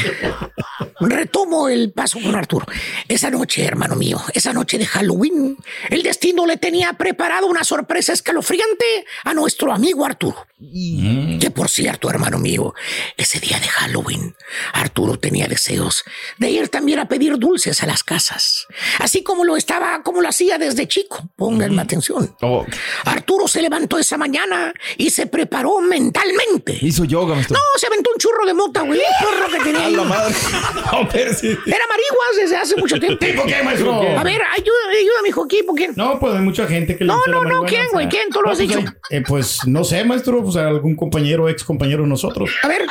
Retomo 1.01 1.69
el 1.69 1.93
paso 1.93 2.21
con 2.21 2.35
Arturo. 2.35 2.67
Esa 3.09 3.31
noche, 3.31 3.65
hermano 3.65 3.97
mío, 3.97 4.21
esa 4.35 4.53
noche 4.53 4.77
de 4.79 4.87
Halloween, 4.87 5.57
el 5.89 6.03
destino 6.03 6.47
le 6.47 6.59
tenía 6.59 6.93
preparado 6.93 7.47
una 7.47 7.65
sorpresa 7.65 8.13
escalofriante 8.13 9.07
a 9.25 9.33
nuestro 9.33 9.73
amigo 9.73 10.05
Arturo. 10.05 10.47
Que 10.61 11.51
por 11.55 11.71
cierto, 11.71 12.11
hermano 12.11 12.39
mío, 12.39 12.75
ese 13.17 13.41
día 13.41 13.59
de 13.59 13.67
Halloween, 13.67 14.37
Arturo 14.75 15.19
tenía 15.19 15.47
deseos 15.47 16.05
de 16.37 16.51
ir 16.51 16.69
también 16.69 16.99
a 16.99 17.09
pedir 17.09 17.39
dulces 17.39 17.83
a 17.83 17.87
las 17.87 18.05
casas. 18.05 18.67
Así 18.99 19.23
como 19.23 19.45
lo 19.45 19.57
estaba, 19.57 20.03
como 20.03 20.21
lo 20.21 20.29
hacía 20.29 20.59
desde 20.59 20.87
chico. 20.87 21.31
Pónganme 21.37 21.81
atención. 21.81 22.37
Oh, 22.43 22.67
Arturo 23.07 23.49
se 23.49 23.63
levantó 23.63 23.99
esa 23.99 24.19
mañana 24.19 24.75
y 24.99 25.09
se 25.09 25.27
preparó 25.27 25.81
mentalmente. 25.81 26.79
hizo 26.83 27.05
yoga, 27.05 27.37
maestro. 27.37 27.57
No, 27.57 27.79
se 27.79 27.87
aventó 27.87 28.11
un 28.13 28.19
churro 28.19 28.45
de 28.45 28.53
mota, 28.53 28.83
güey. 28.83 29.01
Churro 29.21 29.51
que 29.51 29.65
tenía. 29.65 29.87
A 29.87 29.91
la 29.91 30.05
madre. 30.05 30.35
No, 31.03 31.09
pero 31.13 31.33
sí. 31.35 31.49
Era 31.49 31.85
marihuas 31.89 32.37
desde 32.37 32.57
hace 32.57 32.77
mucho 32.77 32.99
tiempo. 32.99 33.19
¿Tipo 33.25 33.45
qué, 33.47 33.63
maestro? 33.63 33.93
A 33.95 34.23
ver, 34.25 34.41
ayuda, 34.43 34.79
ayuda, 34.99 35.23
mijo, 35.23 35.47
¿quién? 35.47 35.67
¿Por 35.67 35.75
quién? 35.77 35.93
No, 35.97 36.19
pues 36.19 36.35
hay 36.35 36.41
mucha 36.43 36.67
gente 36.67 36.97
que 36.97 37.05
le 37.05 37.09
No, 37.09 37.21
no, 37.29 37.45
no, 37.45 37.63
¿quién, 37.65 37.83
o 37.83 37.85
sea, 37.85 37.93
güey? 37.93 38.09
¿Quién? 38.09 38.29
Tú 38.31 38.41
lo 38.43 38.51
has 38.51 38.59
pues, 38.59 38.69
dicho. 38.69 38.81
eh, 39.11 39.23
pues 39.27 39.59
no 39.67 39.85
sé, 39.85 40.05
maestro, 40.05 40.43
pues 40.43 40.57
algún 40.57 40.97
compañero, 40.97 41.49
ex 41.49 41.63
compañero 41.65 42.03
de 42.03 42.09
nosotros. 42.09 42.51
A 42.63 42.69
ver, 42.69 42.87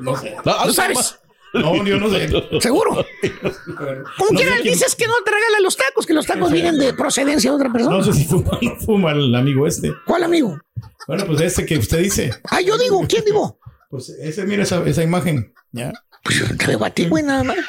No 0.00 0.16
sé. 0.16 0.36
¿tú 0.64 0.72
sabes? 0.72 1.18
No, 1.52 1.84
yo 1.84 1.98
no 1.98 2.10
sé. 2.10 2.28
¿Seguro? 2.60 2.90
¿Con 3.22 4.28
No 4.32 4.40
quién- 4.40 4.62
dices 4.64 4.96
que 4.96 5.06
no 5.06 5.14
te 5.24 5.30
regalan 5.30 5.62
los 5.62 5.76
tacos? 5.76 6.04
Que 6.04 6.12
los 6.12 6.26
tacos 6.26 6.50
vienen 6.50 6.78
de 6.78 6.92
procedencia 6.94 7.50
de 7.50 7.56
otra 7.56 7.70
persona. 7.72 7.96
No 7.96 8.02
sé 8.02 8.12
si 8.12 8.24
fuma 8.24 8.58
no 8.60 8.76
fuma 8.76 9.12
el 9.12 9.32
amigo 9.34 9.64
este. 9.66 9.92
¿Cuál 10.04 10.24
amigo? 10.24 10.58
Bueno, 11.06 11.24
pues 11.26 11.40
ese 11.42 11.64
que 11.64 11.78
usted 11.78 11.98
dice. 11.98 12.32
Ah, 12.50 12.60
yo 12.60 12.76
digo, 12.78 13.04
¿quién 13.08 13.24
digo? 13.24 13.58
Pues 13.94 14.08
ese, 14.08 14.44
mira 14.44 14.64
esa, 14.64 14.84
esa 14.88 15.04
imagen. 15.04 15.54
¿Ya? 15.70 15.92
Pues 16.24 16.36
yo 16.40 16.56
te 16.56 16.76
ti, 16.90 17.06
güey, 17.06 17.22
nada 17.22 17.44
más. 17.44 17.56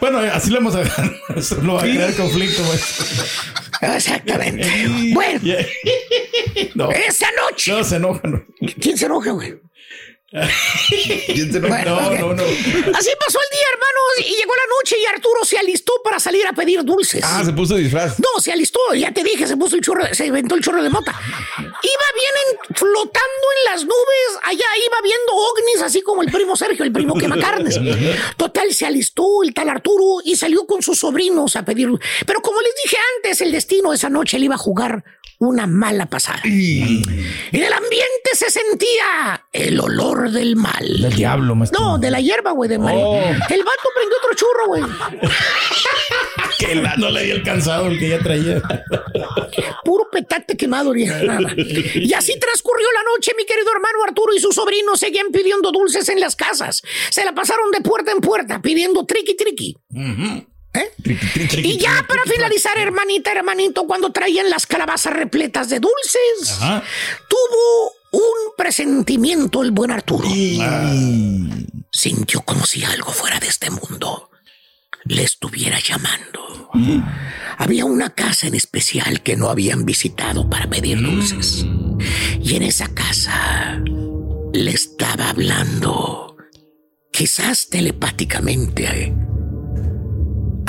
Bueno, 0.00 0.18
así 0.18 0.50
lo 0.50 0.56
vamos 0.56 0.74
a 0.74 0.78
no 1.62 1.74
va 1.74 1.80
a 1.82 1.84
crear 1.84 2.12
conflicto, 2.14 2.60
pues. 2.64 2.82
Exactamente. 3.82 4.66
Bueno, 5.12 5.40
No. 6.74 6.90
esa 6.90 7.28
noche. 7.32 7.70
No, 7.70 7.84
se 7.84 7.96
enojan. 7.96 8.46
¿Quién 8.80 8.98
se 8.98 9.06
enoja, 9.06 9.30
güey? 9.30 9.60
No, 10.32 12.10
no, 12.10 12.34
no. 12.34 12.42
Así 12.44 13.10
pasó 13.18 13.38
el 13.40 13.50
día, 13.50 13.66
hermanos, 13.72 14.18
y 14.18 14.30
llegó 14.36 14.52
la 14.54 14.66
noche 14.78 14.96
y 15.02 15.06
Arturo 15.06 15.44
se 15.44 15.58
alistó 15.58 15.92
para 16.04 16.20
salir 16.20 16.46
a 16.46 16.52
pedir 16.52 16.84
dulces. 16.84 17.22
Ah, 17.24 17.42
se 17.44 17.52
puso 17.52 17.74
disfraz. 17.76 18.18
No, 18.20 18.40
se 18.40 18.52
alistó, 18.52 18.78
ya 18.94 19.12
te 19.12 19.22
dije, 19.24 19.46
se 19.46 19.56
puso 19.56 19.76
el 19.76 19.82
chorro, 19.82 20.04
se 20.14 20.26
inventó 20.26 20.54
el 20.54 20.62
chorro 20.62 20.82
de 20.82 20.88
mota. 20.90 21.12
Iba 21.58 22.06
bien 22.14 22.32
en- 22.68 22.74
flotando 22.76 23.46
en 23.58 23.72
las 23.72 23.82
nubes, 23.84 24.38
allá 24.42 24.64
iba 24.86 24.96
viendo 25.02 25.32
ovnis, 25.34 25.82
así 25.82 26.02
como 26.02 26.22
el 26.22 26.30
primo 26.30 26.56
Sergio, 26.56 26.84
el 26.84 26.92
primo 26.92 27.14
quemacarnes. 27.14 27.78
Total, 28.36 28.72
se 28.72 28.86
alistó 28.86 29.42
el 29.42 29.52
tal 29.54 29.68
Arturo 29.68 30.20
y 30.24 30.36
salió 30.36 30.66
con 30.66 30.82
sus 30.82 30.98
sobrinos 30.98 31.56
a 31.56 31.64
pedir. 31.64 31.88
Pero 32.26 32.40
como 32.40 32.60
les 32.60 32.72
dije 32.84 32.96
antes, 33.16 33.40
el 33.40 33.52
destino 33.52 33.92
esa 33.92 34.08
noche 34.08 34.38
le 34.38 34.44
iba 34.46 34.54
a 34.54 34.58
jugar 34.58 35.02
una 35.40 35.66
mala 35.66 36.06
pasada. 36.06 36.40
En 36.44 37.02
el 37.52 37.72
ambiente 37.72 38.30
se 38.34 38.50
sentía 38.50 39.46
el 39.52 39.80
olor 39.80 40.30
del 40.30 40.54
mal. 40.54 41.00
Del 41.00 41.14
diablo, 41.14 41.54
maestro. 41.54 41.80
No, 41.80 41.98
de 41.98 42.10
la 42.10 42.20
hierba, 42.20 42.52
güey, 42.52 42.68
de 42.68 42.78
mal. 42.78 42.94
Oh. 42.96 43.18
El 43.18 43.64
vato 43.64 43.88
prendió 43.94 44.16
otro 44.22 44.34
churro, 44.36 44.66
güey. 44.68 44.82
Que 46.58 46.74
la- 46.74 46.94
no 46.96 47.08
le 47.10 47.20
había 47.20 47.34
alcanzado 47.36 47.86
el 47.86 47.98
que 47.98 48.10
ya 48.10 48.18
traía. 48.18 48.60
Puro 49.82 50.08
petate 50.12 50.58
quemado. 50.58 50.94
Y 50.94 51.04
así 52.12 52.38
transcurrió 52.38 52.86
la 52.92 53.00
noche, 53.14 53.32
mi 53.36 53.46
querido 53.46 53.70
hermano 53.72 54.04
Arturo 54.06 54.34
y 54.34 54.40
sus 54.40 54.54
sobrinos 54.56 55.00
seguían 55.00 55.28
pidiendo 55.32 55.72
dulces 55.72 56.06
en 56.10 56.20
las 56.20 56.36
casas. 56.36 56.82
Se 57.08 57.24
la 57.24 57.32
pasaron 57.34 57.70
de 57.70 57.80
puerta 57.80 58.12
en 58.12 58.20
puerta 58.20 58.60
pidiendo 58.60 59.06
triqui 59.06 59.36
triqui. 59.36 59.76
¿Eh? 60.72 60.92
Y 61.62 61.78
ya 61.78 62.04
para 62.06 62.22
finalizar, 62.24 62.78
hermanita, 62.78 63.32
hermanito, 63.32 63.86
cuando 63.86 64.12
traían 64.12 64.48
las 64.50 64.66
calabazas 64.66 65.12
repletas 65.12 65.68
de 65.68 65.80
dulces, 65.80 66.52
Ajá. 66.60 66.82
tuvo 67.28 67.92
un 68.12 68.54
presentimiento 68.56 69.62
el 69.62 69.72
buen 69.72 69.90
Arturo. 69.90 70.28
Sintió 71.92 72.42
como 72.42 72.66
si 72.66 72.84
algo 72.84 73.12
fuera 73.12 73.40
de 73.40 73.48
este 73.48 73.70
mundo 73.70 74.30
le 75.04 75.24
estuviera 75.24 75.78
llamando. 75.80 76.70
Había 77.58 77.84
una 77.84 78.10
casa 78.10 78.46
en 78.46 78.54
especial 78.54 79.22
que 79.22 79.36
no 79.36 79.48
habían 79.48 79.84
visitado 79.84 80.48
para 80.48 80.68
pedir 80.68 81.02
dulces. 81.02 81.66
Y 82.40 82.54
en 82.54 82.62
esa 82.62 82.88
casa 82.94 83.80
le 84.52 84.70
estaba 84.70 85.30
hablando, 85.30 86.36
quizás 87.12 87.68
telepáticamente, 87.68 88.84
eh, 88.84 89.14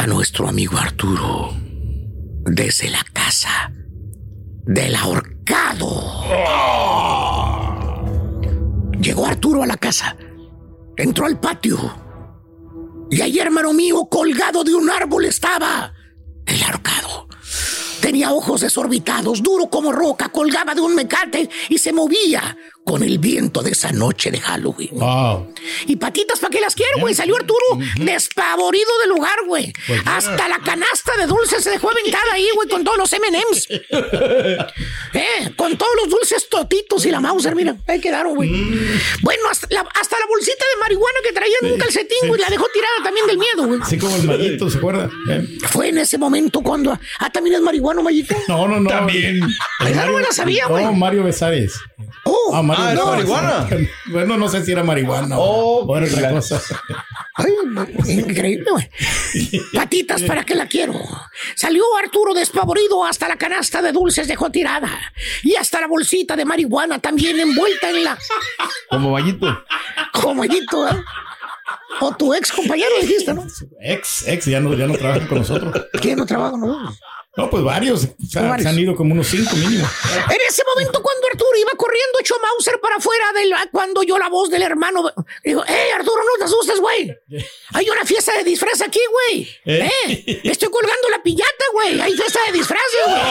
a 0.02 0.08
nuestro 0.08 0.47
amigo 0.47 0.80
Arturo 0.80 1.54
desde 2.43 2.89
la 2.89 3.06
casa 3.14 3.72
del 4.66 4.95
ahorcado. 4.95 6.24
Llegó 8.99 9.28
Arturo 9.28 9.62
a 9.62 9.68
la 9.68 9.78
casa, 9.78 10.18
entró 10.97 11.28
al 11.28 11.39
patio 11.39 11.78
y 13.12 13.22
ahí, 13.22 13.38
hermano 13.38 13.74
mío, 13.74 14.08
colgado 14.10 14.64
de 14.64 14.74
un 14.74 14.89
árbol 14.89 15.26
estaba 15.26 15.93
el 16.47 16.64
ahorcado. 16.64 17.28
Tenía 18.02 18.32
ojos 18.32 18.62
desorbitados, 18.62 19.43
duro 19.43 19.70
como 19.70 19.91
roca, 19.91 20.30
colgaba 20.30 20.74
de 20.74 20.82
un 20.82 20.95
mecate 20.95 21.47
y 21.70 21.78
se 21.78 21.93
movía 21.93 22.58
con 22.84 23.04
el 23.04 23.20
viento 23.20 23.62
de 23.62 23.72
esa 23.72 23.92
noche 23.92 24.32
de 24.32 24.40
Halloween. 24.40 24.90
Wow. 24.94 25.54
Y 25.88 25.96
patitas, 25.98 26.40
¿para 26.40 26.52
qué 26.52 26.60
las 26.60 26.76
quiero, 26.76 27.00
güey? 27.00 27.14
Salió 27.14 27.36
Arturo 27.36 27.80
despavorido 27.98 28.90
del 29.02 29.10
lugar, 29.10 29.38
güey. 29.48 29.72
Hasta 30.06 30.48
la 30.48 30.60
canasta 30.60 31.16
de 31.18 31.28
dulces 31.28 31.64
se 31.64 31.70
dejó 31.70 31.92
aventada 31.92 32.34
ahí, 32.34 32.48
güey, 32.56 32.68
con 32.68 32.84
todos 32.84 32.98
los 32.98 33.14
M&M's. 33.14 33.68
eh, 33.70 35.52
con 35.56 35.78
todos 35.78 35.92
los 36.02 36.10
dulces 36.10 36.50
totitos 36.50 37.06
y 37.06 37.12
la 37.12 37.20
Mauser, 37.20 37.56
mira, 37.56 37.76
ahí 37.88 38.00
quedaron, 38.00 38.36
güey. 38.36 38.50
Bueno, 39.22 39.44
hasta 39.50 39.68
la, 39.70 39.82
hasta 39.82 40.20
la 40.20 40.26
bolsita 40.28 40.66
de 40.74 40.80
marihuana 40.82 41.20
que 41.24 41.34
traía 41.34 41.56
en 41.62 41.74
un 41.74 41.78
calcetín, 41.78 42.28
güey, 42.28 42.42
la 42.42 42.50
dejó 42.50 42.66
tirada 42.74 42.96
también 43.04 43.28
del 43.28 43.38
miedo, 43.38 43.68
güey. 43.68 43.80
Así 43.82 43.98
como 43.98 44.16
el 44.16 44.24
mallito, 44.24 44.70
¿se 44.70 44.78
acuerda? 44.80 45.10
Eh. 45.30 45.58
Fue 45.70 45.90
en 45.90 46.00
ese 46.00 46.18
momento 46.18 46.62
cuando... 46.62 46.98
Ah, 47.20 47.30
¿también 47.30 47.56
es 47.56 47.62
marihuano, 47.62 48.02
Mayito? 48.02 48.36
No, 48.48 48.68
no, 48.68 48.80
no. 48.80 48.90
También. 48.90 49.40
Esa 49.88 50.06
no 50.06 50.14
me 50.14 50.22
la 50.22 50.32
sabía, 50.32 50.68
güey. 50.68 50.84
No, 50.84 50.94
Mario 50.94 51.24
Besares. 51.24 51.74
Oh, 52.34 52.52
Ah, 52.56 52.62
Ah, 52.78 52.92
¿era 52.94 53.06
marihuana? 53.06 53.68
Bueno, 54.08 54.38
no 54.38 54.48
sé 54.50 54.64
si 54.64 54.72
era 54.72 54.84
marihuana. 54.84 55.38
Oh, 55.38 55.86
o 55.86 55.98
era 55.98 56.06
otra 56.06 56.20
claro. 56.20 56.36
cosa. 56.36 56.62
Ay, 57.36 57.52
increíble, 58.08 58.66
güey. 58.72 58.90
Patitas, 59.74 60.22
¿para 60.24 60.44
qué 60.44 60.54
la 60.56 60.68
quiero? 60.68 60.94
Salió 61.56 61.84
Arturo 62.04 62.34
despavorido 62.34 63.06
hasta 63.06 63.28
la 63.28 63.38
canasta 63.38 63.82
de 63.82 63.92
dulces 63.92 64.28
dejó 64.28 64.50
tirada. 64.50 64.90
Y 65.44 65.56
hasta 65.56 65.80
la 65.82 65.88
bolsita 65.88 66.36
de 66.36 66.46
marihuana 66.46 67.00
también 67.00 67.40
envuelta 67.40 67.90
en 67.90 68.04
la... 68.04 68.18
Como 68.90 69.12
vallito. 69.12 69.64
Comedito, 70.12 70.88
¿eh? 70.90 71.04
O 72.02 72.16
tu 72.16 72.34
ex 72.34 72.52
compañero 72.52 72.92
dijiste, 73.02 73.34
¿no? 73.34 73.46
Ex, 73.82 74.28
ex, 74.28 74.46
ya 74.46 74.60
no, 74.60 74.74
ya 74.74 74.88
no 74.88 74.98
trabaja 74.98 75.28
con 75.28 75.40
nosotros. 75.40 75.86
¿Quién 76.02 76.18
no 76.18 76.26
trabaja, 76.26 76.58
no? 76.58 76.96
No, 77.38 77.50
pues 77.50 77.64
varios. 77.64 78.04
O 78.04 78.26
sea, 78.30 78.42
Varios. 78.42 78.64
Se 78.64 78.70
han 78.70 78.80
ido 78.80 78.94
como 78.96 79.14
unos 79.14 79.28
cinco 79.28 79.56
mínimo. 79.56 79.88
En 80.30 80.38
ese 80.50 80.64
momento, 80.68 81.02
cuando 81.02 81.28
Arturo 81.32 81.58
iba 81.58 81.72
corriendo 81.78 82.20
hecho 82.20 82.36
Mauser 82.42 82.80
para 82.82 82.98
afuera, 82.98 83.32
del, 83.34 83.54
cuando 83.72 84.02
oyó 84.02 84.18
la 84.18 84.28
voz 84.28 84.50
del 84.50 84.62
hermano, 84.62 85.10
digo, 85.44 85.64
¡eh, 85.66 85.92
Arturo, 85.96 86.22
no 86.24 86.38
te 86.38 86.44
asustes, 86.44 86.80
güey! 86.82 87.16
Hay 87.74 87.90
una 87.90 88.04
fiesta 88.04 88.36
de 88.38 88.44
disfraz 88.44 88.82
aquí, 88.82 89.00
güey. 89.12 89.48
¿Eh? 89.66 89.90
¡Eh! 90.08 90.42
Estoy 90.44 90.70
colgando 90.70 91.08
la 91.10 91.24
piñata, 91.24 91.66
güey. 91.72 92.02
Hay 92.02 92.14
fiesta 92.14 92.40
de 92.48 92.52
disfraces, 92.52 93.02
güey. 93.06 93.22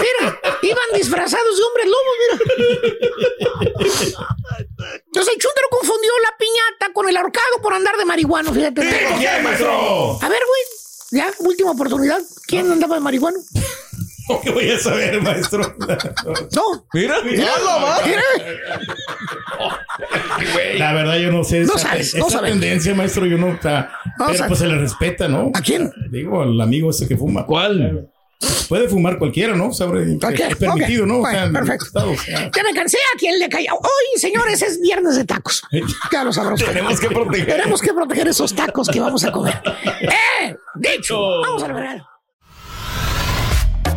Mira, 0.00 0.40
iban 0.62 0.84
disfrazados 0.94 1.56
de 1.56 1.62
hombres 1.62 1.86
lobos, 1.86 2.16
mira. 2.18 2.34
Entonces 5.06 5.34
el 5.34 5.40
chúntaro 5.40 5.68
confundió 5.70 6.12
la 6.24 6.36
piñata 6.36 6.92
con 6.92 7.08
el 7.08 7.16
ahorcado 7.16 7.62
por 7.62 7.72
andar 7.72 7.96
de 7.96 8.04
marihuano, 8.04 8.52
fíjate. 8.52 8.80
¿Qué, 8.80 9.40
maestro? 9.42 10.18
A 10.20 10.28
ver, 10.28 10.42
güey. 10.46 10.62
Ya, 11.12 11.28
última 11.40 11.72
oportunidad. 11.72 12.20
¿Quién 12.46 12.70
andaba 12.70 12.94
de 12.96 13.00
marihuana? 13.00 13.38
¿Qué 14.44 14.50
voy 14.50 14.70
a 14.70 14.78
saber, 14.78 15.20
maestro? 15.22 15.74
No. 16.54 16.86
Mira, 16.94 17.16
Mira, 17.24 17.50
mira. 18.06 18.22
La 20.78 20.92
verdad, 20.92 21.16
yo 21.18 21.32
no 21.32 21.42
sé. 21.44 21.60
No 21.60 21.74
esa, 21.74 21.78
sabes, 21.88 22.14
no 22.14 22.28
esa 22.28 22.38
sabes. 22.38 22.52
tendencia, 22.52 22.94
maestro, 22.94 23.26
yo 23.26 23.36
no. 23.38 23.48
o 23.48 23.58
sea, 23.60 23.90
No 24.18 24.26
pero 24.26 24.38
sabes. 24.38 24.48
pues 24.48 24.58
se 24.60 24.66
le 24.68 24.78
respeta, 24.78 25.26
¿no? 25.28 25.50
¿A 25.52 25.60
quién? 25.60 25.92
Digo, 26.10 26.42
al 26.42 26.60
amigo 26.60 26.90
ese 26.90 27.08
que 27.08 27.16
fuma. 27.16 27.44
¿Cuál? 27.44 28.08
Puede 28.68 28.88
fumar 28.88 29.18
cualquiera, 29.18 29.54
¿no? 29.54 29.72
Sobre, 29.72 30.14
es 30.14 30.56
permitido. 30.56 31.04
¿no? 31.04 31.18
O 31.18 31.22
sea, 31.26 31.30
Bueno, 31.32 31.46
en 31.46 31.52
perfecto. 31.52 31.84
Estados, 31.86 32.18
o 32.18 32.22
sea, 32.22 32.50
Ya 32.54 32.62
me 32.62 32.72
cansé 32.72 32.96
a 33.14 33.18
quien 33.18 33.38
le 33.38 33.48
calla. 33.48 33.74
Hoy, 33.74 34.18
señores, 34.20 34.62
es 34.62 34.80
viernes 34.80 35.16
de 35.16 35.24
tacos. 35.24 35.62
Ya 36.10 36.24
lo 36.24 36.32
sabrán. 36.32 36.54
ustedes. 36.54 36.72
Tenemos 36.72 37.00
que 37.00 37.08
proteger. 37.08 37.46
Tenemos 37.46 37.82
que 37.82 37.92
proteger 37.92 38.28
esos 38.28 38.54
tacos 38.54 38.88
que 38.88 38.98
vamos 39.00 39.24
a 39.24 39.32
comer. 39.32 39.60
¡Eh! 40.00 40.56
Dicho. 40.76 41.18
Vamos 41.42 41.62
a 41.62 41.68
ver. 41.72 42.02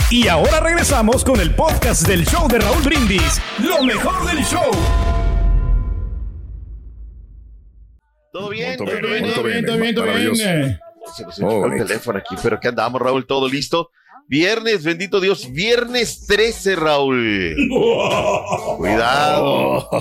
Y 0.10 0.28
ahora 0.28 0.60
regresamos 0.60 1.24
con 1.24 1.40
el 1.40 1.56
podcast 1.56 2.06
del 2.08 2.26
show 2.26 2.48
de 2.50 2.60
Raúl 2.60 2.84
Brindis. 2.84 3.42
Lo 3.60 3.82
mejor 3.84 4.26
del 4.28 4.44
show. 4.44 4.70
¿Todo 8.32 8.50
bien? 8.50 8.78
¿Todo 8.78 8.88
bien, 8.88 9.02
bien? 9.02 9.22
muy 9.24 9.32
¿Todo 9.34 9.44
bien, 9.44 9.64
bien? 9.66 9.80
muy 9.80 9.88
bien, 9.92 9.96
maravilloso. 10.06 10.44
eh. 10.44 10.80
Se 11.16 11.24
nos 11.24 11.40
enchufó 11.40 11.66
el 11.68 11.86
teléfono 11.86 12.20
aquí, 12.20 12.36
pero 12.42 12.60
¿qué 12.60 12.68
andamos, 12.70 13.02
Raúl? 13.02 13.26
¿Todo 13.28 13.48
listo? 13.48 13.92
Viernes, 14.28 14.84
bendito 14.84 15.20
Dios, 15.20 15.52
viernes 15.52 16.26
13, 16.28 16.76
Raúl. 16.76 17.56
Cuidado. 18.78 19.90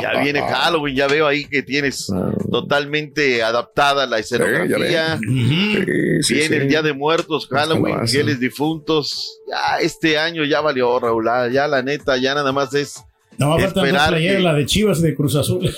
Ya 0.00 0.20
viene 0.22 0.40
Halloween, 0.40 0.96
ya 0.96 1.06
veo 1.06 1.26
ahí 1.26 1.44
que 1.44 1.62
tienes 1.62 2.08
totalmente 2.50 3.42
adaptada 3.42 4.06
la 4.06 4.18
escenografía. 4.18 5.18
Sí, 5.18 6.22
sí, 6.22 6.34
Viene 6.34 6.56
el. 6.56 6.68
Día 6.68 6.82
de 6.82 6.92
Muertos, 6.92 7.46
Halloween, 7.48 8.06
fieles 8.08 8.40
difuntos. 8.40 9.38
Ya 9.48 9.78
este 9.80 10.18
año 10.18 10.44
ya 10.44 10.60
valió, 10.60 10.98
Raúl. 10.98 11.28
ah, 11.28 11.48
Ya 11.48 11.68
la 11.68 11.82
neta, 11.82 12.16
ya 12.16 12.34
nada 12.34 12.52
más 12.52 12.74
es 12.74 13.02
No, 13.42 13.58
falta 13.58 13.80
una 13.80 13.88
esperar 13.88 14.08
playera, 14.10 14.36
que- 14.36 14.42
la 14.42 14.54
de 14.54 14.66
Chivas 14.66 14.98
y 14.98 15.02
de 15.02 15.14
Cruz 15.14 15.34
Azul. 15.36 15.70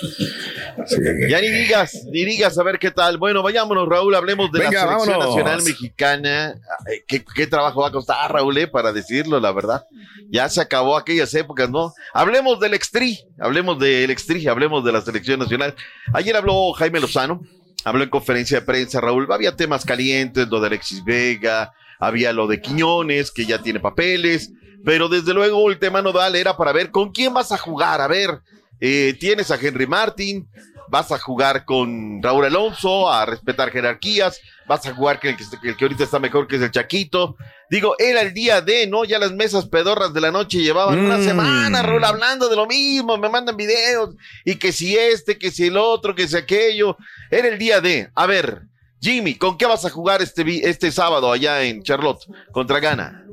Ya 1.29 1.41
ni 1.41 1.49
digas, 1.49 2.05
ni 2.11 2.25
digas 2.25 2.57
a 2.57 2.63
ver 2.63 2.79
qué 2.79 2.91
tal. 2.91 3.17
Bueno, 3.17 3.41
vayámonos, 3.43 3.87
Raúl, 3.87 4.15
hablemos 4.15 4.51
de 4.51 4.59
Venga, 4.59 4.71
la 4.85 4.87
selección 4.91 5.07
vámonos. 5.19 5.35
nacional 5.35 5.61
mexicana. 5.63 6.55
Ay, 6.87 6.97
¿Qué, 7.07 7.23
qué 7.33 7.47
trabajo 7.47 7.81
va 7.81 7.87
a 7.89 7.91
costar, 7.91 8.31
Raúl, 8.31 8.57
eh, 8.57 8.67
para 8.67 8.91
decirlo, 8.93 9.39
la 9.39 9.51
verdad? 9.51 9.83
Ya 10.29 10.49
se 10.49 10.61
acabó 10.61 10.97
aquellas 10.97 11.33
épocas, 11.33 11.69
¿no? 11.69 11.93
Hablemos 12.13 12.59
del 12.59 12.73
Extri, 12.73 13.19
hablemos 13.39 13.79
del 13.79 14.09
Extri, 14.11 14.47
hablemos 14.47 14.83
de 14.83 14.91
la 14.91 15.01
selección 15.01 15.39
nacional. 15.39 15.75
Ayer 16.13 16.35
habló 16.35 16.71
Jaime 16.73 16.99
Lozano, 16.99 17.41
habló 17.83 18.03
en 18.03 18.09
conferencia 18.09 18.59
de 18.59 18.65
prensa, 18.65 18.99
Raúl. 19.01 19.27
Había 19.31 19.55
temas 19.55 19.85
calientes, 19.85 20.47
lo 20.47 20.59
de 20.59 20.67
Alexis 20.67 21.03
Vega, 21.03 21.71
había 21.99 22.33
lo 22.33 22.47
de 22.47 22.61
Quiñones, 22.61 23.31
que 23.31 23.45
ya 23.45 23.61
tiene 23.61 23.79
papeles, 23.79 24.51
pero 24.83 25.09
desde 25.09 25.33
luego 25.33 25.69
el 25.69 25.79
tema 25.79 26.01
nodal 26.01 26.35
era 26.35 26.57
para 26.57 26.71
ver 26.71 26.91
con 26.91 27.11
quién 27.11 27.33
vas 27.33 27.51
a 27.51 27.57
jugar. 27.57 28.01
A 28.01 28.07
ver, 28.07 28.41
eh, 28.79 29.15
tienes 29.19 29.49
a 29.51 29.55
Henry 29.59 29.87
Martin, 29.87 30.47
vas 30.87 31.11
a 31.11 31.17
jugar 31.17 31.65
con 31.65 32.21
Raúl 32.21 32.45
Alonso, 32.45 33.11
a 33.11 33.25
respetar 33.25 33.71
jerarquías, 33.71 34.39
vas 34.67 34.85
a 34.85 34.93
jugar 34.93 35.19
con 35.19 35.31
el 35.31 35.37
que, 35.37 35.43
el 35.63 35.75
que 35.75 35.85
ahorita 35.85 36.03
está 36.03 36.19
mejor, 36.19 36.47
que 36.47 36.57
es 36.57 36.61
el 36.61 36.69
Chaquito. 36.71 37.35
Digo, 37.71 37.95
era 37.97 38.21
el 38.21 38.33
día 38.35 38.61
de, 38.61 38.85
¿no? 38.85 39.03
Ya 39.05 39.17
las 39.17 39.31
mesas 39.31 39.65
pedorras 39.65 40.13
de 40.13 40.21
la 40.21 40.29
noche 40.31 40.59
llevaban 40.59 40.99
una 40.99 41.17
Mm. 41.17 41.23
semana, 41.25 41.81
Raúl, 41.81 42.03
hablando 42.03 42.47
de 42.47 42.55
lo 42.55 42.67
mismo, 42.67 43.17
me 43.17 43.29
mandan 43.29 43.57
videos, 43.57 44.13
y 44.43 44.55
que 44.57 44.71
si 44.71 44.95
este, 44.95 45.39
que 45.39 45.49
si 45.49 45.65
el 45.65 45.77
otro, 45.77 46.13
que 46.13 46.27
si 46.27 46.37
aquello. 46.37 46.95
Era 47.31 47.47
el 47.47 47.57
día 47.57 47.81
de, 47.81 48.11
a 48.13 48.27
ver, 48.27 48.61
Jimmy, 49.01 49.35
¿con 49.35 49.57
qué 49.57 49.65
vas 49.65 49.85
a 49.85 49.89
jugar 49.89 50.21
este, 50.21 50.43
vi- 50.43 50.61
este 50.63 50.91
sábado 50.91 51.31
allá 51.31 51.61
en 51.63 51.83
Charlotte 51.83 52.25
contra 52.51 52.79
Ghana? 52.79 53.23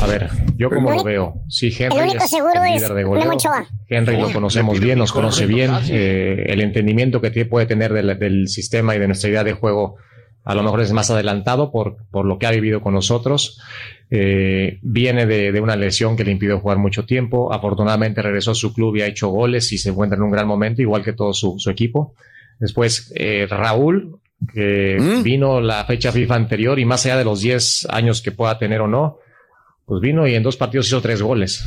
A 0.00 0.06
ver, 0.06 0.28
yo 0.56 0.68
como 0.68 0.90
lo 0.90 1.04
veo, 1.04 1.34
si 1.48 1.66
Henry 1.68 1.96
El 1.98 2.02
único 2.08 2.24
es 2.24 2.30
seguro 2.30 2.52
el 2.54 2.74
es 2.74 2.80
líder 2.82 2.94
de 2.94 3.04
goleo. 3.04 3.24
Henry 3.88 4.16
lo 4.16 4.32
conocemos 4.32 4.80
bien, 4.80 4.98
nos 4.98 5.12
conoce 5.12 5.46
bien, 5.46 5.70
eh, 5.90 6.46
el 6.48 6.60
entendimiento 6.60 7.20
que 7.20 7.30
tiene- 7.30 7.48
puede 7.48 7.66
tener 7.66 7.92
del, 7.92 8.18
del 8.18 8.48
sistema 8.48 8.96
y 8.96 8.98
de 8.98 9.06
nuestra 9.06 9.30
idea 9.30 9.44
de 9.44 9.52
juego 9.52 9.96
a 10.46 10.54
lo 10.54 10.62
mejor 10.62 10.82
es 10.82 10.92
más 10.92 11.10
adelantado 11.10 11.70
por, 11.72 11.96
por 12.10 12.26
lo 12.26 12.38
que 12.38 12.46
ha 12.46 12.50
vivido 12.50 12.82
con 12.82 12.92
nosotros. 12.92 13.60
Eh, 14.10 14.78
viene 14.82 15.24
de, 15.24 15.52
de 15.52 15.60
una 15.60 15.74
lesión 15.76 16.16
que 16.16 16.24
le 16.24 16.32
impidió 16.32 16.60
jugar 16.60 16.76
mucho 16.76 17.06
tiempo. 17.06 17.50
Afortunadamente 17.52 18.20
regresó 18.20 18.50
a 18.50 18.54
su 18.54 18.74
club 18.74 18.94
y 18.96 19.00
ha 19.02 19.06
hecho 19.06 19.28
goles 19.28 19.72
y 19.72 19.78
se 19.78 19.88
encuentra 19.88 20.16
en 20.16 20.22
un 20.22 20.30
gran 20.30 20.46
momento, 20.46 20.82
igual 20.82 21.02
que 21.02 21.14
todo 21.14 21.32
su, 21.32 21.54
su 21.58 21.70
equipo. 21.70 22.14
Después, 22.60 23.12
eh, 23.16 23.46
Raúl, 23.48 24.20
que 24.52 24.96
vino 25.22 25.60
la 25.60 25.84
fecha 25.84 26.12
FIFA 26.12 26.34
anterior 26.34 26.78
y 26.78 26.84
más 26.84 27.04
allá 27.06 27.16
de 27.18 27.24
los 27.24 27.40
10 27.40 27.86
años 27.90 28.20
que 28.22 28.32
pueda 28.32 28.58
tener 28.58 28.80
o 28.80 28.88
no, 28.88 29.18
pues 29.86 30.00
vino 30.00 30.26
y 30.26 30.34
en 30.34 30.42
dos 30.42 30.56
partidos 30.56 30.86
hizo 30.86 31.00
tres 31.02 31.20
goles. 31.22 31.64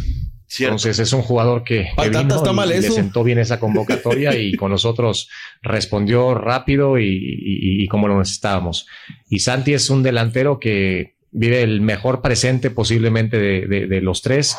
Entonces 0.65 0.99
es 0.99 1.11
un 1.13 1.21
jugador 1.23 1.63
que, 1.63 1.83
que 1.83 1.89
Patata, 1.95 2.19
vino 2.21 2.35
está 2.35 2.51
y 2.51 2.55
mal 2.55 2.69
le 2.69 2.75
sentó 2.93 3.23
bien 3.23 3.37
esa 3.37 3.59
convocatoria 3.59 4.35
y 4.37 4.53
con 4.53 4.71
nosotros 4.71 5.29
respondió 5.61 6.33
rápido 6.35 6.97
y, 6.97 7.05
y- 7.05 7.83
y 7.83 7.87
como 7.87 8.07
lo 8.07 8.17
necesitábamos. 8.17 8.87
Y 9.29 9.39
Santi 9.39 9.73
es 9.73 9.89
un 9.89 10.03
delantero 10.03 10.57
que 10.59 11.15
vive 11.31 11.61
el 11.63 11.81
mejor 11.81 12.21
presente 12.21 12.69
posiblemente 12.71 13.37
de, 13.37 13.67
de- 13.67 13.87
de 13.87 14.01
los 14.01 14.21
tres. 14.21 14.55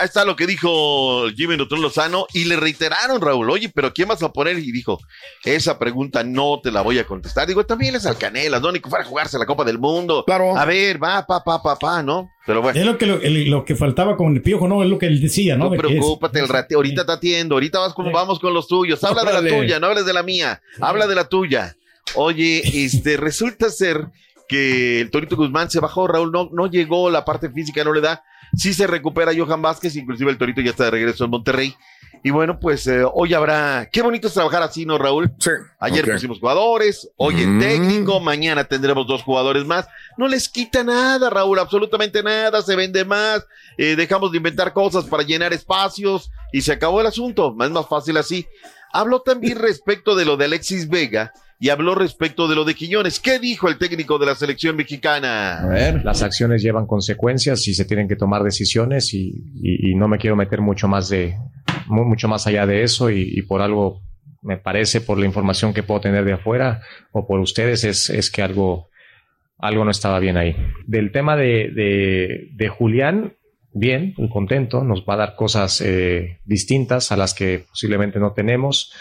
Ahí 0.00 0.06
está 0.06 0.24
lo 0.24 0.36
que 0.36 0.46
dijo 0.46 1.28
Jimmy 1.30 1.56
Neutron 1.56 1.82
Lozano 1.82 2.26
y 2.32 2.44
le 2.44 2.54
reiteraron, 2.54 3.20
Raúl, 3.20 3.50
oye, 3.50 3.68
pero 3.68 3.92
¿quién 3.92 4.06
vas 4.06 4.22
a 4.22 4.32
poner? 4.32 4.56
Y 4.58 4.70
dijo, 4.70 5.00
esa 5.44 5.76
pregunta 5.76 6.22
no 6.22 6.60
te 6.62 6.70
la 6.70 6.82
voy 6.82 7.00
a 7.00 7.04
contestar. 7.04 7.48
Digo, 7.48 7.66
también 7.66 7.96
es 7.96 8.06
al 8.06 8.16
Canelas, 8.16 8.62
¿no? 8.62 8.70
Ni 8.70 8.78
que 8.78 8.88
fuera 8.88 9.04
a 9.04 9.08
jugarse 9.08 9.38
la 9.40 9.46
Copa 9.46 9.64
del 9.64 9.78
Mundo. 9.78 10.22
Claro. 10.24 10.56
A 10.56 10.64
ver, 10.64 11.02
va, 11.02 11.26
pa, 11.26 11.42
pa, 11.42 11.60
pa, 11.60 11.76
pa, 11.76 12.02
¿no? 12.02 12.30
Pero 12.46 12.62
bueno. 12.62 12.78
Es 12.78 12.86
lo 12.86 12.96
que, 12.96 13.06
lo, 13.06 13.64
que 13.64 13.74
faltaba 13.74 14.16
con 14.16 14.34
el 14.34 14.40
piojo, 14.40 14.68
¿no? 14.68 14.84
Es 14.84 14.88
lo 14.88 14.98
que 14.98 15.06
él 15.06 15.20
decía, 15.20 15.56
¿no? 15.56 15.64
No 15.64 15.70
De 15.70 15.78
preocúpate, 15.78 16.38
el 16.38 16.48
rate, 16.48 16.76
ahorita 16.76 17.04
te 17.04 17.12
atiendo, 17.12 17.56
ahorita 17.56 17.80
vas 17.80 17.92
como 17.92 18.12
vamos 18.12 18.38
con 18.38 18.54
los 18.54 18.68
tuyos. 18.68 19.02
Habla 19.02 19.24
de 19.24 19.42
la 19.42 19.48
tuya, 19.48 19.80
no 19.80 19.88
hables 19.88 20.06
de 20.06 20.12
la 20.12 20.22
mía, 20.22 20.62
habla 20.80 21.08
de 21.08 21.16
la 21.16 21.28
tuya. 21.28 21.76
Oye, 22.14 22.62
este, 22.84 23.16
resulta 23.16 23.68
ser 23.70 24.06
que 24.48 25.00
el 25.00 25.10
Torito 25.10 25.36
Guzmán 25.36 25.70
se 25.70 25.80
bajó, 25.80 26.06
Raúl, 26.08 26.32
no, 26.32 26.48
no 26.52 26.66
llegó, 26.66 27.10
la 27.10 27.24
parte 27.24 27.50
física 27.50 27.84
no 27.84 27.92
le 27.92 28.00
da. 28.00 28.24
Sí 28.56 28.72
se 28.72 28.86
recupera 28.86 29.32
Johan 29.36 29.60
Vázquez, 29.60 29.94
inclusive 29.96 30.30
el 30.30 30.38
Torito 30.38 30.60
ya 30.62 30.70
está 30.70 30.84
de 30.84 30.90
regreso 30.92 31.24
en 31.24 31.30
Monterrey. 31.30 31.76
Y 32.24 32.30
bueno, 32.30 32.58
pues 32.58 32.84
eh, 32.88 33.04
hoy 33.14 33.32
habrá. 33.34 33.88
Qué 33.92 34.02
bonito 34.02 34.26
es 34.26 34.34
trabajar 34.34 34.62
así, 34.62 34.84
¿no, 34.84 34.98
Raúl? 34.98 35.30
Sí. 35.38 35.50
Ayer 35.78 36.04
pusimos 36.10 36.40
jugadores, 36.40 37.08
hoy 37.16 37.42
el 37.42 37.48
Mm. 37.50 37.60
técnico, 37.60 38.18
mañana 38.18 38.64
tendremos 38.64 39.06
dos 39.06 39.22
jugadores 39.22 39.64
más. 39.66 39.86
No 40.16 40.26
les 40.26 40.48
quita 40.48 40.82
nada, 40.82 41.30
Raúl, 41.30 41.58
absolutamente 41.60 42.22
nada, 42.24 42.60
se 42.62 42.74
vende 42.74 43.04
más, 43.04 43.46
eh, 43.76 43.94
dejamos 43.94 44.32
de 44.32 44.38
inventar 44.38 44.72
cosas 44.72 45.04
para 45.04 45.22
llenar 45.22 45.52
espacios 45.52 46.30
y 46.52 46.62
se 46.62 46.72
acabó 46.72 47.00
el 47.00 47.06
asunto. 47.06 47.54
Es 47.60 47.70
más 47.70 47.86
fácil 47.86 48.16
así. 48.16 48.46
Habló 48.92 49.20
también 49.20 49.58
respecto 49.58 50.16
de 50.16 50.24
lo 50.24 50.36
de 50.36 50.46
Alexis 50.46 50.88
Vega 50.88 51.32
y 51.60 51.70
habló 51.70 51.94
respecto 51.94 52.46
de 52.48 52.54
lo 52.54 52.64
de 52.64 52.74
Quiñones. 52.74 53.18
¿Qué 53.20 53.38
dijo 53.38 53.68
el 53.68 53.78
técnico 53.78 54.18
de 54.18 54.26
la 54.26 54.34
selección 54.34 54.76
mexicana? 54.76 55.60
Las 56.04 56.22
acciones 56.22 56.62
llevan 56.62 56.86
consecuencias 56.86 57.66
y 57.68 57.74
se 57.74 57.84
tienen 57.84 58.06
que 58.08 58.16
tomar 58.16 58.42
decisiones 58.44 59.12
y, 59.14 59.32
y- 59.62 59.94
no 59.96 60.06
me 60.08 60.18
quiero 60.18 60.36
meter 60.36 60.60
mucho 60.60 60.86
más 60.88 61.08
de 61.08 61.34
mu- 61.88 62.04
mucho 62.04 62.28
más 62.28 62.46
allá 62.46 62.66
de 62.66 62.82
eso 62.84 63.10
y, 63.10 63.42
por 63.42 63.60
algo 63.60 64.00
me 64.42 64.56
parece 64.56 65.00
por 65.00 65.18
la 65.18 65.26
información 65.26 65.74
que 65.74 65.82
puedo 65.82 66.00
tener 66.00 66.24
de 66.24 66.34
afuera 66.34 66.80
o 67.12 67.26
por 67.26 67.40
ustedes 67.40 67.82
es, 67.84 68.08
es 68.08 68.30
que 68.30 68.42
algo 68.42 68.88
algo 69.58 69.84
no 69.84 69.90
estaba 69.90 70.20
bien 70.20 70.36
ahí. 70.36 70.54
Del 70.86 71.10
tema 71.10 71.34
de, 71.36 71.70
de, 71.74 72.48
de 72.54 72.68
Julián, 72.68 73.32
bien, 73.72 74.14
muy 74.16 74.28
contento, 74.28 74.84
nos 74.84 75.00
va 75.04 75.14
a 75.14 75.16
dar 75.16 75.34
cosas 75.34 75.80
eh, 75.84 76.38
distintas 76.44 77.10
a 77.10 77.16
las 77.16 77.34
que 77.34 77.64
posiblemente 77.68 78.20
no 78.20 78.32
tenemos. 78.32 78.92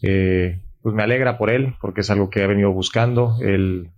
Eh, 0.00 0.62
pues 0.86 0.94
me 0.94 1.02
alegra 1.02 1.36
por 1.36 1.50
él, 1.50 1.74
porque 1.80 2.02
es 2.02 2.10
algo 2.10 2.30
que 2.30 2.44
ha 2.44 2.46
venido 2.46 2.70
buscando. 2.70 3.34
Él 3.40 3.90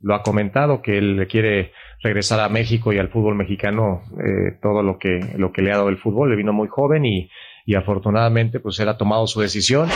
lo 0.00 0.14
ha 0.14 0.22
comentado, 0.22 0.80
que 0.80 0.96
él 0.96 1.26
quiere 1.28 1.72
regresar 2.04 2.38
a 2.38 2.48
México 2.48 2.92
y 2.92 2.98
al 2.98 3.08
fútbol 3.08 3.34
mexicano, 3.34 4.02
eh, 4.12 4.56
todo 4.62 4.84
lo 4.84 4.96
que, 4.96 5.18
lo 5.36 5.50
que 5.50 5.62
le 5.62 5.72
ha 5.72 5.78
dado 5.78 5.88
el 5.88 5.98
fútbol. 5.98 6.30
Le 6.30 6.36
vino 6.36 6.52
muy 6.52 6.68
joven 6.68 7.04
y, 7.04 7.28
y 7.64 7.74
afortunadamente 7.74 8.60
pues 8.60 8.78
él 8.78 8.88
ha 8.88 8.96
tomado 8.96 9.26
su 9.26 9.40
decisión. 9.40 9.88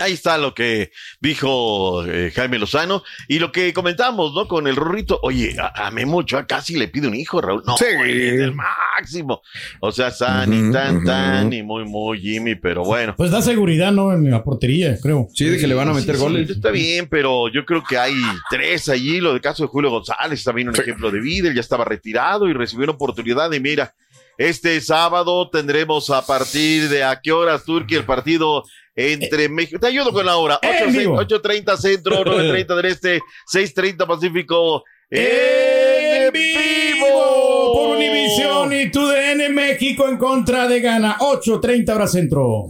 Ahí 0.00 0.12
está 0.12 0.38
lo 0.38 0.54
que 0.54 0.90
dijo 1.20 2.04
eh, 2.06 2.32
Jaime 2.34 2.58
Lozano 2.58 3.04
y 3.28 3.38
lo 3.38 3.52
que 3.52 3.72
comentamos, 3.72 4.34
¿no? 4.34 4.48
Con 4.48 4.66
el 4.66 4.74
Rorrito. 4.74 5.20
Oye, 5.22 5.56
a, 5.58 5.86
a 5.86 5.90
Memo 5.92 6.18
Ochoa 6.18 6.46
casi 6.46 6.76
le 6.76 6.88
pide 6.88 7.06
un 7.06 7.14
hijo, 7.14 7.40
Raúl. 7.40 7.62
No, 7.64 7.76
es 7.76 8.40
el 8.40 8.54
máximo. 8.54 9.42
O 9.80 9.92
sea, 9.92 10.10
San 10.10 10.52
y 10.52 10.72
tan, 10.72 11.04
tan 11.04 11.52
y 11.52 11.62
muy, 11.62 11.84
muy 11.84 12.20
Jimmy, 12.20 12.56
pero 12.56 12.84
bueno. 12.84 13.14
Pues 13.16 13.30
da 13.30 13.40
seguridad, 13.40 13.92
¿no? 13.92 14.12
En 14.12 14.30
la 14.30 14.42
portería, 14.42 14.98
creo. 15.00 15.28
Sí, 15.32 15.46
Está 15.46 16.70
bien, 16.70 17.08
pero 17.08 17.48
yo 17.48 17.64
creo 17.64 17.82
que 17.84 17.96
hay 17.96 18.14
tres 18.50 18.88
allí. 18.88 19.20
Lo 19.20 19.32
del 19.32 19.40
caso 19.40 19.62
de 19.62 19.68
Julio 19.68 19.90
González 19.90 20.42
también 20.42 20.68
un 20.68 20.76
ejemplo 20.76 21.10
de 21.10 21.20
vida. 21.20 21.48
Él 21.48 21.54
ya 21.54 21.60
estaba 21.60 21.84
retirado 21.84 22.48
y 22.48 22.52
recibió 22.52 22.84
una 22.84 22.94
oportunidad. 22.94 23.52
Y 23.52 23.60
mira, 23.60 23.94
Este 24.36 24.80
sábado 24.80 25.48
tendremos 25.48 26.10
a 26.10 26.24
partir 26.24 26.88
de 26.88 27.04
a 27.04 27.20
qué 27.20 27.30
horas, 27.32 27.64
Turquía, 27.64 27.98
el 27.98 28.04
partido 28.04 28.64
entre 28.96 29.48
México. 29.48 29.78
Te 29.78 29.86
ayudo 29.86 30.12
con 30.12 30.26
la 30.26 30.36
hora. 30.36 30.58
En 30.62 30.92
vivo. 30.92 31.16
8.30 31.20 31.76
centro, 31.76 32.16
9.30 32.24 32.76
del 32.76 32.86
este, 32.86 33.20
6.30 33.52 34.06
pacífico. 34.06 34.84
En 35.10 36.32
vivo 36.32 37.72
por 37.74 37.96
Univisión 37.96 38.72
y 38.72 38.90
TUDN 38.90 39.54
México 39.54 40.08
en 40.08 40.16
contra 40.16 40.66
de 40.66 40.80
Gana. 40.80 41.18
8.30 41.18 41.94
hora 41.94 42.08
centro. 42.08 42.66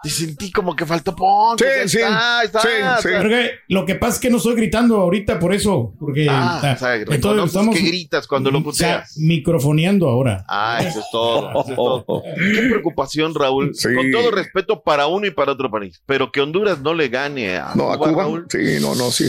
Te 0.00 0.10
sentí 0.10 0.52
como 0.52 0.76
que 0.76 0.86
faltó 0.86 1.14
ponche. 1.16 1.64
Sí, 1.82 1.88
sí, 1.88 1.98
está, 1.98 2.38
ahí 2.38 2.46
está, 2.46 2.60
sí, 2.60 2.68
está. 2.72 3.02
sí. 3.02 3.08
Porque 3.18 3.50
lo 3.66 3.84
que 3.84 3.96
pasa 3.96 4.14
es 4.14 4.20
que 4.20 4.30
no 4.30 4.36
estoy 4.36 4.54
gritando 4.54 4.96
ahorita 5.00 5.40
por 5.40 5.52
eso. 5.52 5.92
Porque 5.98 6.28
Ah, 6.30 6.60
ah, 6.62 6.72
o 6.76 6.78
sea, 6.78 6.94
entonces 6.94 7.46
estamos 7.46 7.74
que 7.74 7.82
gritas 7.82 8.28
cuando 8.28 8.52
lo 8.52 8.58
o 8.60 8.72
sea, 8.72 9.00
puteas. 9.00 9.18
microfoneando 9.18 10.08
ahora. 10.08 10.44
Ah, 10.48 10.78
eso 10.86 11.00
es 11.00 11.06
todo. 11.10 11.50
eso 11.50 11.70
es 11.70 11.74
todo. 11.76 12.22
Qué 12.36 12.60
preocupación, 12.68 13.34
Raúl. 13.34 13.74
Sí. 13.74 13.88
Con 13.92 14.12
todo 14.12 14.30
respeto 14.30 14.82
para 14.82 15.08
uno 15.08 15.26
y 15.26 15.32
para 15.32 15.50
otro 15.52 15.68
país. 15.68 16.00
Pero 16.06 16.30
que 16.30 16.40
Honduras 16.42 16.78
no 16.80 16.94
le 16.94 17.08
gane 17.08 17.56
a 17.56 17.72
No, 17.74 17.90
a 17.90 17.98
Cuba. 17.98 18.12
Raúl. 18.22 18.46
Sí, 18.48 18.78
no, 18.80 18.94
no, 18.94 19.10
sí. 19.10 19.24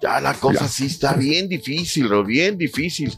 Ya 0.00 0.20
la 0.22 0.32
cosa 0.34 0.60
Ya. 0.62 0.68
sí 0.68 0.86
está 0.86 1.12
bien 1.12 1.48
difícil, 1.48 2.08
Raúl, 2.08 2.26
bien 2.26 2.56
difícil. 2.56 3.12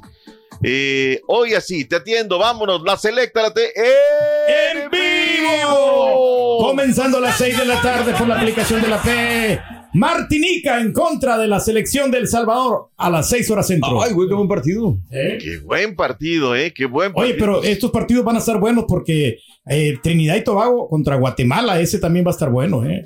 Eh, 0.62 1.20
hoy 1.26 1.54
así, 1.54 1.84
te 1.84 1.96
atiendo, 1.96 2.38
vámonos, 2.38 2.82
la 2.82 2.96
selecta, 2.96 3.42
la 3.42 3.52
te... 3.52 3.72
¡En 3.76 4.90
vivo! 4.90 6.58
Comenzando 6.60 7.18
a 7.18 7.20
las 7.20 7.36
6 7.36 7.58
de 7.58 7.64
la 7.66 7.80
tarde 7.80 8.12
por 8.14 8.26
la 8.26 8.36
aplicación 8.36 8.80
de 8.82 8.88
la 8.88 9.00
P. 9.02 9.60
Martinica 9.94 10.80
en 10.80 10.92
contra 10.92 11.38
de 11.38 11.48
la 11.48 11.58
selección 11.60 12.10
del 12.10 12.28
Salvador 12.28 12.90
a 12.96 13.08
las 13.08 13.28
6 13.30 13.50
horas 13.50 13.66
centro. 13.66 14.02
Ay, 14.02 14.12
güey, 14.12 14.28
qué 14.28 14.34
buen 14.34 14.48
partido. 14.48 14.96
Qué 15.10 15.58
buen 15.64 15.96
partido, 15.96 16.54
¿eh? 16.54 16.72
Qué 16.74 16.86
buen 16.86 17.12
partido. 17.12 17.34
Oye, 17.34 17.40
pero 17.40 17.62
estos 17.62 17.90
partidos 17.90 18.24
van 18.24 18.36
a 18.36 18.40
estar 18.40 18.58
buenos 18.58 18.84
porque 18.86 19.38
eh, 19.66 19.98
Trinidad 20.02 20.36
y 20.36 20.44
Tobago 20.44 20.88
contra 20.88 21.16
Guatemala, 21.16 21.80
ese 21.80 21.98
también 21.98 22.26
va 22.26 22.30
a 22.30 22.32
estar 22.32 22.50
bueno, 22.50 22.84
¿eh? 22.84 23.04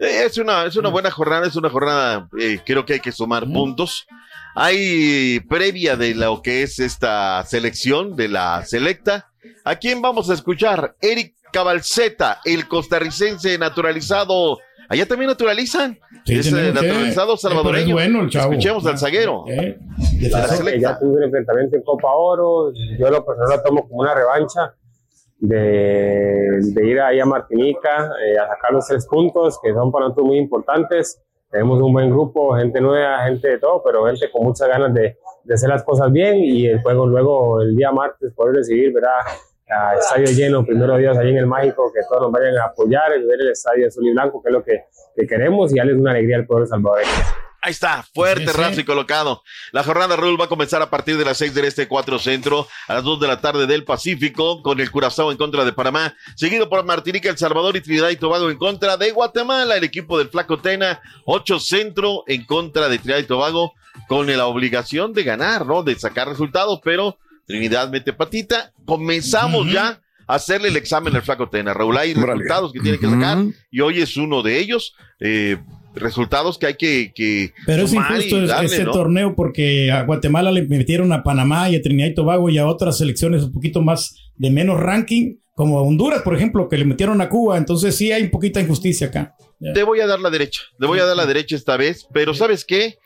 Eh, 0.00 0.24
Es 0.26 0.38
una, 0.38 0.66
es 0.66 0.76
una 0.76 0.88
buena 0.88 1.10
jornada, 1.10 1.46
es 1.46 1.56
una 1.56 1.70
jornada, 1.70 2.28
eh, 2.38 2.60
creo 2.64 2.84
que 2.84 2.94
hay 2.94 3.00
que 3.00 3.12
sumar 3.12 3.44
puntos. 3.46 4.06
Hay 4.54 5.40
previa 5.48 5.96
de 5.96 6.14
lo 6.14 6.40
que 6.42 6.62
es 6.62 6.78
esta 6.78 7.44
selección 7.44 8.14
de 8.16 8.28
la 8.28 8.64
selecta. 8.64 9.28
¿A 9.64 9.76
quién 9.76 10.00
vamos 10.00 10.30
a 10.30 10.34
escuchar? 10.34 10.94
Eric 11.00 11.34
Cabalceta, 11.52 12.40
el 12.44 12.68
costarricense 12.68 13.58
naturalizado. 13.58 14.58
Allá 14.88 15.06
también 15.06 15.30
naturalizan. 15.30 15.98
Sí, 16.26 16.38
es 16.38 16.46
eh, 16.46 16.50
tenemos 16.50 16.80
que- 16.80 16.86
naturalizado 16.88 17.34
eh, 17.34 17.38
salvadoreño. 17.38 17.86
es 17.88 17.92
bueno 17.92 18.20
el 18.22 18.30
chavo. 18.30 18.52
Escuchemos 18.52 18.86
al 18.86 18.98
zaguero. 18.98 19.44
Eh, 19.48 19.78
de 20.20 20.28
la 20.30 20.76
ya 20.78 20.98
tuve 20.98 21.16
un 21.16 21.22
enfrentamiento 21.24 21.76
en 21.76 21.82
Copa 21.82 22.12
Oro. 22.12 22.72
Yo 22.98 23.10
lo 23.10 23.24
personal 23.24 23.56
lo 23.58 23.62
tomo 23.62 23.88
como 23.88 24.00
una 24.02 24.14
revancha 24.14 24.74
de, 25.38 26.58
de 26.60 26.86
ir 26.86 27.00
ahí 27.00 27.20
a 27.20 27.26
Martinica 27.26 28.10
eh, 28.24 28.38
a 28.38 28.48
sacar 28.48 28.72
los 28.72 28.86
tres 28.86 29.06
puntos 29.06 29.58
que 29.62 29.72
son 29.72 29.90
para 29.90 30.04
nosotros 30.06 30.26
muy 30.26 30.38
importantes. 30.38 31.20
Tenemos 31.54 31.80
un 31.80 31.92
buen 31.92 32.10
grupo, 32.10 32.56
gente 32.56 32.80
nueva, 32.80 33.26
gente 33.26 33.46
de 33.46 33.58
todo, 33.60 33.80
pero 33.84 34.06
gente 34.06 34.28
con 34.32 34.42
muchas 34.42 34.66
ganas 34.66 34.92
de, 34.92 35.18
de 35.44 35.54
hacer 35.54 35.68
las 35.68 35.84
cosas 35.84 36.10
bien 36.10 36.38
y 36.40 36.66
el 36.66 36.82
juego 36.82 37.06
luego 37.06 37.62
el 37.62 37.76
día 37.76 37.92
martes 37.92 38.32
poder 38.34 38.56
recibir, 38.56 38.92
¿verdad? 38.92 39.18
Estadio 39.96 40.26
lleno, 40.36 40.66
primero 40.66 40.96
días 40.96 41.16
ahí 41.16 41.30
en 41.30 41.36
el 41.36 41.46
Mágico, 41.46 41.92
que 41.94 42.00
todos 42.08 42.22
nos 42.22 42.32
vayan 42.32 42.58
a 42.58 42.64
apoyar, 42.64 43.08
ver 43.12 43.40
el 43.40 43.52
estadio 43.52 43.86
azul 43.86 44.04
y 44.04 44.10
blanco, 44.10 44.42
que 44.42 44.48
es 44.48 44.52
lo 44.52 44.64
que, 44.64 44.86
que 45.14 45.28
queremos 45.28 45.72
y 45.72 45.78
darles 45.78 45.96
una 45.96 46.10
alegría 46.10 46.38
al 46.38 46.46
pueblo 46.46 46.66
salvadoreño. 46.66 47.08
Ahí 47.66 47.70
está, 47.70 48.02
fuerte, 48.14 48.46
Sí, 48.46 48.74
sí. 48.74 48.80
y 48.82 48.84
colocado. 48.84 49.42
La 49.72 49.82
jornada 49.82 50.16
Raúl 50.16 50.38
va 50.38 50.44
a 50.44 50.48
comenzar 50.48 50.82
a 50.82 50.90
partir 50.90 51.16
de 51.16 51.24
las 51.24 51.38
6 51.38 51.54
del 51.54 51.64
este 51.64 51.88
4 51.88 52.18
centro, 52.18 52.68
a 52.88 52.92
las 52.92 53.04
2 53.04 53.20
de 53.20 53.26
la 53.26 53.40
tarde 53.40 53.66
del 53.66 53.84
Pacífico, 53.84 54.60
con 54.62 54.80
el 54.80 54.90
Curazao 54.90 55.32
en 55.32 55.38
contra 55.38 55.64
de 55.64 55.72
Panamá, 55.72 56.14
seguido 56.36 56.68
por 56.68 56.84
Martinica, 56.84 57.30
El 57.30 57.38
Salvador 57.38 57.74
y 57.74 57.80
Trinidad 57.80 58.10
y 58.10 58.16
Tobago 58.16 58.50
en 58.50 58.58
contra 58.58 58.98
de 58.98 59.12
Guatemala, 59.12 59.78
el 59.78 59.84
equipo 59.84 60.18
del 60.18 60.28
Flaco 60.28 60.58
Tena, 60.58 61.00
8 61.24 61.58
centro 61.58 62.24
en 62.26 62.44
contra 62.44 62.90
de 62.90 62.98
Trinidad 62.98 63.20
y 63.20 63.24
Tobago, 63.26 63.72
con 64.08 64.26
la 64.26 64.44
obligación 64.44 65.14
de 65.14 65.24
ganar, 65.24 65.64
¿no? 65.64 65.82
De 65.82 65.98
sacar 65.98 66.28
resultados, 66.28 66.80
pero 66.84 67.18
Trinidad 67.46 67.88
mete 67.88 68.12
patita. 68.12 68.72
Comenzamos 68.84 69.72
ya 69.72 70.02
a 70.26 70.34
hacerle 70.34 70.68
el 70.68 70.76
examen 70.76 71.16
al 71.16 71.22
Flaco 71.22 71.48
Tena. 71.48 71.72
Raúl, 71.72 71.96
hay 71.96 72.12
resultados 72.12 72.74
que 72.74 72.80
tiene 72.80 72.98
que 72.98 73.08
sacar 73.08 73.38
y 73.70 73.80
hoy 73.80 74.02
es 74.02 74.18
uno 74.18 74.42
de 74.42 74.58
ellos. 74.58 74.94
Eh, 75.18 75.56
resultados 75.94 76.58
que 76.58 76.66
hay 76.66 76.74
que, 76.74 77.12
que 77.14 77.52
Pero 77.66 77.84
es 77.84 77.92
injusto 77.92 78.46
darle, 78.46 78.66
este 78.66 78.84
¿no? 78.84 78.92
torneo 78.92 79.34
porque 79.34 79.90
a 79.90 80.02
Guatemala 80.02 80.50
le 80.52 80.62
metieron 80.62 81.12
a 81.12 81.22
Panamá 81.22 81.70
y 81.70 81.76
a 81.76 81.82
Trinidad 81.82 82.08
y 82.08 82.14
Tobago 82.14 82.48
y 82.48 82.58
a 82.58 82.66
otras 82.66 82.98
selecciones 82.98 83.44
un 83.44 83.52
poquito 83.52 83.80
más 83.82 84.16
de 84.36 84.50
menos 84.50 84.80
ranking, 84.80 85.36
como 85.54 85.78
a 85.78 85.82
Honduras, 85.82 86.22
por 86.22 86.34
ejemplo, 86.34 86.68
que 86.68 86.76
le 86.76 86.84
metieron 86.84 87.20
a 87.20 87.28
Cuba. 87.28 87.56
Entonces 87.56 87.96
sí 87.96 88.10
hay 88.12 88.22
un 88.24 88.30
poquita 88.30 88.60
injusticia 88.60 89.06
acá. 89.08 89.36
Te 89.72 89.82
voy 89.82 90.00
a 90.00 90.06
dar 90.06 90.20
la 90.20 90.30
derecha, 90.30 90.62
le 90.78 90.86
voy 90.86 90.98
a 90.98 91.04
dar 91.04 91.16
la 91.16 91.26
derecha 91.26 91.56
esta 91.56 91.76
vez, 91.76 92.06
pero 92.12 92.34
¿sabes 92.34 92.64
qué? 92.64 92.98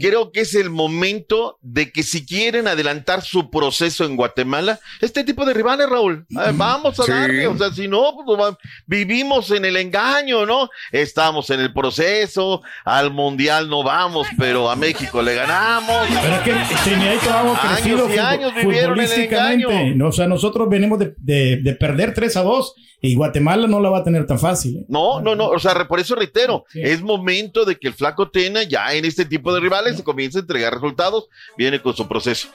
Creo 0.00 0.32
que 0.32 0.40
es 0.40 0.54
el 0.54 0.70
momento 0.70 1.58
de 1.62 1.92
que 1.92 2.02
si 2.02 2.26
quieren 2.26 2.66
adelantar 2.66 3.22
su 3.22 3.48
proceso 3.50 4.04
en 4.04 4.16
Guatemala, 4.16 4.80
este 5.00 5.22
tipo 5.24 5.44
de 5.44 5.54
rivales, 5.54 5.88
Raúl, 5.88 6.26
eh, 6.30 6.50
vamos 6.54 6.98
a 6.98 7.04
Sí. 7.04 7.10
darle, 7.12 7.46
o 7.46 7.56
sea, 7.56 7.70
si 7.72 7.86
no, 7.86 8.16
pues, 8.26 8.54
vivimos 8.86 9.50
en 9.50 9.64
el 9.64 9.76
engaño, 9.76 10.46
¿no? 10.46 10.68
Estamos 10.90 11.48
en 11.50 11.60
el 11.60 11.72
proceso, 11.72 12.62
al 12.84 13.12
Mundial 13.12 13.68
no 13.68 13.82
vamos, 13.82 14.26
pero 14.38 14.68
a 14.70 14.76
México 14.76 15.22
le 15.22 15.34
ganamos. 15.34 16.06
Pero 16.22 16.34
es 16.36 16.42
que 16.68 16.74
Trinidad 16.90 17.14
y 17.14 17.24
Tobago 17.24 17.54
ha 17.54 17.74
crecido 17.74 18.04
Años 18.06 18.14
y 18.16 18.18
años 18.18 18.54
vivieron 18.54 18.98
en 19.00 19.04
el 19.12 19.20
engaño. 19.20 20.08
o 20.08 20.12
sea, 20.12 20.26
nosotros 20.26 20.68
venimos 20.68 20.98
de, 20.98 21.14
de- 21.18 21.60
de 21.62 21.74
perder 21.76 22.12
3 22.14 22.36
a 22.36 22.42
2 22.42 22.74
y 23.00 23.16
Guatemala 23.16 23.66
no 23.66 23.80
la 23.80 23.90
va 23.90 23.98
a 23.98 24.04
tener 24.04 24.26
tan 24.26 24.38
fácil. 24.38 24.78
¿eh? 24.78 24.84
No, 24.88 25.20
no, 25.20 25.34
no, 25.34 25.48
o 25.48 25.58
sea, 25.58 25.86
por 25.86 26.00
eso 26.00 26.14
reitero, 26.14 26.64
es 26.72 27.02
momento 27.02 27.64
de 27.66 27.76
que 27.76 27.88
el 27.88 27.94
flaco 27.94 28.30
Tena 28.30 28.62
ya 28.62 28.94
en 28.94 29.04
este 29.04 29.26
tipo 29.26 29.52
de 29.52 29.60
rivales 29.60 29.73
se 29.96 30.04
comience 30.04 30.38
a 30.38 30.40
entregar 30.42 30.74
resultados, 30.74 31.28
viene 31.56 31.80
con 31.80 31.94
su 31.94 32.06
proceso. 32.08 32.48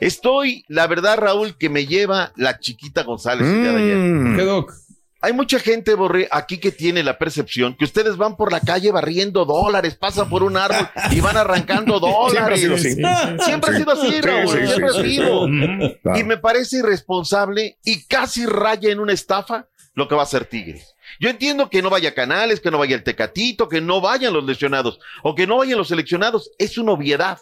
Estoy, 0.00 0.64
la 0.68 0.86
verdad, 0.86 1.18
Raúl, 1.18 1.56
que 1.56 1.68
me 1.68 1.86
lleva 1.86 2.32
la 2.36 2.58
chiquita 2.58 3.02
González 3.02 3.46
el 3.46 3.62
día 3.62 3.72
de 3.72 3.82
ayer. 3.82 3.96
Mm. 3.96 4.36
¿Qué, 4.36 4.44
Doc? 4.44 4.72
Hay 5.22 5.32
mucha 5.32 5.58
gente, 5.58 5.94
Borré, 5.94 6.28
aquí 6.30 6.58
que 6.58 6.70
tiene 6.70 7.02
la 7.02 7.18
percepción 7.18 7.74
que 7.74 7.84
ustedes 7.84 8.16
van 8.16 8.36
por 8.36 8.52
la 8.52 8.60
calle 8.60 8.92
barriendo 8.92 9.44
dólares, 9.44 9.96
pasan 9.96 10.28
por 10.28 10.42
un 10.42 10.56
árbol 10.56 10.88
y 11.10 11.20
van 11.20 11.36
arrancando 11.36 11.98
dólares. 11.98 12.30
Siempre 12.30 12.54
ha 12.54 12.58
sido 12.58 12.74
así. 12.74 13.42
Siempre 13.44 13.70
ha 13.70 13.76
sido 13.76 13.92
así, 13.92 14.10
Sí, 14.12 14.20
Raúl, 14.20 14.48
sí, 14.48 14.58
sí, 14.60 14.66
siempre 14.66 14.90
sí, 14.90 14.98
ha 14.98 15.02
sí. 15.02 15.10
sido. 15.10 15.46
Claro. 16.02 16.18
Y 16.20 16.24
me 16.24 16.36
parece 16.36 16.78
irresponsable 16.78 17.78
y 17.82 18.04
casi 18.04 18.46
raya 18.46 18.90
en 18.92 19.00
una 19.00 19.14
estafa 19.14 19.66
lo 19.94 20.06
que 20.06 20.14
va 20.14 20.20
a 20.20 20.24
hacer 20.24 20.44
Tigres. 20.44 20.94
Yo 21.20 21.30
entiendo 21.30 21.70
que 21.70 21.82
no 21.82 21.90
vaya 21.90 22.14
Canales, 22.14 22.60
que 22.60 22.70
no 22.70 22.78
vaya 22.78 22.96
el 22.96 23.02
Tecatito, 23.02 23.68
que 23.68 23.80
no 23.80 24.00
vayan 24.00 24.32
los 24.32 24.44
lesionados 24.44 24.98
o 25.22 25.34
que 25.34 25.46
no 25.46 25.58
vayan 25.58 25.78
los 25.78 25.88
seleccionados. 25.88 26.50
Es 26.58 26.78
una 26.78 26.92
obviedad. 26.92 27.38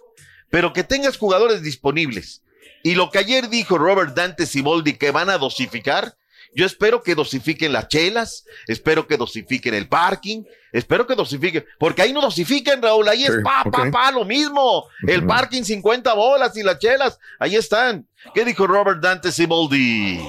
Pero 0.50 0.72
que 0.72 0.84
tengas 0.84 1.16
jugadores 1.16 1.62
disponibles. 1.62 2.42
Y 2.82 2.94
lo 2.94 3.10
que 3.10 3.18
ayer 3.18 3.48
dijo 3.48 3.78
Robert 3.78 4.14
Dante 4.14 4.46
Siboldi 4.46 4.92
que 4.94 5.10
van 5.10 5.30
a 5.30 5.38
dosificar, 5.38 6.16
yo 6.54 6.66
espero 6.66 7.02
que 7.02 7.14
dosifiquen 7.14 7.72
las 7.72 7.88
chelas, 7.88 8.44
espero 8.68 9.08
que 9.08 9.16
dosifiquen 9.16 9.74
el 9.74 9.88
parking, 9.88 10.44
espero 10.70 11.06
que 11.06 11.16
dosifiquen, 11.16 11.64
porque 11.80 12.02
ahí 12.02 12.12
no 12.12 12.20
dosifican, 12.20 12.80
Raúl, 12.80 13.08
ahí 13.08 13.24
es 13.24 13.32
Sí, 13.32 13.38
pa, 13.42 13.64
pa, 13.68 13.90
pa, 13.90 14.12
lo 14.12 14.24
mismo. 14.24 14.84
El 15.06 15.26
parking 15.26 15.62
50 15.64 16.14
bolas 16.14 16.56
y 16.56 16.62
las 16.62 16.78
chelas, 16.78 17.18
ahí 17.40 17.56
están. 17.56 18.06
¿Qué 18.34 18.44
dijo 18.44 18.66
Robert 18.66 19.00
Dante 19.00 19.32
Siboldi? 19.32 20.20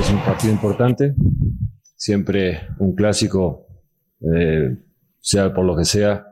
Es 0.00 0.10
un 0.10 0.24
partido 0.24 0.52
importante. 0.52 1.12
Siempre 2.00 2.60
un 2.78 2.94
clásico, 2.94 3.66
eh, 4.20 4.76
sea 5.20 5.52
por 5.52 5.64
lo 5.64 5.76
que 5.76 5.84
sea, 5.84 6.24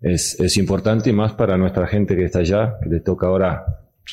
es, 0.00 0.38
es 0.38 0.56
importante 0.56 1.10
y 1.10 1.12
más 1.12 1.32
para 1.32 1.56
nuestra 1.58 1.88
gente 1.88 2.14
que 2.14 2.24
está 2.26 2.38
allá, 2.38 2.76
que 2.80 2.88
les 2.88 3.02
toca 3.02 3.26
ahora 3.26 3.64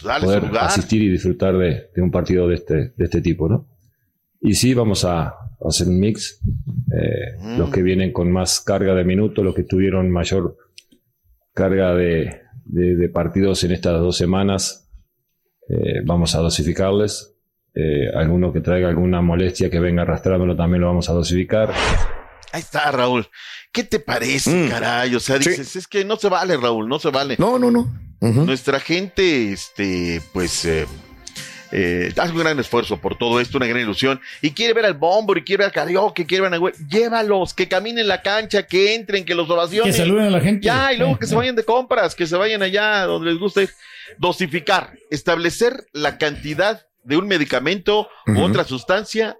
Dale 0.03 0.19
su 0.21 0.25
poder 0.25 0.41
asistir 0.65 1.03
y 1.03 1.09
disfrutar 1.09 1.55
de, 1.55 1.91
de 1.95 2.01
un 2.01 2.09
partido 2.09 2.47
de 2.47 2.55
este, 2.55 2.75
de 2.97 3.05
este 3.05 3.21
tipo, 3.21 3.47
¿no? 3.47 3.67
Y 4.41 4.55
sí, 4.55 4.73
vamos 4.73 5.05
a, 5.05 5.27
a 5.27 5.35
hacer 5.67 5.87
un 5.87 5.99
mix. 5.99 6.41
eh, 6.91 7.37
Mm. 7.39 7.59
Los 7.59 7.69
que 7.69 7.83
vienen 7.83 8.11
con 8.11 8.31
más 8.31 8.59
carga 8.59 8.95
de 8.95 9.03
minutos, 9.03 9.45
los 9.45 9.53
que 9.53 9.63
tuvieron 9.63 10.09
mayor 10.09 10.57
carga 11.53 11.93
de, 11.93 12.41
de- 12.65 12.95
de 12.95 13.09
partidos 13.09 13.63
en 13.63 13.71
estas 13.71 13.99
dos 13.99 14.17
semanas, 14.17 14.89
eh, 15.69 16.01
vamos 16.05 16.33
a 16.35 16.39
dosificarles. 16.39 17.34
Eh, 17.77 18.09
alguno 18.15 18.53
que 18.53 18.61
traiga 18.61 18.87
alguna 18.87 19.21
molestia 19.21 19.69
que 19.69 19.81
venga 19.81 20.03
arrastrándolo 20.03 20.55
también 20.55 20.79
lo 20.81 20.87
vamos 20.87 21.09
a 21.09 21.13
dosificar. 21.13 21.73
Ahí 22.53 22.61
está, 22.61 22.89
Raúl. 22.89 23.27
¿Qué 23.73 23.83
te 23.83 23.99
parece, 23.99 24.69
caray? 24.69 25.13
O 25.13 25.19
sea, 25.19 25.37
dices, 25.37 25.75
es 25.75 25.87
que 25.87 26.05
no 26.05 26.15
se 26.15 26.29
vale, 26.29 26.55
Raúl, 26.55 26.87
no 26.87 26.99
se 26.99 27.09
vale. 27.09 27.35
No, 27.37 27.59
no, 27.59 27.69
no. 27.69 27.93
Nuestra 28.21 28.79
gente, 28.79 29.51
este, 29.51 30.21
pues, 30.31 30.63
eh, 30.63 30.85
eh, 31.73 32.13
hace 32.15 32.31
un 32.31 32.39
gran 32.39 32.57
esfuerzo 32.57 33.01
por 33.01 33.17
todo 33.17 33.41
esto, 33.41 33.57
una 33.57 33.67
gran 33.67 33.81
ilusión, 33.81 34.21
y 34.41 34.51
quiere 34.51 34.73
ver 34.73 34.85
al 34.85 34.93
bombo, 34.93 35.35
y 35.35 35.43
quiere 35.43 35.63
ver 35.63 35.67
al 35.67 35.73
karaoke, 35.73 36.25
quiere 36.25 36.43
ver 36.43 36.53
a 36.53 36.57
güey. 36.57 36.73
Llévalos, 36.89 37.53
que 37.53 37.67
caminen 37.67 38.07
la 38.07 38.21
cancha, 38.21 38.63
que 38.63 38.95
entren, 38.95 39.25
que 39.25 39.35
los 39.35 39.49
ovacionen. 39.49 39.91
Que 39.91 39.97
saluden 39.97 40.27
a 40.27 40.29
la 40.29 40.39
gente. 40.39 40.65
Ya, 40.65 40.93
y 40.93 40.97
luego 40.97 41.19
que 41.19 41.27
se 41.27 41.35
vayan 41.35 41.57
de 41.57 41.65
compras, 41.65 42.15
que 42.15 42.25
se 42.25 42.37
vayan 42.37 42.61
allá 42.61 43.03
donde 43.03 43.31
les 43.31 43.39
guste. 43.39 43.67
Dosificar, 44.17 44.93
establecer 45.09 45.87
la 45.91 46.17
cantidad 46.17 46.85
de 47.05 47.17
un 47.17 47.27
medicamento 47.27 48.09
u 48.27 48.41
otra 48.41 48.63
sustancia 48.65 49.37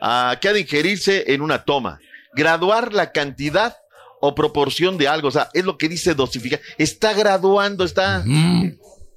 ah, 0.00 0.36
que 0.40 0.48
ha 0.48 0.52
de 0.52 0.60
ingerirse 0.60 1.32
en 1.34 1.42
una 1.42 1.64
toma. 1.64 2.00
Graduar 2.34 2.92
la 2.94 3.12
cantidad 3.12 3.76
o 4.20 4.34
proporción 4.34 4.98
de 4.98 5.08
algo, 5.08 5.28
o 5.28 5.30
sea, 5.30 5.48
es 5.54 5.64
lo 5.64 5.76
que 5.78 5.88
dice 5.88 6.14
dosificar. 6.14 6.60
Está 6.78 7.12
graduando, 7.12 7.84
está... 7.84 8.24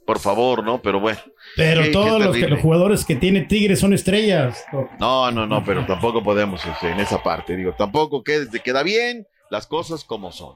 Por 0.05 0.19
favor, 0.19 0.63
¿no? 0.63 0.81
Pero 0.81 0.99
bueno. 0.99 1.19
Pero 1.55 1.81
Qué- 1.81 1.87
qué 1.87 1.93
todos 1.93 2.19
los, 2.23 2.35
que- 2.35 2.47
los 2.47 2.59
jugadores 2.59 3.05
que 3.05 3.15
tiene 3.15 3.41
Tigres 3.41 3.79
son 3.79 3.93
estrellas. 3.93 4.63
No, 4.99 5.31
no, 5.31 5.45
no, 5.45 5.63
pero 5.63 5.85
tampoco 5.85 6.23
podemos 6.23 6.65
este, 6.65 6.89
en 6.89 6.99
esa 6.99 7.21
parte. 7.23 7.55
Digo, 7.55 7.73
tampoco 7.77 8.23
queda, 8.23 8.45
queda 8.63 8.83
bien 8.83 9.27
las 9.49 9.67
cosas 9.67 10.03
como 10.03 10.31
son. 10.31 10.55